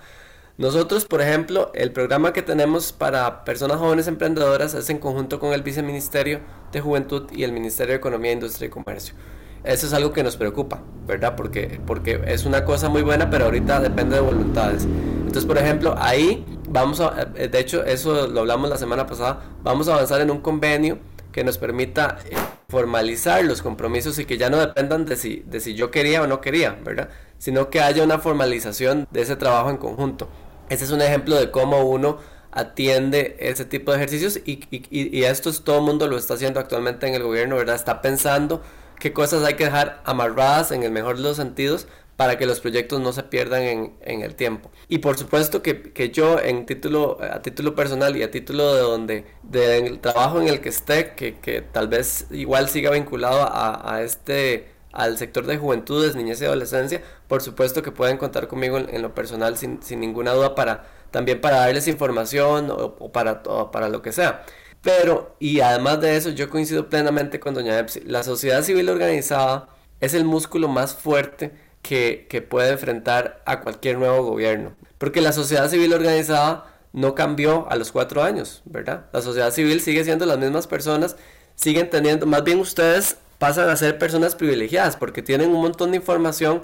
Nosotros, 0.55 1.05
por 1.05 1.19
ejemplo, 1.19 1.71
el 1.73 1.91
programa 1.91 2.31
que 2.31 2.43
tenemos 2.43 2.93
para 2.93 3.43
personas 3.43 3.77
jóvenes 3.77 4.07
emprendedoras 4.07 4.75
es 4.75 4.87
en 4.91 4.99
conjunto 4.99 5.39
con 5.39 5.51
el 5.51 5.63
Viceministerio 5.63 6.41
de 6.71 6.79
Juventud 6.79 7.27
y 7.31 7.43
el 7.43 7.51
Ministerio 7.51 7.93
de 7.93 7.97
Economía, 7.97 8.33
Industria 8.33 8.67
y 8.67 8.69
Comercio. 8.69 9.15
Eso 9.63 9.87
es 9.87 9.93
algo 9.93 10.13
que 10.13 10.21
nos 10.21 10.37
preocupa, 10.37 10.83
¿verdad? 11.07 11.35
Porque, 11.35 11.81
porque 11.87 12.21
es 12.27 12.45
una 12.45 12.65
cosa 12.65 12.87
muy 12.87 13.01
buena, 13.01 13.31
pero 13.31 13.45
ahorita 13.45 13.79
depende 13.79 14.17
de 14.17 14.21
voluntades. 14.21 14.83
Entonces, 14.83 15.45
por 15.45 15.57
ejemplo, 15.57 15.95
ahí 15.97 16.45
vamos 16.69 16.99
a, 16.99 17.29
eh, 17.35 17.47
de 17.47 17.59
hecho, 17.59 17.83
eso 17.83 18.27
lo 18.27 18.41
hablamos 18.41 18.69
la 18.69 18.77
semana 18.77 19.07
pasada, 19.07 19.41
vamos 19.63 19.87
a 19.87 19.93
avanzar 19.95 20.21
en 20.21 20.29
un 20.29 20.41
convenio 20.41 20.99
que 21.31 21.43
nos 21.43 21.57
permita 21.57 22.19
eh, 22.25 22.35
formalizar 22.69 23.43
los 23.43 23.63
compromisos 23.63 24.19
y 24.19 24.25
que 24.25 24.37
ya 24.37 24.51
no 24.51 24.57
dependan 24.57 25.05
de 25.05 25.15
si, 25.15 25.43
de 25.47 25.59
si 25.59 25.73
yo 25.73 25.89
quería 25.89 26.21
o 26.21 26.27
no 26.27 26.41
quería, 26.41 26.77
¿verdad? 26.83 27.09
Sino 27.39 27.69
que 27.69 27.81
haya 27.81 28.03
una 28.03 28.19
formalización 28.19 29.07
de 29.11 29.21
ese 29.21 29.35
trabajo 29.35 29.71
en 29.71 29.77
conjunto. 29.77 30.29
Ese 30.73 30.85
es 30.85 30.91
un 30.91 31.01
ejemplo 31.01 31.35
de 31.35 31.51
cómo 31.51 31.81
uno 31.81 32.17
atiende 32.51 33.35
ese 33.39 33.65
tipo 33.65 33.91
de 33.91 33.97
ejercicios 33.97 34.37
y, 34.45 34.63
y, 34.71 35.17
y 35.17 35.23
esto 35.23 35.49
es, 35.49 35.63
todo 35.63 35.77
el 35.77 35.83
mundo 35.83 36.07
lo 36.07 36.17
está 36.17 36.33
haciendo 36.33 36.59
actualmente 36.59 37.07
en 37.07 37.13
el 37.13 37.23
gobierno, 37.23 37.55
¿verdad? 37.55 37.75
Está 37.75 38.01
pensando 38.01 38.61
qué 38.99 39.13
cosas 39.13 39.43
hay 39.43 39.53
que 39.55 39.65
dejar 39.65 40.01
amarradas 40.03 40.71
en 40.71 40.81
el 40.83 40.91
mejor 40.91 41.17
de 41.17 41.23
los 41.23 41.37
sentidos 41.37 41.87
para 42.15 42.37
que 42.37 42.45
los 42.45 42.59
proyectos 42.59 43.01
no 43.01 43.11
se 43.11 43.23
pierdan 43.23 43.63
en, 43.63 43.93
en 44.01 44.21
el 44.21 44.35
tiempo. 44.35 44.71
Y 44.87 44.99
por 44.99 45.17
supuesto 45.17 45.61
que, 45.61 45.93
que, 45.93 46.09
yo 46.11 46.39
en 46.39 46.65
título, 46.65 47.17
a 47.21 47.41
título 47.41 47.75
personal 47.75 48.15
y 48.15 48.23
a 48.23 48.31
título 48.31 48.73
de 48.75 48.81
donde, 48.81 49.25
del 49.43 49.99
trabajo 49.99 50.41
en 50.41 50.47
el 50.47 50.61
que 50.61 50.69
esté, 50.69 51.13
que, 51.15 51.39
que 51.39 51.61
tal 51.61 51.87
vez 51.87 52.27
igual 52.31 52.69
siga 52.69 52.91
vinculado 52.91 53.41
a, 53.41 53.95
a, 53.95 54.03
este 54.03 54.72
al 54.93 55.17
sector 55.17 55.45
de 55.45 55.57
juventudes, 55.57 56.15
niñez 56.15 56.41
y 56.41 56.45
adolescencia, 56.45 57.01
por 57.27 57.41
supuesto 57.41 57.81
que 57.81 57.91
pueden 57.91 58.17
contar 58.17 58.47
conmigo 58.47 58.77
en, 58.77 59.01
lo 59.01 59.13
personal 59.13 59.57
sin, 59.57 59.83
sin, 59.83 59.99
ninguna 59.99 60.31
duda 60.31 60.55
para 60.55 60.85
también 61.11 61.41
para 61.41 61.57
darles 61.57 61.87
información 61.87 62.71
o, 62.71 63.11
para, 63.11 63.43
para 63.43 63.89
lo 63.89 64.01
que 64.01 64.11
sea. 64.11 64.45
Pero, 64.81 65.35
y 65.39 65.61
además 65.61 66.01
de 66.01 66.17
eso, 66.17 66.29
yo 66.29 66.49
coincido 66.49 66.89
plenamente 66.89 67.39
con 67.39 67.53
doña 67.53 67.77
Epsi, 67.79 68.01
la 68.01 68.23
sociedad 68.23 68.63
civil 68.63 68.89
organizada 68.89 69.69
es 70.01 70.13
el 70.13 70.25
músculo 70.25 70.67
más 70.67 70.93
fuerte 70.93 71.51
que, 71.81 72.45
puede 72.49 72.71
enfrentar 72.71 73.41
a 73.45 73.61
cualquier 73.61 73.97
nuevo 73.97 74.23
gobierno. 74.23 74.73
Porque 74.97 75.21
la 75.21 75.31
sociedad 75.33 75.69
civil 75.69 75.93
organizada 75.93 76.65
no 76.93 77.15
cambió 77.15 77.69
a 77.69 77.75
los 77.75 77.91
cuatro 77.91 78.23
años, 78.23 78.61
¿verdad? 78.65 79.05
La 79.13 79.21
sociedad 79.21 79.51
civil 79.51 79.81
sigue 79.81 80.03
siendo 80.03 80.25
las 80.25 80.37
mismas 80.37 80.67
personas, 80.67 81.15
siguen 81.55 81.89
teniendo, 81.89 82.25
más 82.25 82.43
bien 82.43 82.59
ustedes 82.59 83.17
pasan 83.43 83.67
a 83.67 83.75
ser 83.75 83.97
personas 83.97 84.35
privilegiadas 84.35 84.95
porque 84.95 85.21
tienen 85.21 85.49
un 85.49 85.61
montón 85.61 85.91
de 85.91 85.97
información 85.97 86.63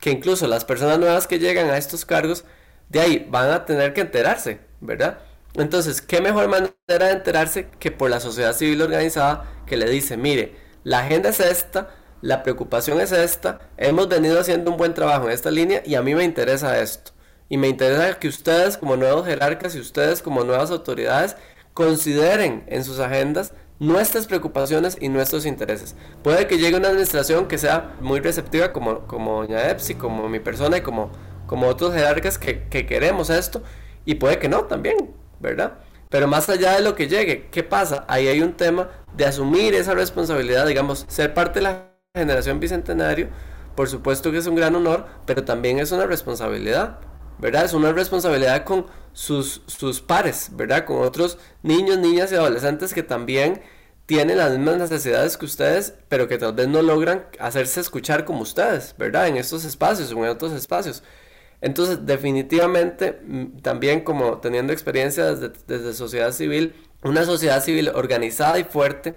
que 0.00 0.12
incluso 0.12 0.46
las 0.46 0.64
personas 0.64 0.96
nuevas 1.00 1.26
que 1.26 1.40
llegan 1.40 1.68
a 1.70 1.76
estos 1.76 2.04
cargos, 2.04 2.44
de 2.88 3.00
ahí 3.00 3.26
van 3.28 3.50
a 3.50 3.66
tener 3.66 3.94
que 3.94 4.02
enterarse, 4.02 4.60
¿verdad? 4.80 5.18
Entonces, 5.54 6.00
¿qué 6.00 6.20
mejor 6.20 6.46
manera 6.46 6.72
de 6.86 7.10
enterarse 7.10 7.66
que 7.80 7.90
por 7.90 8.10
la 8.10 8.20
sociedad 8.20 8.52
civil 8.52 8.80
organizada 8.80 9.44
que 9.66 9.76
le 9.76 9.90
dice, 9.90 10.16
mire, 10.16 10.54
la 10.84 11.00
agenda 11.00 11.30
es 11.30 11.40
esta, 11.40 11.90
la 12.22 12.44
preocupación 12.44 13.00
es 13.00 13.10
esta, 13.10 13.58
hemos 13.76 14.08
venido 14.08 14.38
haciendo 14.38 14.70
un 14.70 14.76
buen 14.76 14.94
trabajo 14.94 15.26
en 15.26 15.32
esta 15.32 15.50
línea 15.50 15.82
y 15.84 15.96
a 15.96 16.02
mí 16.02 16.14
me 16.14 16.22
interesa 16.22 16.80
esto. 16.80 17.10
Y 17.48 17.56
me 17.56 17.66
interesa 17.66 18.20
que 18.20 18.28
ustedes 18.28 18.76
como 18.76 18.94
nuevos 18.94 19.26
jerarcas 19.26 19.74
y 19.74 19.80
ustedes 19.80 20.22
como 20.22 20.44
nuevas 20.44 20.70
autoridades 20.70 21.34
consideren 21.74 22.62
en 22.68 22.84
sus 22.84 23.00
agendas 23.00 23.52
nuestras 23.80 24.26
preocupaciones 24.26 24.96
y 25.00 25.08
nuestros 25.08 25.46
intereses. 25.46 25.96
Puede 26.22 26.46
que 26.46 26.58
llegue 26.58 26.76
una 26.76 26.88
administración 26.88 27.48
que 27.48 27.58
sea 27.58 27.96
muy 28.00 28.20
receptiva 28.20 28.72
como, 28.72 29.00
como 29.06 29.42
doña 29.42 29.68
Epsi, 29.70 29.94
como 29.94 30.28
mi 30.28 30.38
persona 30.38 30.76
y 30.76 30.80
como, 30.82 31.10
como 31.46 31.66
otros 31.66 31.92
jerarcas 31.94 32.38
que, 32.38 32.68
que 32.68 32.86
queremos 32.86 33.30
esto. 33.30 33.62
Y 34.04 34.16
puede 34.16 34.38
que 34.38 34.48
no 34.48 34.64
también, 34.64 35.14
¿verdad? 35.40 35.78
Pero 36.10 36.28
más 36.28 36.48
allá 36.48 36.74
de 36.74 36.82
lo 36.82 36.94
que 36.94 37.08
llegue, 37.08 37.48
¿qué 37.50 37.62
pasa? 37.62 38.04
Ahí 38.06 38.28
hay 38.28 38.42
un 38.42 38.52
tema 38.52 38.90
de 39.16 39.24
asumir 39.24 39.74
esa 39.74 39.94
responsabilidad, 39.94 40.66
digamos, 40.66 41.06
ser 41.08 41.32
parte 41.34 41.60
de 41.60 41.64
la 41.64 41.90
generación 42.14 42.60
bicentenario, 42.60 43.28
por 43.76 43.88
supuesto 43.88 44.30
que 44.30 44.38
es 44.38 44.46
un 44.46 44.56
gran 44.56 44.74
honor, 44.74 45.06
pero 45.24 45.44
también 45.44 45.78
es 45.78 45.92
una 45.92 46.06
responsabilidad, 46.06 46.98
¿verdad? 47.40 47.64
Es 47.64 47.72
una 47.72 47.92
responsabilidad 47.92 48.64
con 48.64 48.86
sus, 49.12 49.62
sus 49.66 50.00
pares, 50.00 50.50
¿verdad? 50.52 50.84
Con 50.84 51.02
otros 51.02 51.38
niños, 51.62 51.98
niñas 51.98 52.32
y 52.32 52.36
adolescentes 52.36 52.94
que 52.94 53.02
también 53.02 53.62
tienen 54.06 54.38
las 54.38 54.50
mismas 54.52 54.78
necesidades 54.78 55.36
que 55.36 55.46
ustedes, 55.46 55.94
pero 56.08 56.26
que 56.28 56.38
tal 56.38 56.52
vez 56.52 56.68
no 56.68 56.82
logran 56.82 57.26
hacerse 57.38 57.80
escuchar 57.80 58.24
como 58.24 58.42
ustedes, 58.42 58.94
¿verdad? 58.98 59.28
En 59.28 59.36
estos 59.36 59.64
espacios 59.64 60.12
o 60.12 60.24
en 60.24 60.30
otros 60.30 60.52
espacios. 60.52 61.02
Entonces, 61.60 62.06
definitivamente, 62.06 63.20
mm, 63.22 63.58
también 63.58 64.00
como 64.00 64.38
teniendo 64.38 64.72
experiencia 64.72 65.26
desde, 65.34 65.52
desde 65.66 65.94
sociedad 65.94 66.32
civil, 66.32 66.74
una 67.02 67.24
sociedad 67.24 67.62
civil 67.62 67.90
organizada 67.94 68.58
y 68.58 68.64
fuerte 68.64 69.14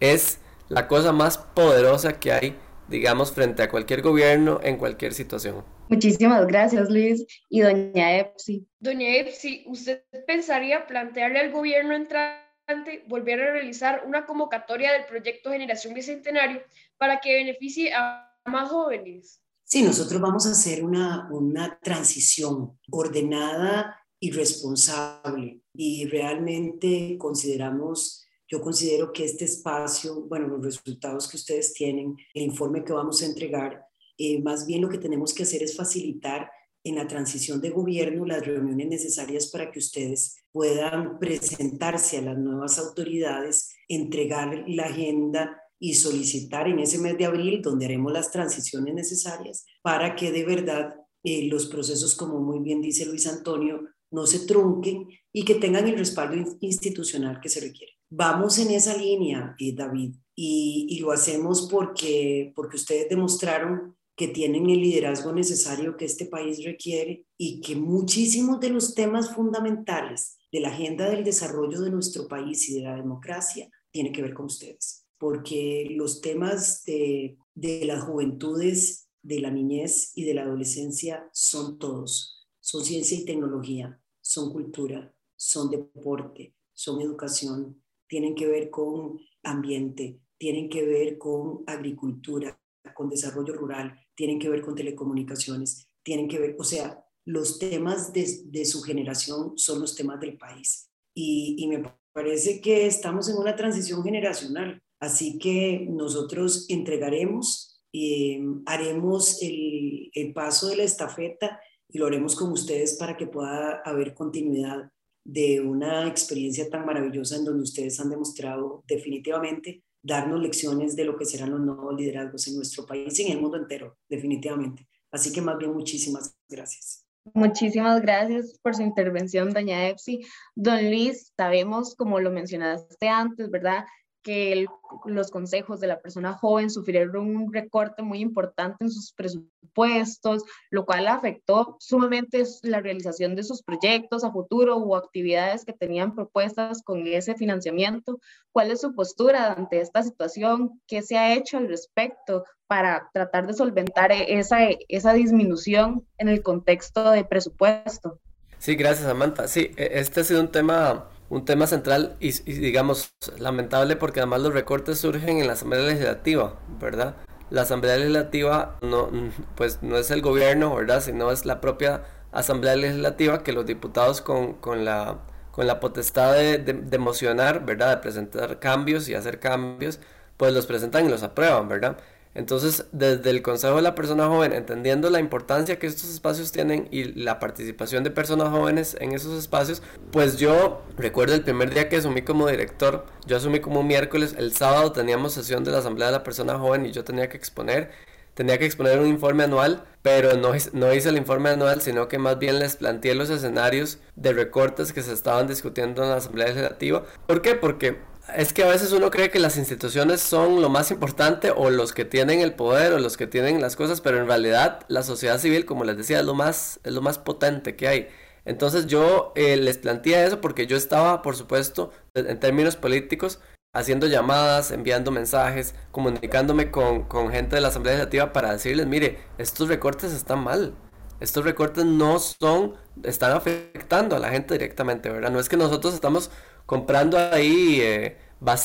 es 0.00 0.38
la 0.68 0.88
cosa 0.88 1.12
más 1.12 1.38
poderosa 1.38 2.14
que 2.14 2.32
hay, 2.32 2.56
digamos, 2.88 3.32
frente 3.32 3.62
a 3.62 3.68
cualquier 3.70 4.02
gobierno 4.02 4.58
en 4.62 4.76
cualquier 4.76 5.14
situación. 5.14 5.64
Muchísimas 5.92 6.46
gracias, 6.46 6.88
Luis. 6.88 7.26
Y 7.50 7.60
doña 7.60 8.16
Epsi. 8.16 8.66
Doña 8.80 9.14
Epsi, 9.16 9.64
¿usted 9.66 10.02
pensaría 10.26 10.86
plantearle 10.86 11.40
al 11.40 11.52
gobierno 11.52 11.94
entrante 11.94 13.04
volver 13.08 13.42
a 13.42 13.52
realizar 13.52 14.04
una 14.06 14.24
convocatoria 14.24 14.92
del 14.92 15.04
proyecto 15.04 15.50
Generación 15.50 15.92
Bicentenario 15.92 16.62
para 16.96 17.20
que 17.20 17.34
beneficie 17.34 17.92
a 17.92 18.26
más 18.46 18.70
jóvenes? 18.70 19.42
Sí, 19.64 19.82
nosotros 19.82 20.18
vamos 20.18 20.46
a 20.46 20.52
hacer 20.52 20.82
una, 20.82 21.28
una 21.30 21.78
transición 21.82 22.78
ordenada 22.90 23.98
y 24.18 24.30
responsable 24.30 25.60
y 25.74 26.06
realmente 26.06 27.16
consideramos, 27.18 28.26
yo 28.48 28.62
considero 28.62 29.12
que 29.12 29.24
este 29.24 29.44
espacio, 29.44 30.22
bueno, 30.22 30.48
los 30.48 30.64
resultados 30.64 31.28
que 31.28 31.36
ustedes 31.36 31.74
tienen, 31.74 32.16
el 32.32 32.44
informe 32.44 32.82
que 32.82 32.94
vamos 32.94 33.22
a 33.22 33.26
entregar, 33.26 33.91
eh, 34.18 34.40
más 34.42 34.66
bien 34.66 34.82
lo 34.82 34.88
que 34.88 34.98
tenemos 34.98 35.34
que 35.34 35.44
hacer 35.44 35.62
es 35.62 35.76
facilitar 35.76 36.50
en 36.84 36.96
la 36.96 37.06
transición 37.06 37.60
de 37.60 37.70
gobierno 37.70 38.24
las 38.24 38.44
reuniones 38.44 38.88
necesarias 38.88 39.46
para 39.46 39.70
que 39.70 39.78
ustedes 39.78 40.36
puedan 40.50 41.18
presentarse 41.18 42.18
a 42.18 42.22
las 42.22 42.38
nuevas 42.38 42.78
autoridades, 42.78 43.72
entregar 43.88 44.64
la 44.66 44.86
agenda 44.86 45.62
y 45.78 45.94
solicitar 45.94 46.68
en 46.68 46.78
ese 46.78 46.98
mes 46.98 47.16
de 47.18 47.26
abril, 47.26 47.62
donde 47.62 47.86
haremos 47.86 48.12
las 48.12 48.30
transiciones 48.30 48.94
necesarias 48.94 49.64
para 49.82 50.14
que 50.14 50.30
de 50.30 50.44
verdad 50.44 50.94
eh, 51.24 51.48
los 51.48 51.66
procesos, 51.66 52.14
como 52.14 52.40
muy 52.40 52.60
bien 52.60 52.80
dice 52.80 53.06
Luis 53.06 53.26
Antonio, 53.26 53.88
no 54.10 54.26
se 54.26 54.46
trunquen 54.46 55.08
y 55.32 55.44
que 55.44 55.54
tengan 55.54 55.88
el 55.88 55.98
respaldo 55.98 56.36
institucional 56.60 57.40
que 57.40 57.48
se 57.48 57.60
requiere. 57.60 57.92
Vamos 58.10 58.58
en 58.58 58.70
esa 58.72 58.96
línea, 58.96 59.56
eh, 59.58 59.74
David, 59.74 60.14
y, 60.34 60.86
y, 60.90 61.00
lo 61.00 61.12
hacemos 61.12 61.68
porque, 61.70 62.52
porque 62.54 62.76
ustedes 62.76 63.08
demostraron 63.08 63.96
que 64.22 64.28
tienen 64.28 64.70
el 64.70 64.80
liderazgo 64.80 65.32
necesario 65.32 65.96
que 65.96 66.04
este 66.04 66.26
país 66.26 66.62
requiere 66.62 67.26
y 67.36 67.60
que 67.60 67.74
muchísimos 67.74 68.60
de 68.60 68.70
los 68.70 68.94
temas 68.94 69.34
fundamentales 69.34 70.38
de 70.52 70.60
la 70.60 70.68
agenda 70.68 71.10
del 71.10 71.24
desarrollo 71.24 71.80
de 71.80 71.90
nuestro 71.90 72.28
país 72.28 72.68
y 72.68 72.74
de 72.74 72.82
la 72.82 72.94
democracia 72.94 73.68
tiene 73.90 74.12
que 74.12 74.22
ver 74.22 74.32
con 74.32 74.46
ustedes, 74.46 75.08
porque 75.18 75.88
los 75.90 76.20
temas 76.20 76.84
de, 76.84 77.36
de 77.56 77.84
las 77.84 78.04
juventudes, 78.04 79.08
de 79.22 79.40
la 79.40 79.50
niñez 79.50 80.12
y 80.14 80.22
de 80.22 80.34
la 80.34 80.42
adolescencia 80.42 81.28
son 81.32 81.80
todos, 81.80 82.46
son 82.60 82.84
ciencia 82.84 83.18
y 83.18 83.24
tecnología, 83.24 84.00
son 84.20 84.52
cultura, 84.52 85.12
son 85.34 85.68
deporte, 85.68 86.54
son 86.72 87.00
educación, 87.00 87.82
tienen 88.06 88.36
que 88.36 88.46
ver 88.46 88.70
con 88.70 89.18
ambiente, 89.42 90.20
tienen 90.38 90.68
que 90.68 90.84
ver 90.86 91.18
con 91.18 91.64
agricultura, 91.66 92.56
con 92.94 93.08
desarrollo 93.08 93.54
rural, 93.54 93.98
tienen 94.14 94.38
que 94.38 94.48
ver 94.48 94.62
con 94.62 94.74
telecomunicaciones, 94.74 95.86
tienen 96.02 96.28
que 96.28 96.38
ver, 96.38 96.56
o 96.58 96.64
sea, 96.64 97.04
los 97.24 97.58
temas 97.58 98.12
de, 98.12 98.64
su 98.64 98.82
generación 98.82 99.52
son 99.56 99.80
los 99.80 99.94
temas 99.94 100.20
del 100.20 100.36
país. 100.36 100.90
Y, 101.14 101.66
me 101.68 101.82
parece 102.12 102.60
que 102.60 102.86
estamos 102.86 103.28
en 103.28 103.36
una 103.36 103.56
transición 103.56 104.02
generacional, 104.02 104.80
así 105.00 105.38
que 105.38 105.86
nosotros 105.88 106.66
entregaremos, 106.68 107.80
eh, 107.92 108.40
haremos 108.66 109.40
el, 109.42 110.10
el 110.14 110.32
paso 110.32 110.68
de 110.68 110.76
la 110.76 110.84
estafeta 110.84 111.60
y 111.88 111.98
lo 111.98 112.06
haremos 112.06 112.34
con 112.34 112.50
ustedes 112.52 112.96
para 112.96 113.16
que 113.16 113.26
pueda 113.26 113.82
haber 113.84 114.14
continuidad 114.14 114.90
de 115.24 115.60
una 115.60 116.08
experiencia 116.08 116.68
tan 116.68 116.84
maravillosa 116.84 117.36
en 117.36 117.44
donde 117.44 117.62
ustedes 117.62 118.00
han 118.00 118.10
demostrado 118.10 118.82
definitivamente 118.88 119.84
darnos 120.02 120.40
lecciones 120.40 120.96
de 120.96 121.04
lo 121.04 121.16
que 121.16 121.24
serán 121.24 121.50
los 121.50 121.60
nuevos 121.60 121.94
liderazgos 121.94 122.48
en 122.48 122.56
nuestro 122.56 122.84
país 122.84 123.18
y 123.18 123.26
en 123.26 123.32
el 123.32 123.40
mundo 123.40 123.56
entero, 123.56 123.98
definitivamente. 124.08 124.88
Así 125.10 125.32
que 125.32 125.40
más 125.40 125.58
bien 125.58 125.72
muchísimas 125.72 126.34
gracias. 126.48 127.06
Muchísimas 127.34 128.02
gracias 128.02 128.58
por 128.62 128.74
su 128.74 128.82
intervención, 128.82 129.52
doña 129.52 129.88
Epsi. 129.88 130.22
Don 130.56 130.90
Luis, 130.90 131.32
sabemos, 131.36 131.94
como 131.94 132.18
lo 132.18 132.32
mencionaste 132.32 133.08
antes, 133.08 133.48
¿verdad? 133.48 133.84
Que 134.22 134.66
los 135.04 135.30
consejos 135.30 135.80
de 135.80 135.86
la 135.86 136.00
persona 136.00 136.32
joven 136.32 136.70
sufrieron 136.70 137.36
un 137.36 137.52
recorte 137.52 138.02
muy 138.02 138.20
importante 138.20 138.76
en 138.80 138.90
sus 138.90 139.12
presupuestos, 139.12 140.44
lo 140.70 140.84
cual 140.84 141.08
afectó 141.08 141.76
sumamente 141.80 142.42
la 142.62 142.80
realización 142.80 143.34
de 143.34 143.42
sus 143.42 143.62
proyectos 143.62 144.24
a 144.24 144.32
futuro 144.32 144.76
o 144.76 144.96
actividades 144.96 145.64
que 145.64 145.72
tenían 145.72 146.14
propuestas 146.14 146.82
con 146.82 147.06
ese 147.06 147.34
financiamiento. 147.34 148.20
¿Cuál 148.52 148.70
es 148.70 148.80
su 148.80 148.94
postura 148.94 149.52
ante 149.52 149.80
esta 149.80 150.02
situación? 150.02 150.80
¿Qué 150.86 151.02
se 151.02 151.18
ha 151.18 151.34
hecho 151.34 151.58
al 151.58 151.68
respecto 151.68 152.44
para 152.66 153.10
tratar 153.12 153.46
de 153.46 153.54
solventar 153.54 154.12
esa, 154.12 154.58
esa 154.88 155.12
disminución 155.12 156.06
en 156.18 156.28
el 156.28 156.42
contexto 156.42 157.10
de 157.10 157.24
presupuesto? 157.24 158.18
Sí, 158.58 158.76
gracias, 158.76 159.08
Samantha. 159.08 159.48
Sí, 159.48 159.72
e, 159.76 159.98
este 159.98 160.20
ha 160.20 160.24
sido 160.24 160.40
un 160.40 160.52
tema 160.52 161.10
un 161.32 161.44
tema 161.44 161.66
central 161.66 162.16
y, 162.20 162.32
digamos 162.52 163.14
lamentable 163.38 163.96
porque 163.96 164.20
además 164.20 164.42
los 164.42 164.52
recortes 164.54 164.98
surgen 165.00 165.38
en 165.38 165.46
la 165.46 165.54
Asamblea 165.54 165.82
Legislativa, 165.82 166.60
¿verdad? 166.68 167.16
La 167.50 167.62
Asamblea 167.62 167.96
Legislativa 167.96 168.78
no, 168.82 169.10
pues 169.54 169.82
no 169.82 169.96
es 169.98 170.10
el 170.10 170.22
gobierno, 170.22 170.74
¿verdad? 170.74 171.00
Sino 171.02 171.30
es 171.32 171.44
la 171.46 171.60
propia 171.60 172.02
Asamblea 172.32 172.76
Legislativa 172.76 173.42
que 173.42 173.52
los 173.52 173.66
diputados 173.66 174.20
con, 174.22 174.54
con 174.54 174.84
la, 174.84 175.20
con 175.50 175.66
la 175.66 175.80
potestad 175.80 176.34
de, 176.34 176.58
de, 176.58 176.74
de 176.74 176.98
mocionar, 176.98 177.64
¿verdad? 177.64 177.96
De 177.96 178.02
presentar 178.02 178.58
cambios 178.58 179.08
y 179.08 179.14
hacer 179.14 179.40
cambios, 179.40 180.00
pues 180.36 180.52
los 180.54 180.66
presentan 180.66 181.06
y 181.06 181.08
los 181.10 181.22
aprueban, 181.22 181.68
¿verdad? 181.68 181.98
Entonces, 182.34 182.86
desde 182.92 183.28
el 183.28 183.42
Consejo 183.42 183.76
de 183.76 183.82
la 183.82 183.94
Persona 183.94 184.26
Joven, 184.26 184.52
entendiendo 184.52 185.10
la 185.10 185.20
importancia 185.20 185.78
que 185.78 185.86
estos 185.86 186.10
espacios 186.10 186.50
tienen 186.50 186.88
y 186.90 187.04
la 187.04 187.38
participación 187.38 188.04
de 188.04 188.10
personas 188.10 188.48
jóvenes 188.48 188.96
en 189.00 189.12
esos 189.12 189.38
espacios, 189.38 189.82
pues 190.10 190.38
yo 190.38 190.82
recuerdo 190.96 191.34
el 191.34 191.42
primer 191.42 191.74
día 191.74 191.90
que 191.90 191.96
asumí 191.96 192.22
como 192.22 192.48
director, 192.48 193.04
yo 193.26 193.36
asumí 193.36 193.60
como 193.60 193.80
un 193.80 193.86
miércoles, 193.86 194.34
el 194.38 194.54
sábado 194.54 194.92
teníamos 194.92 195.34
sesión 195.34 195.62
de 195.62 195.72
la 195.72 195.78
Asamblea 195.78 196.08
de 196.08 196.12
la 196.12 196.24
Persona 196.24 196.58
Joven 196.58 196.86
y 196.86 196.92
yo 196.92 197.04
tenía 197.04 197.28
que 197.28 197.36
exponer, 197.36 197.90
tenía 198.32 198.58
que 198.58 198.64
exponer 198.64 198.98
un 198.98 199.08
informe 199.08 199.44
anual, 199.44 199.84
pero 200.00 200.34
no, 200.38 200.52
no 200.72 200.94
hice 200.94 201.10
el 201.10 201.18
informe 201.18 201.50
anual, 201.50 201.82
sino 201.82 202.08
que 202.08 202.18
más 202.18 202.38
bien 202.38 202.58
les 202.58 202.76
planteé 202.76 203.14
los 203.14 203.28
escenarios 203.28 203.98
de 204.16 204.32
recortes 204.32 204.94
que 204.94 205.02
se 205.02 205.12
estaban 205.12 205.46
discutiendo 205.46 206.02
en 206.02 206.08
la 206.08 206.16
Asamblea 206.16 206.48
Legislativa. 206.48 207.04
¿Por 207.26 207.42
qué? 207.42 207.54
Porque 207.54 207.98
es 208.36 208.52
que 208.52 208.62
a 208.62 208.68
veces 208.68 208.92
uno 208.92 209.10
cree 209.10 209.30
que 209.30 209.38
las 209.38 209.56
instituciones 209.56 210.20
son 210.20 210.60
lo 210.60 210.68
más 210.68 210.90
importante 210.90 211.50
o 211.54 211.70
los 211.70 211.92
que 211.92 212.04
tienen 212.04 212.40
el 212.40 212.54
poder 212.54 212.92
o 212.92 212.98
los 212.98 213.16
que 213.16 213.26
tienen 213.26 213.60
las 213.60 213.76
cosas, 213.76 214.00
pero 214.00 214.18
en 214.18 214.26
realidad 214.26 214.80
la 214.88 215.02
sociedad 215.02 215.38
civil, 215.38 215.66
como 215.66 215.84
les 215.84 215.96
decía, 215.96 216.20
es 216.20 216.26
lo 216.26 216.34
más, 216.34 216.80
es 216.84 216.92
lo 216.92 217.00
más 217.02 217.18
potente 217.18 217.76
que 217.76 217.88
hay. 217.88 218.08
Entonces 218.44 218.86
yo 218.86 219.32
eh, 219.36 219.56
les 219.56 219.78
planteé 219.78 220.26
eso 220.26 220.40
porque 220.40 220.66
yo 220.66 220.76
estaba, 220.76 221.22
por 221.22 221.36
supuesto, 221.36 221.92
en 222.14 222.38
términos 222.40 222.76
políticos, 222.76 223.40
haciendo 223.74 224.06
llamadas, 224.06 224.70
enviando 224.70 225.10
mensajes, 225.10 225.74
comunicándome 225.92 226.70
con, 226.70 227.04
con 227.04 227.30
gente 227.30 227.56
de 227.56 227.62
la 227.62 227.68
Asamblea 227.68 227.94
Legislativa 227.94 228.32
para 228.32 228.52
decirles, 228.52 228.86
mire, 228.86 229.18
estos 229.38 229.68
recortes 229.68 230.12
están 230.12 230.42
mal. 230.44 230.74
Estos 231.20 231.44
recortes 231.44 231.84
no 231.84 232.18
son, 232.18 232.74
están 233.04 233.30
afectando 233.30 234.16
a 234.16 234.18
la 234.18 234.30
gente 234.30 234.54
directamente, 234.54 235.08
¿verdad? 235.08 235.30
No 235.30 235.38
es 235.38 235.48
que 235.48 235.56
nosotros 235.56 235.94
estamos 235.94 236.32
comprando 236.66 237.18
ahí 237.18 237.80
eh, 237.80 238.16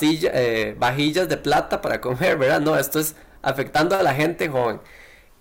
eh, 0.02 0.76
vajillas 0.78 1.30
de 1.30 1.38
plata 1.38 1.82
para 1.82 2.02
comer, 2.02 2.38
¿verdad? 2.38 2.62
No, 2.62 2.78
esto 2.78 3.00
es 3.00 3.16
afectando 3.41 3.95
a 3.95 4.04
la 4.04 4.14
gente 4.14 4.50
joven. 4.50 4.80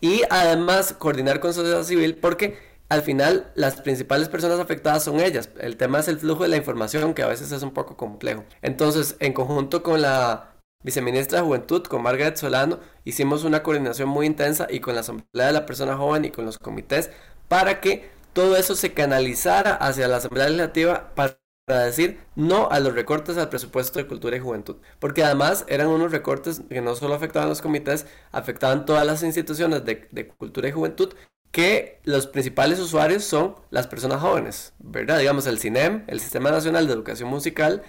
Y 0.01 0.23
además 0.31 0.95
coordinar 0.99 1.41
con 1.41 1.55
sociedad 1.55 1.83
civil 1.83 2.17
porque 2.17 2.59
al 2.89 3.03
final 3.03 3.51
las 3.55 3.81
principales 3.81 4.29
personas 4.29 4.61
afectadas 4.61 5.05
son 5.05 5.21
ellas. 5.21 5.51
El 5.59 5.77
tema 5.77 6.01
es 6.01 6.09
el 6.09 6.19
flujo 6.19 6.43
de 6.45 6.51
la 6.51 6.57
información 6.57 7.15
que 7.15 7.23
a 7.23 7.27
veces 7.29 7.51
es 7.53 7.63
un 7.63 7.73
poco 7.73 7.97
complejo. 7.97 8.45
Entonces, 8.63 9.17
en 9.21 9.33
conjunto 9.33 9.83
con 9.83 10.03
la 10.03 10.53
viceministra 10.85 11.41
de 11.41 11.47
Juventud, 11.47 11.83
con 11.85 12.03
Margaret 12.03 12.37
Solano, 12.37 12.79
hicimos 13.05 13.43
una 13.45 13.63
coordinación 13.63 14.09
muy 14.09 14.27
intensa 14.27 14.69
y 14.71 14.81
con 14.81 14.95
la 14.95 15.01
Asamblea 15.01 15.47
de 15.49 15.53
la 15.53 15.67
Persona 15.67 15.97
Joven 15.97 16.25
y 16.25 16.31
con 16.31 16.45
los 16.45 16.59
comités 16.59 17.11
para 17.49 17.81
que 17.81 18.09
todo 18.33 18.57
eso 18.57 18.77
se 18.77 18.93
canalizara 18.93 19.75
hacia 19.75 20.09
la 20.09 20.19
Asamblea 20.19 20.47
Legislativa 20.47 21.13
para 21.15 21.39
para 21.67 21.85
decir 21.85 22.21
no 22.37 22.69
a 22.71 22.79
los 22.79 22.95
recortes 22.95 23.37
al 23.37 23.49
presupuesto 23.49 23.99
de 23.99 24.07
cultura 24.07 24.37
y 24.37 24.41
juventud, 24.41 24.77
porque 25.01 25.25
además 25.25 25.65
eran 25.69 25.89
unos 25.89 26.13
recortes 26.13 26.63
que 26.69 26.81
no 26.81 26.95
solo 26.95 27.15
afectaban 27.15 27.49
los 27.49 27.61
comités, 27.61 28.07
afectaban 28.31 28.87
todas 28.87 29.05
las 29.05 29.25
instituciones 29.25 29.85
de, 29.85 30.29
cultura 30.29 30.69
y 30.69 30.73
juventud 30.73 31.13
que 31.51 32.01
los 32.05 32.29
principales 32.29 32.79
usuarios 32.79 33.25
son 33.25 33.57
las 33.71 33.89
personas 33.89 34.21
jóvenes, 34.21 34.75
¿verdad? 34.79 35.19
Digamos, 35.19 35.47
el 35.49 35.59
CINEM, 35.59 36.05
el 36.07 36.21
Sistema 36.21 36.53
Nacional 36.53 36.87
de 36.87 36.93
Educación 36.93 37.29
Musical, 37.31 37.83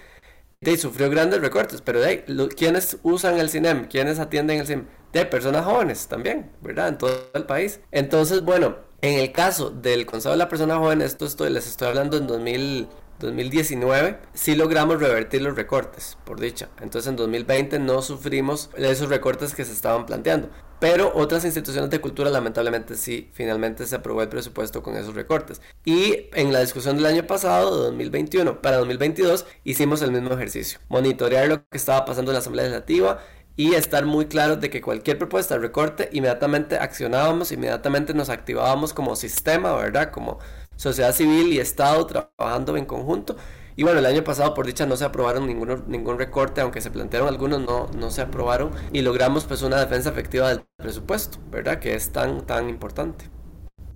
de, 0.61 0.75
sufrió 0.78 1.11
grandes 1.11 1.39
recortes, 1.39 1.82
pero 1.82 1.99
de 1.99 2.23
¿quiénes 2.57 2.97
usan 3.03 3.38
el 3.38 3.51
CINEM? 3.51 3.88
¿Quiénes 3.88 4.17
atienden 4.17 4.59
el 4.59 4.65
CINEM? 4.65 4.88
De 5.13 5.25
personas 5.25 5.65
jóvenes 5.65 6.07
también, 6.07 6.51
¿verdad? 6.61 6.88
En 6.88 6.97
todo 6.97 7.30
el 7.34 7.43
país. 7.45 7.80
Entonces, 7.91 8.41
bueno, 8.41 8.78
en 9.01 9.19
el 9.19 9.32
caso 9.32 9.69
del 9.69 10.07
Consejo 10.07 10.32
de 10.32 10.38
la 10.38 10.49
Persona 10.49 10.78
Joven, 10.78 11.01
esto 11.03 11.25
estoy, 11.25 11.51
les 11.51 11.67
estoy 11.67 11.89
hablando 11.89 12.17
en 12.17 12.25
2000, 12.25 12.88
2019 13.20 14.20
sí 14.34 14.55
logramos 14.55 14.99
revertir 14.99 15.41
los 15.41 15.55
recortes, 15.55 16.18
por 16.24 16.39
dicha. 16.39 16.70
Entonces 16.82 17.09
en 17.09 17.15
2020 17.15 17.80
no 17.80 18.01
sufrimos 18.01 18.70
esos 18.78 19.09
recortes 19.09 19.55
que 19.55 19.65
se 19.65 19.74
estaban 19.74 20.05
planteando. 20.05 20.49
Pero 20.80 21.11
otras 21.15 21.43
instituciones 21.43 21.89
de 21.89 21.99
cultura 21.99 22.30
lamentablemente 22.30 22.95
sí, 22.95 23.32
finalmente 23.34 23.88
se 23.88 23.95
aprobó 23.95 24.22
el 24.22 24.30
presupuesto 24.30 24.84
con 24.84 24.95
esos 24.95 25.15
recortes. 25.15 25.59
Y 25.84 26.28
en 26.34 26.53
la 26.53 26.59
discusión 26.59 26.97
del 26.97 27.07
año 27.07 27.26
pasado, 27.26 27.76
de 27.76 27.86
2021 27.88 28.61
para 28.61 28.78
2022, 28.78 29.47
hicimos 29.63 30.03
el 30.03 30.11
mismo 30.11 30.34
ejercicio. 30.36 30.80
Monitorear 30.88 31.47
lo 31.47 31.68
que 31.68 31.78
estaba 31.78 32.05
pasando 32.05 32.30
en 32.32 32.34
la 32.34 32.39
Asamblea 32.39 32.65
Legislativa 32.65 33.20
y 33.55 33.74
estar 33.74 34.05
muy 34.05 34.28
claros 34.28 34.61
de 34.61 34.70
que 34.70 34.82
cualquier 34.82 35.18
propuesta 35.18 35.55
de 35.55 35.61
recorte 35.61 36.09
inmediatamente 36.13 36.78
accionábamos, 36.78 37.51
inmediatamente 37.51 38.13
nos 38.13 38.30
activábamos 38.30 38.93
como 38.93 39.15
sistema, 39.15 39.74
¿verdad? 39.76 40.11
Como 40.11 40.38
sociedad 40.78 41.11
civil 41.11 41.51
y 41.51 41.59
Estado 41.59 42.05
trabajando 42.05 42.78
en 42.78 42.86
conjunto. 42.86 43.36
Y 43.75 43.84
bueno, 43.84 43.99
el 43.99 44.05
año 44.07 44.23
pasado 44.23 44.53
por 44.55 44.65
dicha 44.65 44.88
no 44.88 44.95
se 44.95 45.05
aprobaron 45.05 45.45
ningún, 45.45 45.84
ningún 45.88 46.17
recorte, 46.17 46.61
aunque 46.61 46.82
se 46.82 46.89
plantearon 46.89 47.28
algunos, 47.28 47.61
no, 47.61 47.88
no 47.95 48.09
se 48.09 48.21
aprobaron 48.21 48.71
y 48.91 49.01
logramos 49.01 49.45
pues 49.45 49.61
una 49.61 49.80
defensa 49.80 50.09
efectiva 50.09 50.49
del 50.49 50.63
presupuesto, 50.78 51.38
¿verdad? 51.51 51.80
Que 51.80 51.93
es 51.93 52.11
tan, 52.11 52.45
tan 52.47 52.69
importante. 52.69 53.25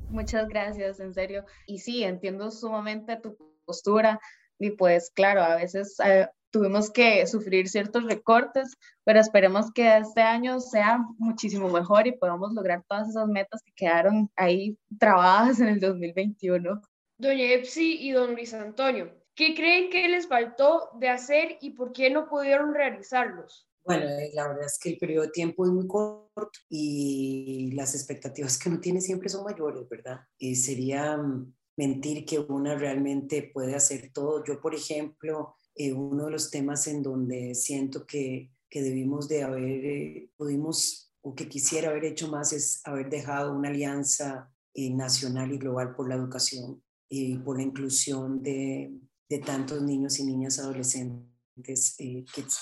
Muchas 0.10 0.48
gracias, 0.50 1.00
en 1.00 1.14
serio. 1.14 1.46
Y 1.66 1.80
sí, 1.80 2.04
entiendo 2.04 2.52
sumamente 2.52 3.16
tu 3.16 3.38
postura 3.66 4.20
y 4.60 4.72
pues 4.72 5.10
claro, 5.10 5.42
a 5.42 5.56
veces 5.56 5.96
eh, 6.06 6.28
tuvimos 6.52 6.92
que 6.92 7.26
sufrir 7.26 7.68
ciertos 7.68 8.04
recortes, 8.04 8.78
pero 9.04 9.20
esperemos 9.20 9.72
que 9.74 9.98
este 9.98 10.22
año 10.22 10.60
sea 10.60 11.00
muchísimo 11.18 11.70
mejor 11.70 12.08
y 12.08 12.12
podamos 12.12 12.54
lograr 12.54 12.84
todas 12.88 13.10
esas 13.10 13.28
metas 13.28 13.62
que 13.64 13.72
quedaron 13.74 14.30
ahí 14.36 14.78
trabadas 15.00 15.60
en 15.60 15.70
el 15.70 15.80
2021. 15.80 16.82
Doña 17.18 17.54
Epsi 17.54 17.98
y 18.02 18.12
don 18.12 18.34
Luis 18.34 18.54
Antonio, 18.54 19.12
¿qué 19.36 19.56
creen 19.56 19.90
que 19.90 20.08
les 20.10 20.28
faltó 20.28 20.90
de 21.00 21.10
hacer 21.10 21.58
y 21.62 21.72
por 21.72 21.94
qué 21.94 22.10
no 22.10 22.28
pudieron 22.28 22.74
realizarlos? 22.74 23.68
Bueno, 23.84 24.06
eh, 24.06 24.30
la 24.34 24.48
verdad 24.48 24.66
es 24.66 24.78
que 24.78 24.90
el 24.90 24.98
periodo 24.98 25.26
de 25.26 25.32
tiempo 25.32 25.66
es 25.66 25.72
muy 25.72 25.88
corto 25.88 26.52
y 26.70 27.72
las 27.74 27.96
expectativas 27.96 28.60
que 28.60 28.70
uno 28.70 28.80
tiene 28.80 29.02
siempre 29.02 29.30
son 29.30 29.44
mayores, 29.44 29.90
¿verdad? 29.90 30.20
Y 30.38 30.56
sería 30.56 31.18
mm, 31.18 31.54
mentir 31.78 32.26
que 32.26 32.40
una 32.40 32.76
realmente 32.76 33.50
puede 33.54 33.76
hacer 33.76 34.12
todo. 34.14 34.44
Yo, 34.44 34.62
por 34.62 34.76
ejemplo, 34.76 35.56
eh, 35.76 35.94
uno 35.94 36.26
de 36.26 36.32
los 36.32 36.52
temas 36.52 36.88
en 36.88 37.02
donde 37.02 37.56
siento 37.56 38.06
que, 38.06 38.52
que 38.70 38.82
debimos 38.82 39.28
de 39.28 39.44
haber, 39.44 39.86
eh, 39.86 40.30
pudimos 40.38 41.14
o 41.22 41.36
que 41.36 41.48
quisiera 41.48 41.90
haber 41.90 42.06
hecho 42.06 42.30
más 42.30 42.52
es 42.52 42.82
haber 42.84 43.10
dejado 43.10 43.54
una 43.54 43.70
alianza 43.70 44.52
eh, 44.74 44.90
nacional 44.90 45.52
y 45.52 45.58
global 45.58 45.96
por 45.96 46.10
la 46.10 46.16
educación 46.16 46.84
y 47.08 47.38
por 47.38 47.58
la 47.58 47.64
inclusión 47.64 48.42
de, 48.42 48.92
de 49.30 49.40
tantos 49.40 49.82
niños 49.82 50.20
y 50.20 50.26
niñas 50.26 50.60
adolescentes 50.60 51.28
que 51.64 52.14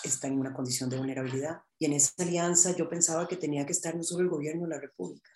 están 0.03 0.33
en 0.33 0.39
una 0.39 0.53
condición 0.53 0.89
de 0.89 0.97
vulnerabilidad. 0.97 1.61
Y 1.77 1.85
en 1.85 1.93
esa 1.93 2.11
alianza 2.23 2.75
yo 2.75 2.89
pensaba 2.89 3.27
que 3.27 3.37
tenía 3.37 3.65
que 3.65 3.71
estar 3.71 3.95
no 3.95 4.03
solo 4.03 4.23
el 4.23 4.29
gobierno 4.29 4.63
de 4.63 4.69
la 4.69 4.81
República, 4.81 5.29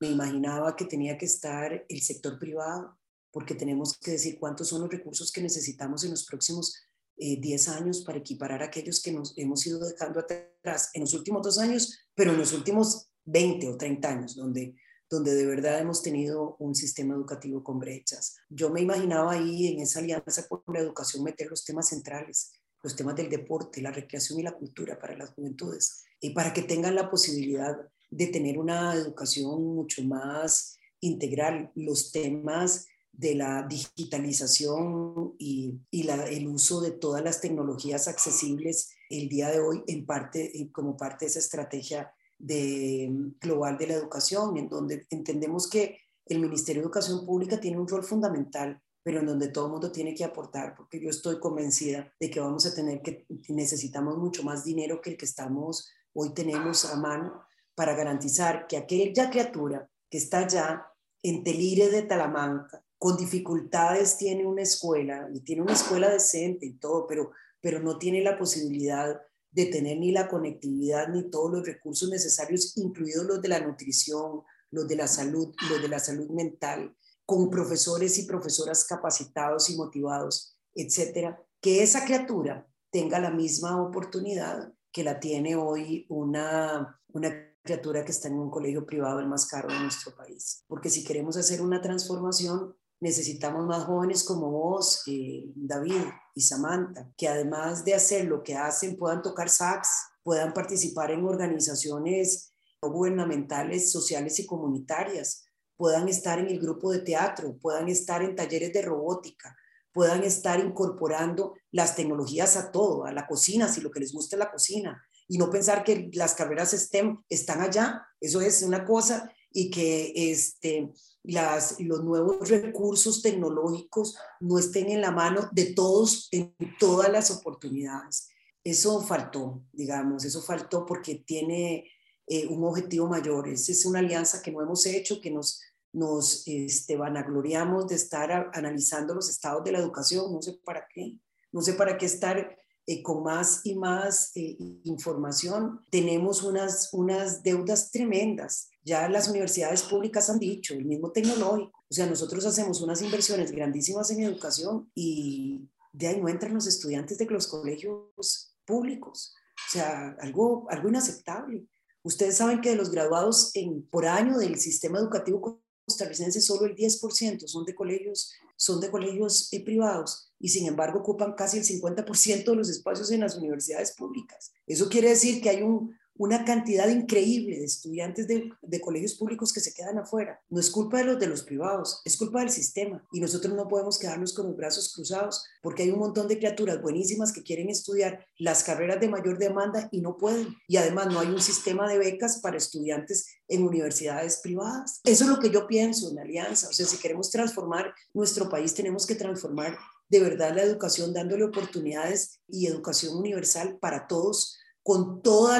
me 0.00 0.08
imaginaba 0.10 0.74
que 0.76 0.84
tenía 0.84 1.16
que 1.18 1.26
estar 1.26 1.84
el 1.88 2.00
sector 2.00 2.38
privado, 2.38 2.98
porque 3.30 3.54
tenemos 3.54 3.98
que 3.98 4.12
decir 4.12 4.38
cuántos 4.38 4.68
son 4.68 4.82
los 4.82 4.90
recursos 4.90 5.32
que 5.32 5.42
necesitamos 5.42 6.04
en 6.04 6.10
los 6.10 6.24
próximos 6.24 6.74
10 7.16 7.68
eh, 7.68 7.70
años 7.70 8.02
para 8.02 8.18
equiparar 8.18 8.62
a 8.62 8.66
aquellos 8.66 9.00
que 9.02 9.12
nos 9.12 9.36
hemos 9.36 9.66
ido 9.66 9.78
dejando 9.78 10.20
atrás 10.20 10.90
en 10.94 11.02
los 11.02 11.14
últimos 11.14 11.42
dos 11.42 11.58
años, 11.58 11.98
pero 12.14 12.32
en 12.32 12.38
los 12.38 12.52
últimos 12.52 13.10
20 13.24 13.68
o 13.68 13.76
30 13.76 14.08
años, 14.08 14.36
donde, 14.36 14.76
donde 15.08 15.34
de 15.34 15.46
verdad 15.46 15.80
hemos 15.80 16.02
tenido 16.02 16.56
un 16.58 16.74
sistema 16.74 17.14
educativo 17.14 17.62
con 17.62 17.78
brechas. 17.78 18.36
Yo 18.48 18.70
me 18.70 18.80
imaginaba 18.80 19.32
ahí 19.32 19.68
en 19.68 19.80
esa 19.80 20.00
alianza 20.00 20.46
por 20.48 20.62
la 20.72 20.80
educación 20.80 21.24
meter 21.24 21.48
los 21.48 21.64
temas 21.64 21.88
centrales, 21.88 22.52
los 22.82 22.96
temas 22.96 23.16
del 23.16 23.30
deporte, 23.30 23.80
la 23.80 23.92
recreación 23.92 24.40
y 24.40 24.42
la 24.42 24.56
cultura 24.56 24.98
para 24.98 25.16
las 25.16 25.30
juventudes, 25.30 26.04
y 26.20 26.30
para 26.30 26.52
que 26.52 26.62
tengan 26.62 26.94
la 26.94 27.10
posibilidad 27.10 27.76
de 28.10 28.26
tener 28.28 28.58
una 28.58 28.94
educación 28.94 29.62
mucho 29.74 30.02
más 30.04 30.78
integral, 31.00 31.70
los 31.74 32.12
temas 32.12 32.86
de 33.16 33.34
la 33.34 33.62
digitalización 33.62 35.34
y, 35.38 35.80
el 35.92 36.48
uso 36.48 36.80
de 36.80 36.90
todas 36.90 37.22
las 37.22 37.40
tecnologías 37.40 38.08
accesibles 38.08 38.90
el 39.08 39.28
día 39.28 39.50
de 39.50 39.60
hoy 39.60 39.82
en 39.86 40.04
parte, 40.04 40.70
como 40.72 40.96
parte 40.96 41.24
de 41.24 41.30
esa 41.30 41.38
estrategia 41.38 42.12
de, 42.38 43.10
global 43.40 43.78
de 43.78 43.86
la 43.86 43.94
educación, 43.94 44.56
en 44.56 44.68
donde 44.68 45.06
entendemos 45.10 45.68
que 45.68 45.98
el 46.26 46.40
Ministerio 46.40 46.82
de 46.82 46.86
Educación 46.86 47.24
Pública 47.24 47.60
tiene 47.60 47.78
un 47.78 47.88
rol 47.88 48.02
fundamental, 48.02 48.80
pero 49.02 49.20
en 49.20 49.26
donde 49.26 49.48
todo 49.48 49.66
el 49.66 49.72
mundo 49.72 49.92
tiene 49.92 50.14
que 50.14 50.24
aportar, 50.24 50.74
porque 50.74 51.00
yo 51.00 51.10
estoy 51.10 51.38
convencida 51.38 52.12
de 52.18 52.30
que 52.30 52.40
vamos 52.40 52.66
a 52.66 52.74
tener 52.74 53.02
que, 53.02 53.26
necesitamos 53.48 54.16
mucho 54.16 54.42
más 54.42 54.64
dinero 54.64 55.00
que 55.00 55.10
el 55.10 55.16
que 55.16 55.26
estamos, 55.26 55.90
hoy 56.14 56.32
tenemos 56.32 56.84
a 56.86 56.96
mano 56.96 57.42
para 57.74 57.94
garantizar 57.94 58.66
que 58.66 58.76
aquella 58.76 59.30
criatura 59.30 59.88
que 60.10 60.18
está 60.18 60.40
allá 60.40 60.86
en 61.22 61.42
Telire 61.42 61.90
de 61.90 62.02
Talamanca, 62.02 62.83
con 63.04 63.18
dificultades 63.18 64.16
tiene 64.16 64.46
una 64.46 64.62
escuela 64.62 65.28
y 65.30 65.40
tiene 65.40 65.60
una 65.60 65.74
escuela 65.74 66.08
decente 66.08 66.64
y 66.64 66.78
todo, 66.78 67.06
pero, 67.06 67.32
pero 67.60 67.78
no 67.78 67.98
tiene 67.98 68.22
la 68.22 68.38
posibilidad 68.38 69.20
de 69.50 69.66
tener 69.66 69.98
ni 69.98 70.10
la 70.10 70.26
conectividad 70.26 71.08
ni 71.08 71.28
todos 71.28 71.52
los 71.52 71.66
recursos 71.66 72.08
necesarios, 72.08 72.74
incluidos 72.78 73.26
los 73.26 73.42
de 73.42 73.48
la 73.48 73.60
nutrición, 73.60 74.40
los 74.70 74.88
de 74.88 74.96
la 74.96 75.06
salud, 75.06 75.54
los 75.68 75.82
de 75.82 75.88
la 75.88 75.98
salud 75.98 76.30
mental, 76.30 76.96
con 77.26 77.50
profesores 77.50 78.16
y 78.16 78.22
profesoras 78.22 78.86
capacitados 78.86 79.68
y 79.68 79.76
motivados, 79.76 80.56
etcétera, 80.74 81.38
que 81.60 81.82
esa 81.82 82.06
criatura 82.06 82.66
tenga 82.90 83.18
la 83.18 83.30
misma 83.30 83.82
oportunidad 83.82 84.72
que 84.90 85.04
la 85.04 85.20
tiene 85.20 85.56
hoy 85.56 86.06
una, 86.08 86.98
una 87.08 87.54
criatura 87.62 88.02
que 88.02 88.12
está 88.12 88.28
en 88.28 88.38
un 88.38 88.50
colegio 88.50 88.86
privado 88.86 89.20
el 89.20 89.28
más 89.28 89.44
caro 89.44 89.68
de 89.68 89.78
nuestro 89.78 90.16
país. 90.16 90.64
Porque 90.66 90.88
si 90.88 91.04
queremos 91.04 91.36
hacer 91.36 91.60
una 91.60 91.82
transformación, 91.82 92.74
necesitamos 93.04 93.66
más 93.66 93.84
jóvenes 93.84 94.24
como 94.24 94.50
vos, 94.50 95.02
eh, 95.06 95.44
David 95.54 96.04
y 96.34 96.40
Samantha, 96.40 97.12
que 97.18 97.28
además 97.28 97.84
de 97.84 97.92
hacer 97.92 98.24
lo 98.24 98.42
que 98.42 98.56
hacen, 98.56 98.96
puedan 98.96 99.20
tocar 99.20 99.50
sax, 99.50 99.90
puedan 100.22 100.54
participar 100.54 101.10
en 101.10 101.22
organizaciones 101.22 102.54
gubernamentales, 102.80 103.92
sociales 103.92 104.38
y 104.38 104.46
comunitarias, 104.46 105.44
puedan 105.76 106.08
estar 106.08 106.38
en 106.38 106.48
el 106.48 106.58
grupo 106.58 106.92
de 106.92 107.00
teatro, 107.00 107.58
puedan 107.60 107.88
estar 107.90 108.22
en 108.22 108.34
talleres 108.34 108.72
de 108.72 108.80
robótica, 108.80 109.54
puedan 109.92 110.22
estar 110.22 110.58
incorporando 110.60 111.56
las 111.72 111.96
tecnologías 111.96 112.56
a 112.56 112.72
todo, 112.72 113.04
a 113.04 113.12
la 113.12 113.26
cocina, 113.26 113.68
si 113.68 113.82
lo 113.82 113.90
que 113.90 114.00
les 114.00 114.14
gusta 114.14 114.36
es 114.36 114.40
la 114.40 114.50
cocina, 114.50 115.04
y 115.28 115.36
no 115.36 115.50
pensar 115.50 115.84
que 115.84 116.08
las 116.14 116.34
carreras 116.34 116.70
STEM 116.70 117.22
están 117.28 117.60
allá, 117.60 118.06
eso 118.18 118.40
es 118.40 118.62
una 118.62 118.86
cosa, 118.86 119.30
y 119.54 119.70
que 119.70 120.12
este, 120.14 120.92
las, 121.22 121.80
los 121.80 122.04
nuevos 122.04 122.50
recursos 122.50 123.22
tecnológicos 123.22 124.18
no 124.40 124.58
estén 124.58 124.90
en 124.90 125.00
la 125.00 125.12
mano 125.12 125.48
de 125.52 125.72
todos 125.72 126.28
en 126.32 126.54
todas 126.78 127.10
las 127.10 127.30
oportunidades. 127.30 128.28
Eso 128.62 129.00
faltó, 129.00 129.62
digamos, 129.72 130.24
eso 130.24 130.42
faltó 130.42 130.84
porque 130.84 131.22
tiene 131.26 131.84
eh, 132.26 132.46
un 132.46 132.64
objetivo 132.64 133.06
mayor. 133.06 133.48
Esa 133.48 133.72
es 133.72 133.86
una 133.86 134.00
alianza 134.00 134.42
que 134.42 134.50
no 134.50 134.60
hemos 134.60 134.84
hecho, 134.86 135.20
que 135.20 135.30
nos, 135.30 135.62
nos 135.92 136.42
este, 136.46 136.96
vanagloriamos 136.96 137.86
de 137.86 137.94
estar 137.94 138.50
analizando 138.52 139.14
los 139.14 139.30
estados 139.30 139.62
de 139.64 139.72
la 139.72 139.78
educación, 139.78 140.32
no 140.32 140.42
sé 140.42 140.58
para 140.64 140.86
qué, 140.92 141.16
no 141.52 141.62
sé 141.62 141.74
para 141.74 141.96
qué 141.96 142.06
estar 142.06 142.56
eh, 142.86 143.02
con 143.02 143.22
más 143.22 143.60
y 143.64 143.76
más 143.76 144.32
eh, 144.34 144.56
información. 144.84 145.80
Tenemos 145.90 146.42
unas, 146.42 146.92
unas 146.92 147.42
deudas 147.42 147.92
tremendas 147.92 148.70
ya 148.84 149.08
las 149.08 149.28
universidades 149.28 149.82
públicas 149.82 150.28
han 150.28 150.38
dicho, 150.38 150.74
el 150.74 150.84
mismo 150.84 151.10
tecnológico. 151.10 151.84
O 151.90 151.94
sea, 151.94 152.06
nosotros 152.06 152.44
hacemos 152.44 152.82
unas 152.82 153.00
inversiones 153.00 153.50
grandísimas 153.50 154.10
en 154.10 154.22
educación 154.22 154.90
y 154.94 155.68
de 155.92 156.08
ahí 156.08 156.20
no 156.20 156.28
entran 156.28 156.54
los 156.54 156.66
estudiantes 156.66 157.16
de 157.16 157.24
los 157.26 157.46
colegios 157.46 158.54
públicos. 158.66 159.34
O 159.68 159.72
sea, 159.72 160.16
algo, 160.20 160.66
algo 160.68 160.88
inaceptable. 160.88 161.66
Ustedes 162.02 162.36
saben 162.36 162.60
que 162.60 162.70
de 162.70 162.76
los 162.76 162.90
graduados 162.90 163.52
en, 163.54 163.86
por 163.88 164.06
año 164.06 164.36
del 164.36 164.58
sistema 164.58 164.98
educativo 164.98 165.62
costarricense, 165.86 166.40
solo 166.40 166.66
el 166.66 166.76
10% 166.76 167.46
son 167.46 167.64
de 167.64 167.74
colegios, 167.74 168.32
son 168.56 168.80
de 168.80 168.90
colegios 168.90 169.52
eh, 169.52 169.62
privados 169.64 170.32
y 170.38 170.48
sin 170.48 170.66
embargo 170.66 171.00
ocupan 171.00 171.34
casi 171.34 171.58
el 171.58 171.64
50% 171.64 172.44
de 172.44 172.56
los 172.56 172.68
espacios 172.68 173.10
en 173.10 173.20
las 173.20 173.36
universidades 173.36 173.92
públicas. 173.92 174.52
Eso 174.66 174.88
quiere 174.88 175.10
decir 175.10 175.42
que 175.42 175.50
hay 175.50 175.62
un, 175.62 175.94
una 176.16 176.44
cantidad 176.44 176.88
increíble 176.88 177.58
de 177.58 177.64
estudiantes 177.64 178.28
de, 178.28 178.80
colegios 178.80 179.14
públicos 179.14 179.52
que 179.52 179.60
se 179.60 179.72
quedan 179.72 179.98
afuera. 179.98 180.40
No 180.50 180.60
es 180.60 180.70
culpa 180.70 180.98
de 180.98 181.04
los 181.04 181.18
de 181.18 181.26
los 181.26 181.42
privados, 181.42 182.02
es 182.04 182.16
culpa 182.16 182.40
del 182.40 182.50
sistema. 182.50 183.06
Y 183.12 183.20
nosotros 183.20 183.54
no 183.54 183.68
podemos 183.68 183.98
quedarnos 183.98 184.34
con 184.34 184.46
los 184.46 184.56
brazos 184.56 184.92
cruzados 184.94 185.44
porque 185.62 185.84
hay 185.84 185.90
un 185.90 185.98
montón 185.98 186.28
de 186.28 186.38
criaturas 186.38 186.82
buenísimas 186.82 187.32
que 187.32 187.42
quieren 187.42 187.70
estudiar 187.70 188.26
las 188.38 188.62
carreras 188.62 189.00
de 189.00 189.08
mayor 189.08 189.38
demanda 189.38 189.88
y 189.90 190.00
no 190.00 190.16
pueden. 190.16 190.54
Y 190.68 190.76
además 190.76 191.06
no 191.06 191.20
hay 191.20 191.28
un 191.28 191.40
sistema 191.40 191.88
de 191.88 191.98
becas 191.98 192.38
para 192.38 192.58
estudiantes 192.58 193.26
en 193.48 193.62
universidades 193.62 194.38
privadas. 194.42 195.00
Eso 195.04 195.24
es 195.24 195.30
lo 195.30 195.38
que 195.38 195.50
yo 195.50 195.66
pienso 195.66 196.10
en 196.10 196.18
Alianza. 196.18 196.68
O 196.68 196.72
sea, 196.72 196.86
si 196.86 196.98
queremos 196.98 197.30
transformar 197.30 197.94
nuestro 198.12 198.48
país, 198.48 198.74
tenemos 198.74 199.06
que 199.06 199.14
transformar 199.14 199.78
de 200.08 200.20
verdad 200.20 200.54
la 200.54 200.62
educación 200.62 201.12
dándole 201.14 201.44
oportunidades 201.44 202.40
y 202.46 202.66
educación 202.66 203.16
universal 203.16 203.78
para 203.80 204.06
todos 204.06 204.58
con 204.84 205.22
todo 205.22 205.50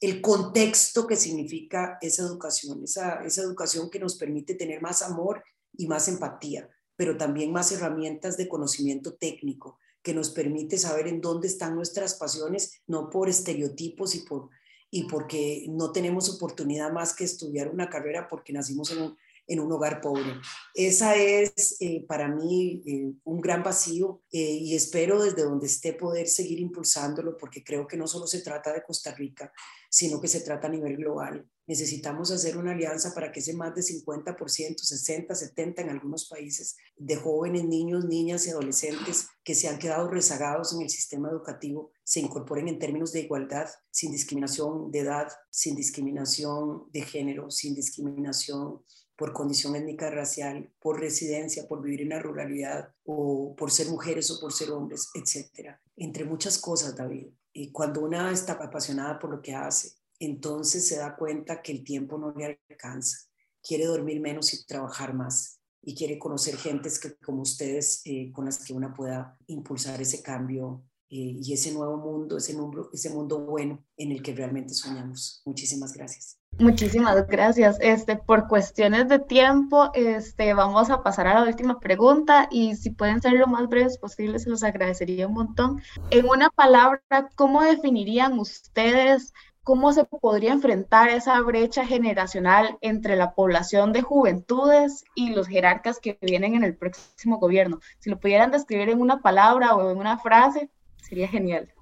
el 0.00 0.20
contexto 0.20 1.06
que 1.06 1.14
significa 1.14 1.96
esa 2.00 2.24
educación, 2.24 2.82
esa, 2.82 3.24
esa 3.24 3.42
educación 3.42 3.88
que 3.88 4.00
nos 4.00 4.16
permite 4.16 4.56
tener 4.56 4.82
más 4.82 5.00
amor 5.00 5.44
y 5.72 5.86
más 5.86 6.08
empatía, 6.08 6.68
pero 6.96 7.16
también 7.16 7.52
más 7.52 7.70
herramientas 7.70 8.36
de 8.36 8.48
conocimiento 8.48 9.14
técnico, 9.14 9.78
que 10.02 10.12
nos 10.12 10.30
permite 10.30 10.76
saber 10.76 11.06
en 11.06 11.20
dónde 11.20 11.46
están 11.46 11.76
nuestras 11.76 12.14
pasiones, 12.14 12.82
no 12.88 13.10
por 13.10 13.28
estereotipos 13.28 14.16
y, 14.16 14.18
por, 14.20 14.50
y 14.90 15.04
porque 15.04 15.66
no 15.68 15.92
tenemos 15.92 16.28
oportunidad 16.28 16.92
más 16.92 17.14
que 17.14 17.22
estudiar 17.22 17.68
una 17.68 17.88
carrera 17.88 18.26
porque 18.28 18.52
nacimos 18.52 18.90
en 18.90 19.02
un, 19.02 19.16
en 19.46 19.60
un 19.60 19.70
hogar 19.72 20.00
pobre. 20.00 20.40
Esa 20.74 21.16
es 21.16 21.76
eh, 21.80 22.04
para 22.06 22.28
mí 22.28 22.82
eh, 22.86 23.12
un 23.24 23.40
gran 23.40 23.62
vacío 23.62 24.22
eh, 24.32 24.38
y 24.38 24.74
espero 24.74 25.22
desde 25.22 25.42
donde 25.42 25.66
esté 25.66 25.92
poder 25.92 26.28
seguir 26.28 26.60
impulsándolo 26.60 27.36
porque 27.36 27.62
creo 27.62 27.86
que 27.86 27.96
no 27.96 28.06
solo 28.06 28.26
se 28.26 28.40
trata 28.40 28.72
de 28.72 28.82
Costa 28.82 29.12
Rica, 29.14 29.52
sino 29.90 30.20
que 30.20 30.28
se 30.28 30.40
trata 30.40 30.66
a 30.66 30.70
nivel 30.70 30.96
global. 30.96 31.48
Necesitamos 31.66 32.30
hacer 32.30 32.58
una 32.58 32.72
alianza 32.72 33.14
para 33.14 33.32
que 33.32 33.40
ese 33.40 33.54
más 33.54 33.74
de 33.74 33.80
50%, 33.80 34.78
60, 34.78 35.34
70 35.34 35.82
en 35.82 35.90
algunos 35.90 36.28
países 36.28 36.76
de 36.96 37.16
jóvenes, 37.16 37.64
niños, 37.64 38.04
niñas 38.04 38.46
y 38.46 38.50
adolescentes 38.50 39.28
que 39.42 39.54
se 39.54 39.68
han 39.68 39.78
quedado 39.78 40.10
rezagados 40.10 40.74
en 40.74 40.82
el 40.82 40.90
sistema 40.90 41.30
educativo 41.30 41.92
se 42.04 42.20
incorporen 42.20 42.68
en 42.68 42.78
términos 42.78 43.12
de 43.12 43.20
igualdad, 43.20 43.68
sin 43.90 44.12
discriminación 44.12 44.90
de 44.90 45.00
edad, 45.00 45.28
sin 45.50 45.74
discriminación 45.74 46.84
de 46.92 47.02
género, 47.02 47.50
sin 47.50 47.74
discriminación 47.74 48.82
por 49.16 49.32
condición 49.32 49.76
étnica 49.76 50.10
racial, 50.10 50.70
por 50.80 51.00
residencia, 51.00 51.68
por 51.68 51.82
vivir 51.82 52.02
en 52.02 52.10
la 52.10 52.18
ruralidad 52.18 52.92
o 53.04 53.54
por 53.56 53.70
ser 53.70 53.88
mujeres 53.88 54.30
o 54.30 54.40
por 54.40 54.52
ser 54.52 54.70
hombres, 54.70 55.10
etcétera. 55.14 55.80
Entre 55.96 56.24
muchas 56.24 56.58
cosas, 56.58 56.96
David. 56.96 57.28
Y 57.52 57.70
cuando 57.70 58.00
una 58.00 58.32
está 58.32 58.54
apasionada 58.54 59.18
por 59.18 59.30
lo 59.30 59.40
que 59.40 59.54
hace, 59.54 59.92
entonces 60.18 60.88
se 60.88 60.96
da 60.96 61.16
cuenta 61.16 61.62
que 61.62 61.72
el 61.72 61.84
tiempo 61.84 62.18
no 62.18 62.32
le 62.32 62.60
alcanza. 62.68 63.18
Quiere 63.62 63.86
dormir 63.86 64.20
menos 64.20 64.52
y 64.52 64.64
trabajar 64.64 65.14
más. 65.14 65.60
Y 65.80 65.94
quiere 65.94 66.18
conocer 66.18 66.56
gentes 66.56 66.98
que, 66.98 67.14
como 67.16 67.42
ustedes 67.42 68.00
eh, 68.04 68.32
con 68.32 68.46
las 68.46 68.64
que 68.64 68.72
una 68.72 68.94
pueda 68.94 69.38
impulsar 69.46 70.00
ese 70.00 70.22
cambio 70.22 70.82
eh, 71.10 71.38
y 71.40 71.52
ese 71.52 71.72
nuevo 71.72 71.98
mundo, 71.98 72.38
ese 72.38 73.10
mundo 73.10 73.38
bueno 73.40 73.84
en 73.96 74.12
el 74.12 74.22
que 74.22 74.34
realmente 74.34 74.74
soñamos. 74.74 75.42
Muchísimas 75.44 75.92
gracias. 75.92 76.38
Muchísimas 76.58 77.26
gracias. 77.26 77.78
Este, 77.80 78.16
por 78.16 78.46
cuestiones 78.46 79.08
de 79.08 79.18
tiempo, 79.18 79.90
este, 79.94 80.54
vamos 80.54 80.88
a 80.90 81.02
pasar 81.02 81.26
a 81.26 81.40
la 81.40 81.46
última 81.46 81.80
pregunta 81.80 82.48
y 82.50 82.76
si 82.76 82.90
pueden 82.90 83.20
ser 83.20 83.32
lo 83.32 83.46
más 83.48 83.68
breves 83.68 83.98
posible, 83.98 84.38
se 84.38 84.50
los 84.50 84.62
agradecería 84.62 85.26
un 85.26 85.34
montón. 85.34 85.82
En 86.10 86.28
una 86.28 86.50
palabra, 86.50 87.00
¿cómo 87.34 87.62
definirían 87.62 88.38
ustedes 88.38 89.32
cómo 89.64 89.92
se 89.92 90.04
podría 90.04 90.52
enfrentar 90.52 91.08
esa 91.08 91.40
brecha 91.40 91.86
generacional 91.86 92.78
entre 92.82 93.16
la 93.16 93.34
población 93.34 93.92
de 93.92 94.02
juventudes 94.02 95.04
y 95.14 95.30
los 95.30 95.48
jerarcas 95.48 95.98
que 95.98 96.18
vienen 96.20 96.54
en 96.54 96.62
el 96.62 96.76
próximo 96.76 97.38
gobierno? 97.38 97.80
Si 97.98 98.10
lo 98.10 98.20
pudieran 98.20 98.52
describir 98.52 98.90
en 98.90 99.00
una 99.00 99.20
palabra 99.20 99.74
o 99.74 99.90
en 99.90 99.98
una 99.98 100.18
frase, 100.18 100.70
sería 101.02 101.26
genial. 101.26 101.72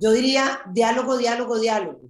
Yo 0.00 0.12
diría 0.12 0.60
diálogo, 0.72 1.18
diálogo, 1.18 1.58
diálogo. 1.58 2.00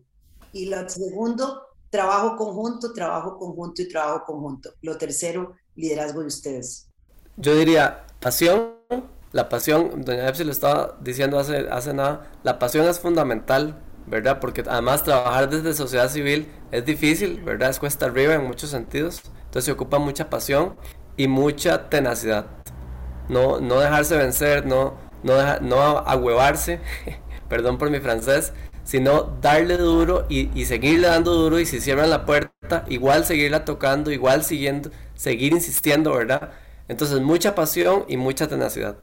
Y 0.53 0.67
lo 0.67 0.89
segundo, 0.89 1.74
trabajo 1.95 2.37
conjunto, 2.37 2.93
trabajo 2.93 3.39
conjunto 3.39 3.81
y 3.81 3.89
trabajo 3.89 4.25
conjunto. 4.27 4.71
Lo 4.83 4.99
tercero, 4.99 5.55
liderazgo 5.77 6.23
de 6.23 6.27
ustedes. 6.27 6.89
Yo 7.37 7.55
diría 7.55 8.05
pasión, 8.19 8.75
la 9.31 9.49
pasión, 9.49 10.03
doña 10.05 10.27
Epsi 10.27 10.43
lo 10.43 10.51
estaba 10.51 10.99
diciendo 11.01 11.39
hace, 11.39 11.69
hace 11.71 11.95
nada, 11.95 12.33
la 12.43 12.59
pasión 12.59 12.89
es 12.89 12.99
fundamental, 12.99 13.81
¿verdad? 14.09 14.41
Porque 14.41 14.65
además 14.69 15.05
trabajar 15.05 15.49
desde 15.49 15.73
sociedad 15.73 16.11
civil 16.11 16.51
es 16.73 16.85
difícil, 16.85 17.41
¿verdad? 17.45 17.71
Es 17.71 17.79
cuesta 17.79 18.07
arriba 18.07 18.35
en 18.35 18.45
muchos 18.45 18.71
sentidos. 18.71 19.23
Entonces 19.45 19.67
se 19.67 19.73
ocupa 19.73 20.01
mucha 20.01 20.29
pasión 20.29 20.75
y 21.17 21.29
mucha 21.29 21.89
tenacidad. 21.91 22.47
No, 23.29 23.61
no 23.61 23.79
dejarse 23.79 24.17
vencer, 24.17 24.67
no, 24.67 24.95
no, 25.23 25.35
deja, 25.35 25.61
no 25.61 25.81
ahuevarse, 25.81 26.81
perdón 27.49 27.79
por 27.79 27.89
mi 27.89 28.01
francés, 28.01 28.53
sino 28.85 29.23
darle 29.41 29.77
duro 29.77 30.27
y, 30.29 30.65
seguirle 30.67 31.09
dando 31.09 31.35
duro 31.35 31.59
y 31.59 31.67
si 31.67 31.81
cierran 31.81 32.11
la 32.11 32.25
puerta, 32.25 32.85
igual 32.89 33.25
seguirla 33.25 33.65
tocando, 33.65 34.13
igual 34.13 34.45
siguiendo, 34.45 34.91
seguir 35.15 35.53
insistiendo, 35.53 36.15
¿verdad? 36.15 36.53
Entonces, 36.87 37.21
mucha 37.21 37.55
pasión 37.55 38.05
y 38.09 38.17
mucha 38.17 38.47
tenacidad. 38.47 38.97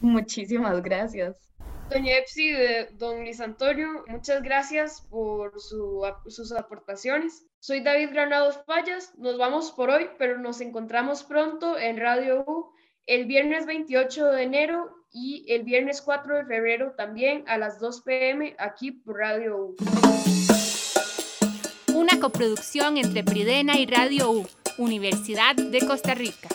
Muchísimas 0.00 0.82
gracias. 0.82 1.46
Doña 1.88 2.18
Epsi, 2.18 2.50
de 2.50 2.88
don 2.94 3.20
Luis 3.20 3.40
Antonio, 3.40 4.04
muchas 4.08 4.42
gracias 4.42 5.02
por 5.08 5.52
sus 5.60 6.52
aportaciones. 6.52 7.46
Soy 7.60 7.80
David 7.80 8.10
Granados 8.10 8.58
Payas, 8.58 9.16
nos 9.16 9.38
vamos 9.38 9.70
por 9.70 9.90
hoy, 9.90 10.10
pero 10.18 10.38
nos 10.38 10.60
encontramos 10.60 11.22
pronto 11.22 11.78
en 11.78 11.98
Radio 11.98 12.44
U 12.46 12.72
el 13.06 13.26
viernes 13.26 13.66
28 13.66 14.26
de 14.32 14.42
enero 14.42 14.95
y 15.18 15.46
el 15.48 15.62
viernes 15.62 16.02
4 16.02 16.36
de 16.36 16.44
febrero 16.44 16.92
también 16.94 17.42
a 17.46 17.56
las 17.56 17.80
2 17.80 18.02
pm 18.02 18.54
aquí 18.58 18.92
por 18.92 19.16
Radio 19.16 19.56
U. 19.56 19.76
Una 21.94 22.20
coproducción 22.20 22.98
entre 22.98 23.24
Pridena 23.24 23.78
y 23.78 23.86
Radio 23.86 24.30
U, 24.30 24.46
Universidad 24.76 25.56
de 25.56 25.86
Costa 25.86 26.14
Rica. 26.14 26.48